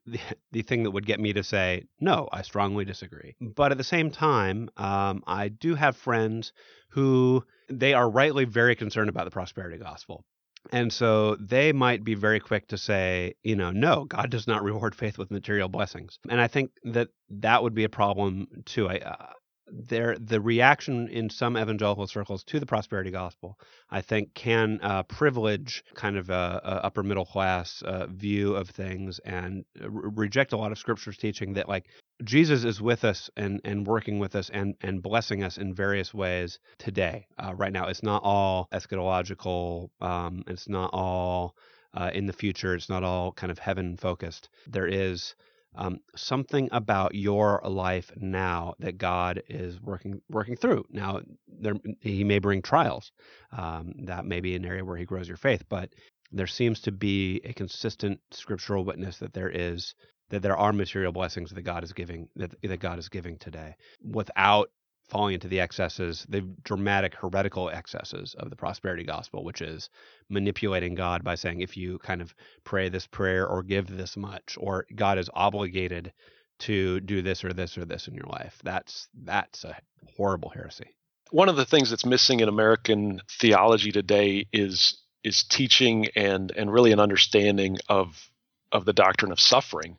the, 0.51 0.63
thing 0.63 0.83
that 0.85 0.91
would 0.91 1.07
get 1.07 1.21
me 1.21 1.33
to 1.33 1.45
say 1.45 1.85
no. 2.01 2.29
I 2.33 2.43
strongly 2.43 2.85
disagree. 2.85 3.37
But 3.41 3.71
at 3.71 3.79
the 3.79 3.85
same 3.85 4.11
time, 4.11 4.71
um, 4.77 5.23
I 5.27 5.49
do 5.49 5.75
have 5.75 5.97
friends 5.97 6.53
who 6.89 7.45
they 7.69 7.95
are 7.95 8.09
rightly 8.09 8.45
very 8.45 8.75
concerned 8.75 9.09
about 9.09 9.25
the 9.25 9.31
prosperity 9.31 9.79
gospel. 9.79 10.25
And 10.73 10.91
so 10.93 11.37
they 11.37 11.73
might 11.73 12.05
be 12.05 12.15
very 12.15 12.41
quick 12.41 12.69
to 12.69 12.79
say, 12.79 13.35
you 13.43 13.55
know, 13.55 13.71
no, 13.71 14.05
God 14.05 14.31
does 14.31 14.47
not 14.47 14.63
reward 14.63 14.95
faith 14.95 15.19
with 15.19 15.31
material 15.31 15.69
blessings. 15.69 16.19
And 16.29 16.41
I 16.41 16.49
think 16.49 16.71
that 16.85 17.09
that 17.29 17.63
would 17.63 17.75
be 17.75 17.85
a 17.85 17.91
problem 17.91 18.49
too. 18.65 18.89
I, 18.89 18.97
uh, 18.99 19.27
there 19.67 20.17
the 20.19 20.41
reaction 20.41 21.09
in 21.09 21.31
some 21.31 21.57
evangelical 21.57 22.07
circles 22.07 22.45
to 22.45 22.61
the 22.61 22.67
prosperity 22.67 23.11
gospel, 23.11 23.59
I 23.91 24.03
think, 24.03 24.35
can 24.35 24.79
uh, 24.83 25.03
privilege 25.05 25.85
kind 25.95 26.17
of 26.17 26.31
a, 26.31 26.61
a 26.65 26.87
upper 26.87 27.03
middle 27.03 27.25
class 27.25 27.83
uh, 27.83 28.07
view 28.07 28.55
of 28.55 28.69
things 28.71 29.19
and 29.21 29.65
re- 29.81 30.11
reject 30.15 30.53
a 30.53 30.57
lot 30.57 30.73
of 30.73 30.79
scripture's 30.79 31.17
teaching 31.17 31.55
that 31.55 31.69
like 31.69 31.87
Jesus 32.23 32.65
is 32.65 32.81
with 32.81 33.05
us 33.05 33.31
and 33.37 33.61
and 33.65 33.87
working 33.87 34.19
with 34.19 34.37
us 34.37 34.51
and 34.51 34.75
and 34.81 35.03
blessing 35.03 35.43
us 35.43 35.59
in 35.59 35.75
various 35.75 36.15
ways 36.15 36.59
today. 36.79 37.27
Uh, 37.39 37.55
right 37.55 37.73
now, 37.73 37.87
it's 37.87 38.03
not 38.03 38.23
all 38.23 38.69
eschatological. 38.73 39.89
Um, 40.01 40.45
it's 40.47 40.69
not 40.69 40.91
all 40.93 41.57
uh, 41.95 42.11
in 42.13 42.27
the 42.27 42.33
future. 42.33 42.75
It's 42.75 42.89
not 42.89 43.03
all 43.03 43.33
kind 43.33 43.51
of 43.51 43.59
heaven 43.59 43.97
focused. 43.97 44.49
There 44.67 44.87
is 44.87 45.35
um, 45.75 45.99
something 46.17 46.69
about 46.73 47.15
your 47.15 47.61
life 47.65 48.11
now 48.17 48.75
that 48.79 48.99
God 48.99 49.43
is 49.49 49.81
working 49.81 50.21
working 50.29 50.57
through. 50.57 50.85
Now, 50.91 51.21
there 51.47 51.75
He 52.01 52.25
may 52.25 52.39
bring 52.39 52.63
trials. 52.63 53.13
Um, 53.53 53.93
that 54.05 54.25
may 54.25 54.41
be 54.41 54.55
an 54.55 54.65
area 54.65 54.85
where 54.85 54.97
He 54.97 55.05
grows 55.05 55.29
your 55.29 55.37
faith, 55.37 55.65
but 55.69 55.91
there 56.33 56.47
seems 56.47 56.81
to 56.81 56.93
be 56.93 57.41
a 57.45 57.53
consistent 57.53 58.21
scriptural 58.31 58.85
witness 58.85 59.19
that 59.19 59.35
there 59.35 59.51
is 59.51 59.95
that 60.31 60.43
there 60.43 60.57
are 60.57 60.73
material 60.73 61.13
blessings 61.13 61.51
that 61.51 61.63
God 61.63 61.85
is 61.85 61.93
giving 61.93 62.29
that, 62.37 62.55
that 62.63 62.81
God 62.81 62.99
is 62.99 63.09
giving 63.09 63.39
today 63.39 63.77
without 64.03 64.71
falling 65.09 65.35
into 65.35 65.49
the 65.49 65.61
excesses, 65.61 66.27
the 66.29 66.41
dramatic 66.63 67.15
heretical 67.15 67.69
excesses 67.71 68.35
of 68.39 68.51
the 68.51 68.57
prosperity 68.57 69.05
gospel, 69.05 69.45
which 69.45 69.61
is 69.61 69.91
manipulating 70.29 70.95
God 70.95 71.23
by 71.23 71.35
saying, 71.35 71.61
if 71.61 71.77
you 71.77 71.99
kind 71.99 72.23
of 72.23 72.35
pray 72.65 72.89
this 72.89 73.07
prayer 73.07 73.47
or 73.47 73.63
give 73.63 73.87
this 73.87 74.17
much, 74.17 74.57
or 74.59 74.87
God 74.95 75.19
is 75.19 75.31
obligated 75.35 76.13
to 76.61 77.01
do 77.01 77.23
this 77.23 77.45
or 77.45 77.53
this 77.53 77.77
or 77.77 77.85
this 77.85 78.09
in 78.09 78.15
your 78.15 78.27
life. 78.27 78.59
That's 78.63 79.09
that's 79.25 79.65
a 79.65 79.77
horrible 80.17 80.51
heresy. 80.51 80.87
One 81.31 81.49
of 81.49 81.57
the 81.57 81.65
things 81.65 81.91
that's 81.91 82.07
missing 82.07 82.41
in 82.41 82.49
American 82.49 83.21
theology 83.41 83.91
today 83.91 84.47
is 84.53 84.99
is 85.23 85.43
teaching 85.45 86.07
and 86.17 86.53
and 86.57 86.73
really 86.73 86.93
an 86.93 87.01
understanding 87.01 87.79
of 87.89 88.31
of 88.73 88.85
the 88.85 88.93
doctrine 88.93 89.33
of 89.33 89.41
suffering 89.41 89.97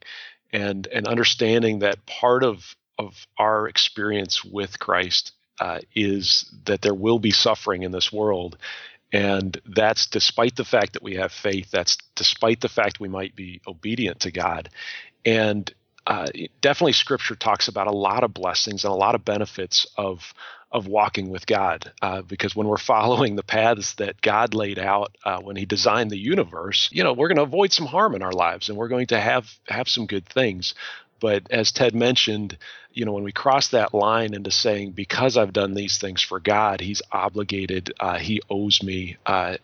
and 0.52 0.88
and 0.88 1.08
understanding 1.08 1.80
that 1.80 2.06
part 2.06 2.44
of 2.44 2.76
of 2.98 3.28
our 3.38 3.68
experience 3.68 4.44
with 4.44 4.80
Christ 4.80 5.34
uh, 5.60 5.80
is 5.96 6.54
that 6.66 6.82
there 6.82 6.94
will 6.94 7.20
be 7.20 7.32
suffering 7.32 7.84
in 7.84 7.92
this 7.92 8.12
world. 8.12 8.58
And 9.14 9.60
that's 9.66 10.08
despite 10.08 10.56
the 10.56 10.66
fact 10.66 10.94
that 10.94 11.04
we 11.04 11.16
have 11.16 11.32
faith, 11.32 11.72
that's 11.72 11.98
despite 12.16 12.62
the 12.62 12.70
fact 12.70 13.00
we 13.00 13.08
might 13.08 13.36
be 13.36 13.62
obedient 13.68 14.22
to 14.22 14.32
God. 14.32 14.70
And 15.26 15.74
uh, 16.08 16.28
definitely 16.62 16.94
scripture 16.94 17.36
talks 17.36 17.68
about 17.68 17.88
a 17.88 17.92
lot 17.92 18.24
of 18.24 18.34
blessings 18.34 18.84
and 18.84 18.92
a 18.92 18.98
lot 18.98 19.16
of 19.16 19.26
benefits 19.26 19.88
of 19.98 20.34
of 20.72 20.88
walking 20.88 21.30
with 21.30 21.48
God 21.48 21.92
uh, 22.02 22.22
because 22.22 22.56
when 22.56 22.68
we're 22.68 22.78
following 22.96 23.36
the 23.36 23.44
paths 23.44 23.94
that 23.96 24.22
God 24.22 24.54
laid 24.54 24.78
out 24.78 25.16
uh, 25.24 25.40
when 25.40 25.56
he 25.56 25.66
designed 25.66 26.12
the 26.12 26.20
universe 26.20 26.90
you 26.92 27.04
know 27.04 27.14
we're 27.14 27.28
going 27.28 27.38
to 27.38 27.44
avoid 27.44 27.74
some 27.74 27.88
harm 27.88 28.14
in 28.14 28.22
our 28.22 28.34
lives 28.34 28.70
and 28.70 28.78
we're 28.78 28.88
going 28.88 29.08
to 29.08 29.20
have 29.20 29.50
have 29.68 29.88
some 29.88 30.06
good 30.06 30.28
things 30.28 30.76
but 31.20 31.44
as 31.52 31.72
Ted 31.72 31.96
mentioned, 31.96 32.58
you 32.92 33.06
know, 33.06 33.14
when 33.14 33.24
we 33.24 33.32
cross 33.32 33.70
that 33.70 33.94
line 33.94 34.34
into 34.34 34.52
saying, 34.52 34.92
because 34.92 35.38
I've 35.38 35.54
done 35.54 35.74
these 35.74 35.98
things 35.98 36.22
for 36.22 36.40
God, 36.40 36.82
He's 36.82 37.02
obligated, 37.12 37.94
uh, 38.00 38.18
He 38.18 38.42
owes 38.50 38.82
me, 38.84 39.18
uh, 39.26 39.58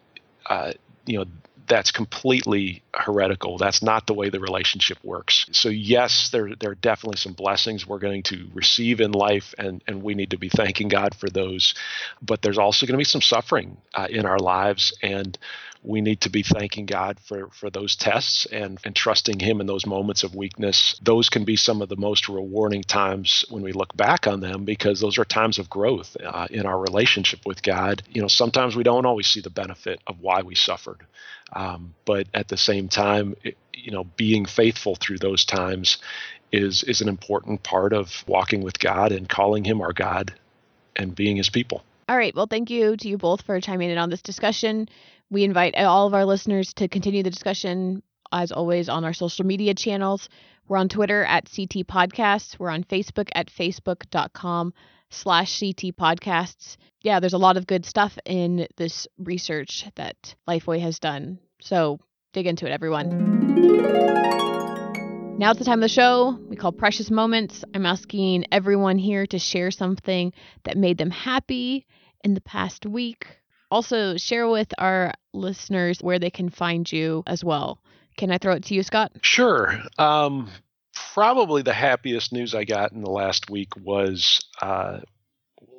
uh, 0.49 0.73
you 1.05 1.19
know, 1.19 1.25
that's 1.71 1.91
completely 1.91 2.84
heretical. 2.93 3.57
That's 3.57 3.81
not 3.81 4.05
the 4.05 4.13
way 4.13 4.29
the 4.29 4.41
relationship 4.41 4.97
works. 5.05 5.45
So 5.53 5.69
yes, 5.69 6.29
there 6.29 6.53
there 6.60 6.71
are 6.71 6.75
definitely 6.75 7.15
some 7.15 7.31
blessings 7.31 7.88
we're 7.88 7.97
going 7.97 8.23
to 8.23 8.49
receive 8.53 8.99
in 8.99 9.13
life, 9.13 9.55
and 9.57 9.81
and 9.88 10.03
we 10.03 10.13
need 10.13 10.31
to 10.31 10.38
be 10.38 10.49
thanking 10.49 10.89
God 10.89 11.15
for 11.15 11.29
those. 11.29 11.73
But 12.21 12.41
there's 12.41 12.57
also 12.57 12.86
going 12.86 12.95
to 12.95 12.97
be 12.97 13.05
some 13.05 13.21
suffering 13.21 13.77
uh, 13.93 14.07
in 14.10 14.25
our 14.25 14.38
lives, 14.38 14.91
and 15.01 15.38
we 15.84 16.01
need 16.01 16.21
to 16.21 16.29
be 16.29 16.43
thanking 16.43 16.86
God 16.86 17.19
for, 17.19 17.49
for 17.49 17.69
those 17.69 17.95
tests 17.95 18.45
and, 18.45 18.77
and 18.84 18.95
trusting 18.95 19.39
Him 19.39 19.62
in 19.62 19.67
those 19.67 19.86
moments 19.86 20.23
of 20.23 20.36
weakness. 20.36 20.99
Those 21.01 21.29
can 21.29 21.43
be 21.43 21.55
some 21.55 21.81
of 21.81 21.89
the 21.89 21.95
most 21.95 22.29
rewarding 22.29 22.84
times 22.84 23.45
when 23.49 23.63
we 23.63 23.71
look 23.71 23.95
back 23.97 24.27
on 24.27 24.41
them 24.41 24.63
because 24.63 24.99
those 24.99 25.17
are 25.17 25.25
times 25.25 25.57
of 25.57 25.69
growth 25.69 26.15
uh, 26.23 26.47
in 26.51 26.65
our 26.65 26.79
relationship 26.79 27.39
with 27.45 27.63
God. 27.63 28.03
You 28.10 28.21
know, 28.21 28.27
sometimes 28.27 28.75
we 28.75 28.84
don't 28.84 29.05
always 29.05 29.27
see 29.27 29.41
the 29.41 29.49
benefit 29.49 30.01
of 30.05 30.19
why 30.19 30.41
we 30.43 30.53
suffered. 30.53 30.99
Um, 31.53 31.93
but 32.05 32.27
at 32.33 32.47
the 32.47 32.57
same 32.57 32.87
time, 32.87 33.35
it, 33.43 33.57
you 33.73 33.91
know, 33.91 34.03
being 34.03 34.45
faithful 34.45 34.95
through 34.95 35.17
those 35.17 35.45
times 35.45 35.97
is 36.51 36.83
is 36.83 37.01
an 37.01 37.07
important 37.07 37.63
part 37.63 37.93
of 37.93 38.23
walking 38.27 38.61
with 38.61 38.79
God 38.79 39.11
and 39.11 39.27
calling 39.27 39.63
Him 39.63 39.81
our 39.81 39.93
God 39.93 40.33
and 40.95 41.15
being 41.15 41.37
His 41.37 41.49
people. 41.49 41.83
All 42.09 42.17
right. 42.17 42.35
Well, 42.35 42.47
thank 42.47 42.69
you 42.69 42.97
to 42.97 43.07
you 43.07 43.17
both 43.17 43.43
for 43.43 43.59
chiming 43.61 43.89
in 43.89 43.97
on 43.97 44.09
this 44.09 44.21
discussion. 44.21 44.89
We 45.29 45.43
invite 45.43 45.75
all 45.75 46.07
of 46.07 46.13
our 46.13 46.25
listeners 46.25 46.73
to 46.73 46.89
continue 46.89 47.23
the 47.23 47.29
discussion, 47.29 48.03
as 48.33 48.51
always, 48.51 48.89
on 48.89 49.05
our 49.05 49.13
social 49.13 49.45
media 49.45 49.73
channels. 49.73 50.27
We're 50.67 50.77
on 50.77 50.89
Twitter 50.89 51.23
at 51.23 51.45
CT 51.45 51.87
Podcasts. 51.87 52.59
We're 52.59 52.69
on 52.69 52.83
Facebook 52.83 53.29
at 53.33 53.47
facebook.com 53.47 54.73
slash 55.12 55.60
CT 55.60 55.95
Podcasts. 55.95 56.78
Yeah, 57.02 57.19
there's 57.19 57.34
a 57.34 57.38
lot 57.38 57.58
of 57.58 57.67
good 57.67 57.86
stuff 57.86 58.17
in 58.26 58.68
this 58.78 59.07
research 59.18 59.86
that 59.95 60.36
Lifeway 60.47 60.80
has 60.82 60.99
done. 60.99 61.39
So 61.62 61.99
dig 62.34 62.47
into 62.47 62.66
it, 62.66 62.72
everyone. 62.72 63.39
Now's 65.38 65.57
the 65.57 65.66
time 65.66 65.80
of 65.80 65.82
the 65.82 65.88
show 65.88 66.38
we 66.47 66.55
call 66.55 66.72
Precious 66.72 67.09
Moments. 67.09 67.64
I'm 67.74 67.86
asking 67.86 68.45
everyone 68.51 68.97
here 68.97 69.26
to 69.28 69.39
share 69.39 69.72
something 69.72 70.34
that 70.64 70.78
made 70.78 70.97
them 70.97 71.09
happy 71.09 71.88
in 72.24 72.34
the 72.36 72.41
past 72.41 72.86
week. 72.86 73.26
Also, 73.72 74.18
share 74.18 74.47
with 74.47 74.72
our 74.78 75.14
listeners 75.34 75.99
where 76.01 76.20
they 76.20 76.30
can 76.30 76.49
find 76.49 76.91
you 76.91 77.24
as 77.26 77.43
well. 77.43 77.82
Can 78.18 78.32
I 78.32 78.38
throw 78.38 78.53
it 78.53 78.66
to 78.66 78.76
you, 78.76 78.84
Scott? 78.84 79.14
Sure. 79.22 79.82
Um, 79.97 80.49
probably 81.14 81.62
the 81.62 81.74
happiest 81.74 82.34
news 82.34 82.56
I 82.56 82.64
got 82.64 82.91
in 82.91 83.02
the 83.02 83.10
last 83.10 83.49
week 83.49 83.76
was 83.76 84.39
uh, 84.62 84.99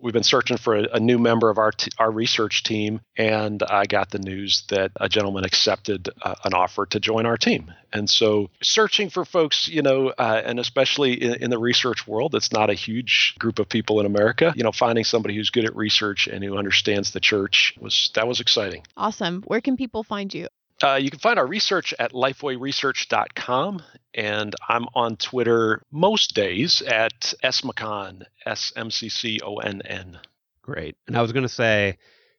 we've 0.02 0.12
been 0.12 0.22
searching 0.22 0.56
for 0.56 0.76
a, 0.76 0.88
a 0.94 1.00
new 1.00 1.18
member 1.18 1.48
of 1.48 1.58
our 1.58 1.70
t- 1.72 1.90
our 1.98 2.10
research 2.10 2.64
team, 2.64 3.00
and 3.16 3.62
I 3.62 3.86
got 3.86 4.10
the 4.10 4.18
news 4.18 4.64
that 4.68 4.90
a 4.96 5.08
gentleman 5.08 5.44
accepted 5.44 6.10
uh, 6.20 6.34
an 6.44 6.52
offer 6.52 6.84
to 6.86 7.00
join 7.00 7.24
our 7.24 7.38
team. 7.38 7.72
And 7.92 8.10
so, 8.10 8.50
searching 8.62 9.08
for 9.08 9.24
folks, 9.24 9.68
you 9.68 9.82
know, 9.82 10.08
uh, 10.08 10.42
and 10.44 10.58
especially 10.58 11.22
in, 11.22 11.34
in, 11.44 11.50
the 11.50 11.58
research 11.58 12.06
world, 12.06 12.34
it's 12.34 12.52
not 12.52 12.70
a 12.70 12.74
huge 12.74 13.34
group 13.38 13.58
of 13.58 13.68
people 13.68 14.00
in 14.00 14.06
America. 14.06 14.52
You 14.56 14.64
know, 14.64 14.72
finding 14.72 15.04
somebody 15.04 15.36
who's 15.36 15.50
good 15.50 15.64
at 15.64 15.76
research 15.76 16.26
and 16.26 16.42
who 16.42 16.56
understands 16.56 17.12
the 17.12 17.20
church 17.20 17.74
was 17.80 18.10
that 18.14 18.26
was 18.26 18.40
exciting. 18.40 18.84
Awesome. 18.96 19.42
Where 19.46 19.60
can 19.60 19.76
people 19.76 20.02
find 20.02 20.32
you? 20.34 20.48
Uh, 20.82 20.96
you 20.96 21.10
can 21.10 21.20
find 21.20 21.38
our 21.38 21.46
research 21.46 21.94
at 21.98 22.12
lifewayresearch.com, 22.12 23.82
and 24.14 24.54
I'm 24.68 24.86
on 24.94 25.16
Twitter 25.16 25.82
most 25.90 26.34
days 26.34 26.82
at 26.82 27.34
smcconn, 27.42 28.24
S 28.46 28.72
M 28.76 28.90
C 28.90 29.08
C 29.08 29.40
O 29.42 29.56
N 29.56 29.82
N. 29.84 30.18
Great. 30.62 30.96
And 31.06 31.16
I 31.16 31.22
was 31.22 31.32
going 31.32 31.42
to 31.42 31.48
say, 31.48 31.98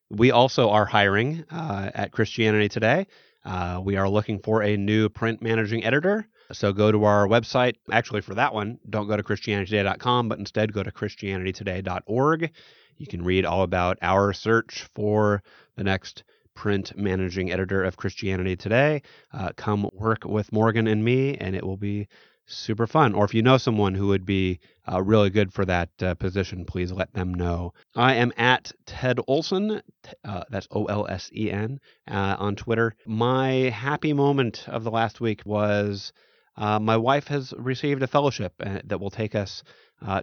we 0.09 0.31
also 0.31 0.69
are 0.69 0.85
hiring 0.85 1.43
uh, 1.51 1.91
at 1.93 2.11
Christianity 2.11 2.69
Today. 2.69 3.07
Uh, 3.43 3.81
we 3.83 3.97
are 3.97 4.07
looking 4.07 4.39
for 4.39 4.63
a 4.63 4.77
new 4.77 5.09
print 5.09 5.41
managing 5.41 5.83
editor. 5.83 6.27
So 6.51 6.71
go 6.71 6.91
to 6.91 7.03
our 7.03 7.27
website. 7.27 7.75
Actually, 7.91 8.21
for 8.21 8.35
that 8.35 8.53
one, 8.53 8.79
don't 8.89 9.07
go 9.07 9.17
to 9.17 9.23
ChristianityToday.com, 9.23 10.29
but 10.29 10.39
instead 10.39 10.71
go 10.71 10.83
to 10.83 10.91
ChristianityToday.org. 10.91 12.51
You 12.97 13.07
can 13.07 13.23
read 13.23 13.45
all 13.45 13.63
about 13.63 13.97
our 14.01 14.33
search 14.33 14.87
for 14.93 15.41
the 15.75 15.83
next 15.83 16.23
print 16.55 16.97
managing 16.97 17.51
editor 17.51 17.83
of 17.83 17.97
Christianity 17.97 18.55
Today. 18.55 19.01
Uh, 19.31 19.51
come 19.55 19.89
work 19.93 20.25
with 20.25 20.51
Morgan 20.51 20.87
and 20.87 21.03
me, 21.03 21.35
and 21.37 21.55
it 21.55 21.65
will 21.65 21.77
be 21.77 22.07
super 22.45 22.87
fun. 22.87 23.13
Or 23.13 23.25
if 23.25 23.33
you 23.33 23.41
know 23.41 23.57
someone 23.57 23.95
who 23.95 24.07
would 24.07 24.25
be 24.25 24.59
uh, 24.91 25.01
really 25.01 25.29
good 25.29 25.53
for 25.53 25.65
that 25.65 25.89
uh, 26.01 26.13
position, 26.15 26.65
please 26.65 26.91
let 26.91 27.13
them 27.13 27.33
know. 27.33 27.73
I 27.95 28.15
am 28.15 28.33
at 28.37 28.71
Ted 28.85 29.19
Olsen, 29.27 29.81
uh, 30.25 30.43
that's 30.49 30.67
O 30.71 30.85
L 30.85 31.07
S 31.07 31.29
E 31.33 31.51
N, 31.51 31.79
uh, 32.09 32.35
on 32.39 32.55
Twitter. 32.55 32.95
My 33.05 33.51
happy 33.69 34.13
moment 34.13 34.65
of 34.67 34.83
the 34.83 34.91
last 34.91 35.21
week 35.21 35.41
was 35.45 36.11
uh, 36.57 36.79
my 36.79 36.97
wife 36.97 37.27
has 37.27 37.53
received 37.57 38.03
a 38.03 38.07
fellowship 38.07 38.53
uh, 38.59 38.79
that 38.85 38.99
will 38.99 39.09
take 39.09 39.35
us 39.35 39.63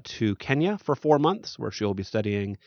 to 0.05 0.37
Kenya 0.37 0.76
for 0.76 0.95
four 0.95 1.18
months, 1.18 1.59
where 1.59 1.70
she 1.70 1.85
will 1.85 1.95
be 1.95 2.03
studying 2.03 2.59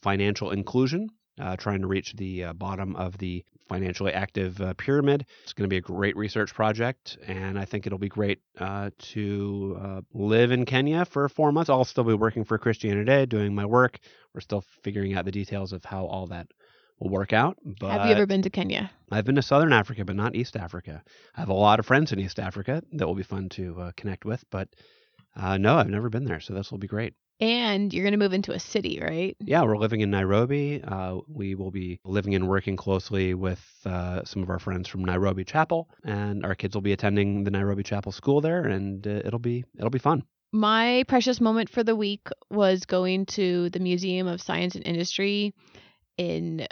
financial 0.00 0.50
inclusion 0.50 1.10
uh, 1.38 1.56
trying 1.56 1.80
to 1.80 1.86
reach 1.86 2.14
the 2.14 2.44
uh, 2.44 2.52
bottom 2.52 2.96
of 2.96 3.16
the 3.18 3.44
financially 3.68 4.12
active 4.12 4.60
uh, 4.60 4.74
pyramid. 4.74 5.26
It's 5.44 5.52
going 5.52 5.68
to 5.68 5.72
be 5.72 5.76
a 5.76 5.82
great 5.82 6.16
research 6.16 6.54
project, 6.54 7.18
and 7.26 7.58
I 7.58 7.64
think 7.64 7.86
it'll 7.86 7.98
be 7.98 8.08
great 8.08 8.40
uh, 8.58 8.90
to 8.98 9.78
uh, 9.80 10.00
live 10.14 10.50
in 10.52 10.64
Kenya 10.64 11.04
for 11.04 11.28
four 11.28 11.52
months. 11.52 11.70
I'll 11.70 11.84
still 11.84 12.04
be 12.04 12.14
working 12.14 12.44
for 12.44 12.58
Christianity 12.58 13.04
Today, 13.04 13.26
doing 13.26 13.54
my 13.54 13.66
work. 13.66 13.98
We're 14.34 14.40
still 14.40 14.64
figuring 14.82 15.14
out 15.14 15.24
the 15.24 15.30
details 15.30 15.72
of 15.72 15.84
how 15.84 16.06
all 16.06 16.26
that 16.28 16.48
will 16.98 17.10
work 17.10 17.32
out. 17.32 17.58
But 17.78 17.90
have 17.90 18.06
you 18.06 18.14
ever 18.14 18.26
been 18.26 18.42
to 18.42 18.50
Kenya? 18.50 18.90
I've 19.10 19.24
been 19.24 19.36
to 19.36 19.42
Southern 19.42 19.72
Africa, 19.72 20.04
but 20.04 20.16
not 20.16 20.34
East 20.34 20.56
Africa. 20.56 21.02
I 21.36 21.40
have 21.40 21.48
a 21.48 21.54
lot 21.54 21.78
of 21.78 21.86
friends 21.86 22.12
in 22.12 22.18
East 22.18 22.38
Africa 22.38 22.82
that 22.92 23.06
will 23.06 23.14
be 23.14 23.22
fun 23.22 23.48
to 23.50 23.80
uh, 23.80 23.92
connect 23.96 24.24
with, 24.24 24.44
but 24.50 24.68
no, 25.36 25.76
I've 25.76 25.90
never 25.90 26.08
been 26.08 26.24
there, 26.24 26.40
so 26.40 26.54
this 26.54 26.70
will 26.70 26.78
be 26.78 26.88
great. 26.88 27.14
And 27.40 27.94
you're 27.94 28.02
going 28.02 28.12
to 28.12 28.18
move 28.18 28.32
into 28.32 28.52
a 28.52 28.58
city, 28.58 28.98
right? 29.00 29.36
Yeah, 29.40 29.62
we're 29.62 29.76
living 29.76 30.00
in 30.00 30.10
Nairobi. 30.10 30.82
Uh, 30.82 31.18
we 31.28 31.54
will 31.54 31.70
be 31.70 32.00
living 32.04 32.34
and 32.34 32.48
working 32.48 32.76
closely 32.76 33.34
with 33.34 33.64
uh, 33.86 34.24
some 34.24 34.42
of 34.42 34.50
our 34.50 34.58
friends 34.58 34.88
from 34.88 35.04
Nairobi 35.04 35.44
Chapel, 35.44 35.88
and 36.04 36.44
our 36.44 36.56
kids 36.56 36.74
will 36.74 36.82
be 36.82 36.92
attending 36.92 37.44
the 37.44 37.50
Nairobi 37.50 37.84
Chapel 37.84 38.10
school 38.10 38.40
there, 38.40 38.64
and 38.64 39.06
uh, 39.06 39.22
it'll 39.24 39.38
be 39.38 39.64
it'll 39.76 39.90
be 39.90 39.98
fun. 40.00 40.24
My 40.52 41.04
precious 41.08 41.40
moment 41.40 41.68
for 41.68 41.84
the 41.84 41.94
week 41.94 42.28
was 42.50 42.86
going 42.86 43.26
to 43.26 43.70
the 43.70 43.80
Museum 43.80 44.26
of 44.26 44.40
Science 44.40 44.74
and 44.74 44.86
Industry 44.86 45.54
in 46.16 46.66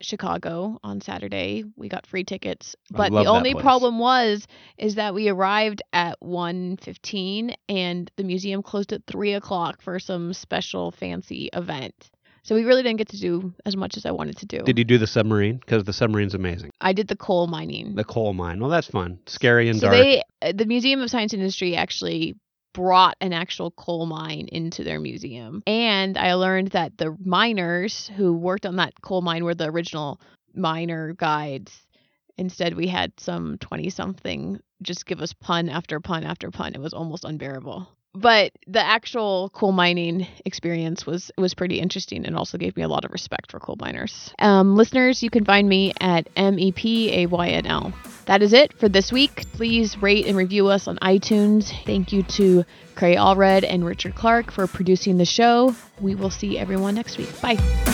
Chicago 0.00 0.78
on 0.82 1.00
Saturday. 1.00 1.64
We 1.76 1.88
got 1.88 2.06
free 2.06 2.24
tickets, 2.24 2.76
but 2.90 3.10
the 3.12 3.26
only 3.26 3.54
problem 3.54 3.98
was 3.98 4.46
is 4.78 4.96
that 4.96 5.14
we 5.14 5.28
arrived 5.28 5.82
at 5.92 6.20
1.15 6.20 7.54
and 7.68 8.10
the 8.16 8.24
museum 8.24 8.62
closed 8.62 8.92
at 8.92 9.02
three 9.06 9.34
o'clock 9.34 9.82
for 9.82 9.98
some 9.98 10.32
special 10.32 10.90
fancy 10.90 11.48
event. 11.52 12.10
So 12.44 12.56
we 12.56 12.64
really 12.64 12.82
didn't 12.82 12.98
get 12.98 13.08
to 13.10 13.20
do 13.20 13.54
as 13.64 13.76
much 13.76 13.96
as 13.96 14.04
I 14.04 14.10
wanted 14.10 14.36
to 14.38 14.46
do. 14.46 14.62
Did 14.62 14.76
you 14.76 14.84
do 14.84 14.98
the 14.98 15.06
submarine? 15.06 15.58
Because 15.58 15.84
the 15.84 15.92
submarine's 15.92 16.34
amazing. 16.34 16.72
I 16.80 16.92
did 16.92 17.06
the 17.06 17.14
coal 17.14 17.46
mining. 17.46 17.94
The 17.94 18.04
coal 18.04 18.32
mine. 18.34 18.58
Well, 18.58 18.70
that's 18.70 18.88
fun. 18.88 19.20
Scary 19.26 19.68
and 19.68 19.78
so 19.78 19.86
dark. 19.86 19.96
They, 19.96 20.22
uh, 20.42 20.52
the 20.52 20.66
Museum 20.66 21.00
of 21.00 21.10
Science 21.10 21.32
and 21.32 21.40
Industry 21.40 21.76
actually 21.76 22.34
brought 22.72 23.16
an 23.20 23.32
actual 23.32 23.70
coal 23.70 24.06
mine 24.06 24.48
into 24.50 24.84
their 24.84 25.00
museum. 25.00 25.62
And 25.66 26.16
I 26.16 26.34
learned 26.34 26.68
that 26.68 26.96
the 26.98 27.16
miners 27.24 28.10
who 28.16 28.32
worked 28.32 28.66
on 28.66 28.76
that 28.76 29.00
coal 29.02 29.22
mine 29.22 29.44
were 29.44 29.54
the 29.54 29.70
original 29.70 30.20
miner 30.54 31.12
guides. 31.14 31.86
Instead, 32.38 32.74
we 32.74 32.88
had 32.88 33.12
some 33.18 33.58
20 33.58 33.90
something 33.90 34.60
just 34.82 35.06
give 35.06 35.20
us 35.20 35.32
pun 35.32 35.68
after 35.68 36.00
pun 36.00 36.24
after 36.24 36.50
pun. 36.50 36.74
It 36.74 36.80
was 36.80 36.94
almost 36.94 37.24
unbearable 37.24 37.88
but 38.14 38.52
the 38.66 38.80
actual 38.80 39.50
coal 39.50 39.72
mining 39.72 40.26
experience 40.44 41.06
was 41.06 41.30
was 41.38 41.54
pretty 41.54 41.80
interesting 41.80 42.26
and 42.26 42.36
also 42.36 42.58
gave 42.58 42.76
me 42.76 42.82
a 42.82 42.88
lot 42.88 43.04
of 43.04 43.12
respect 43.12 43.50
for 43.50 43.58
coal 43.58 43.76
miners. 43.80 44.32
Um, 44.38 44.76
listeners, 44.76 45.22
you 45.22 45.30
can 45.30 45.44
find 45.44 45.68
me 45.68 45.92
at 46.00 46.28
M 46.36 46.58
E 46.58 46.72
P 46.72 47.12
A 47.22 47.26
Y 47.26 47.48
N 47.48 47.66
L. 47.66 47.92
That 48.26 48.42
is 48.42 48.52
it 48.52 48.72
for 48.78 48.88
this 48.88 49.10
week. 49.10 49.44
Please 49.52 50.00
rate 50.00 50.26
and 50.26 50.36
review 50.36 50.68
us 50.68 50.86
on 50.86 50.96
iTunes. 50.98 51.72
Thank 51.84 52.12
you 52.12 52.22
to 52.24 52.64
Cray 52.94 53.16
Allred 53.16 53.64
and 53.68 53.84
Richard 53.84 54.14
Clark 54.14 54.52
for 54.52 54.66
producing 54.66 55.18
the 55.18 55.24
show. 55.24 55.74
We 56.00 56.14
will 56.14 56.30
see 56.30 56.58
everyone 56.58 56.94
next 56.94 57.18
week. 57.18 57.40
Bye. 57.40 57.91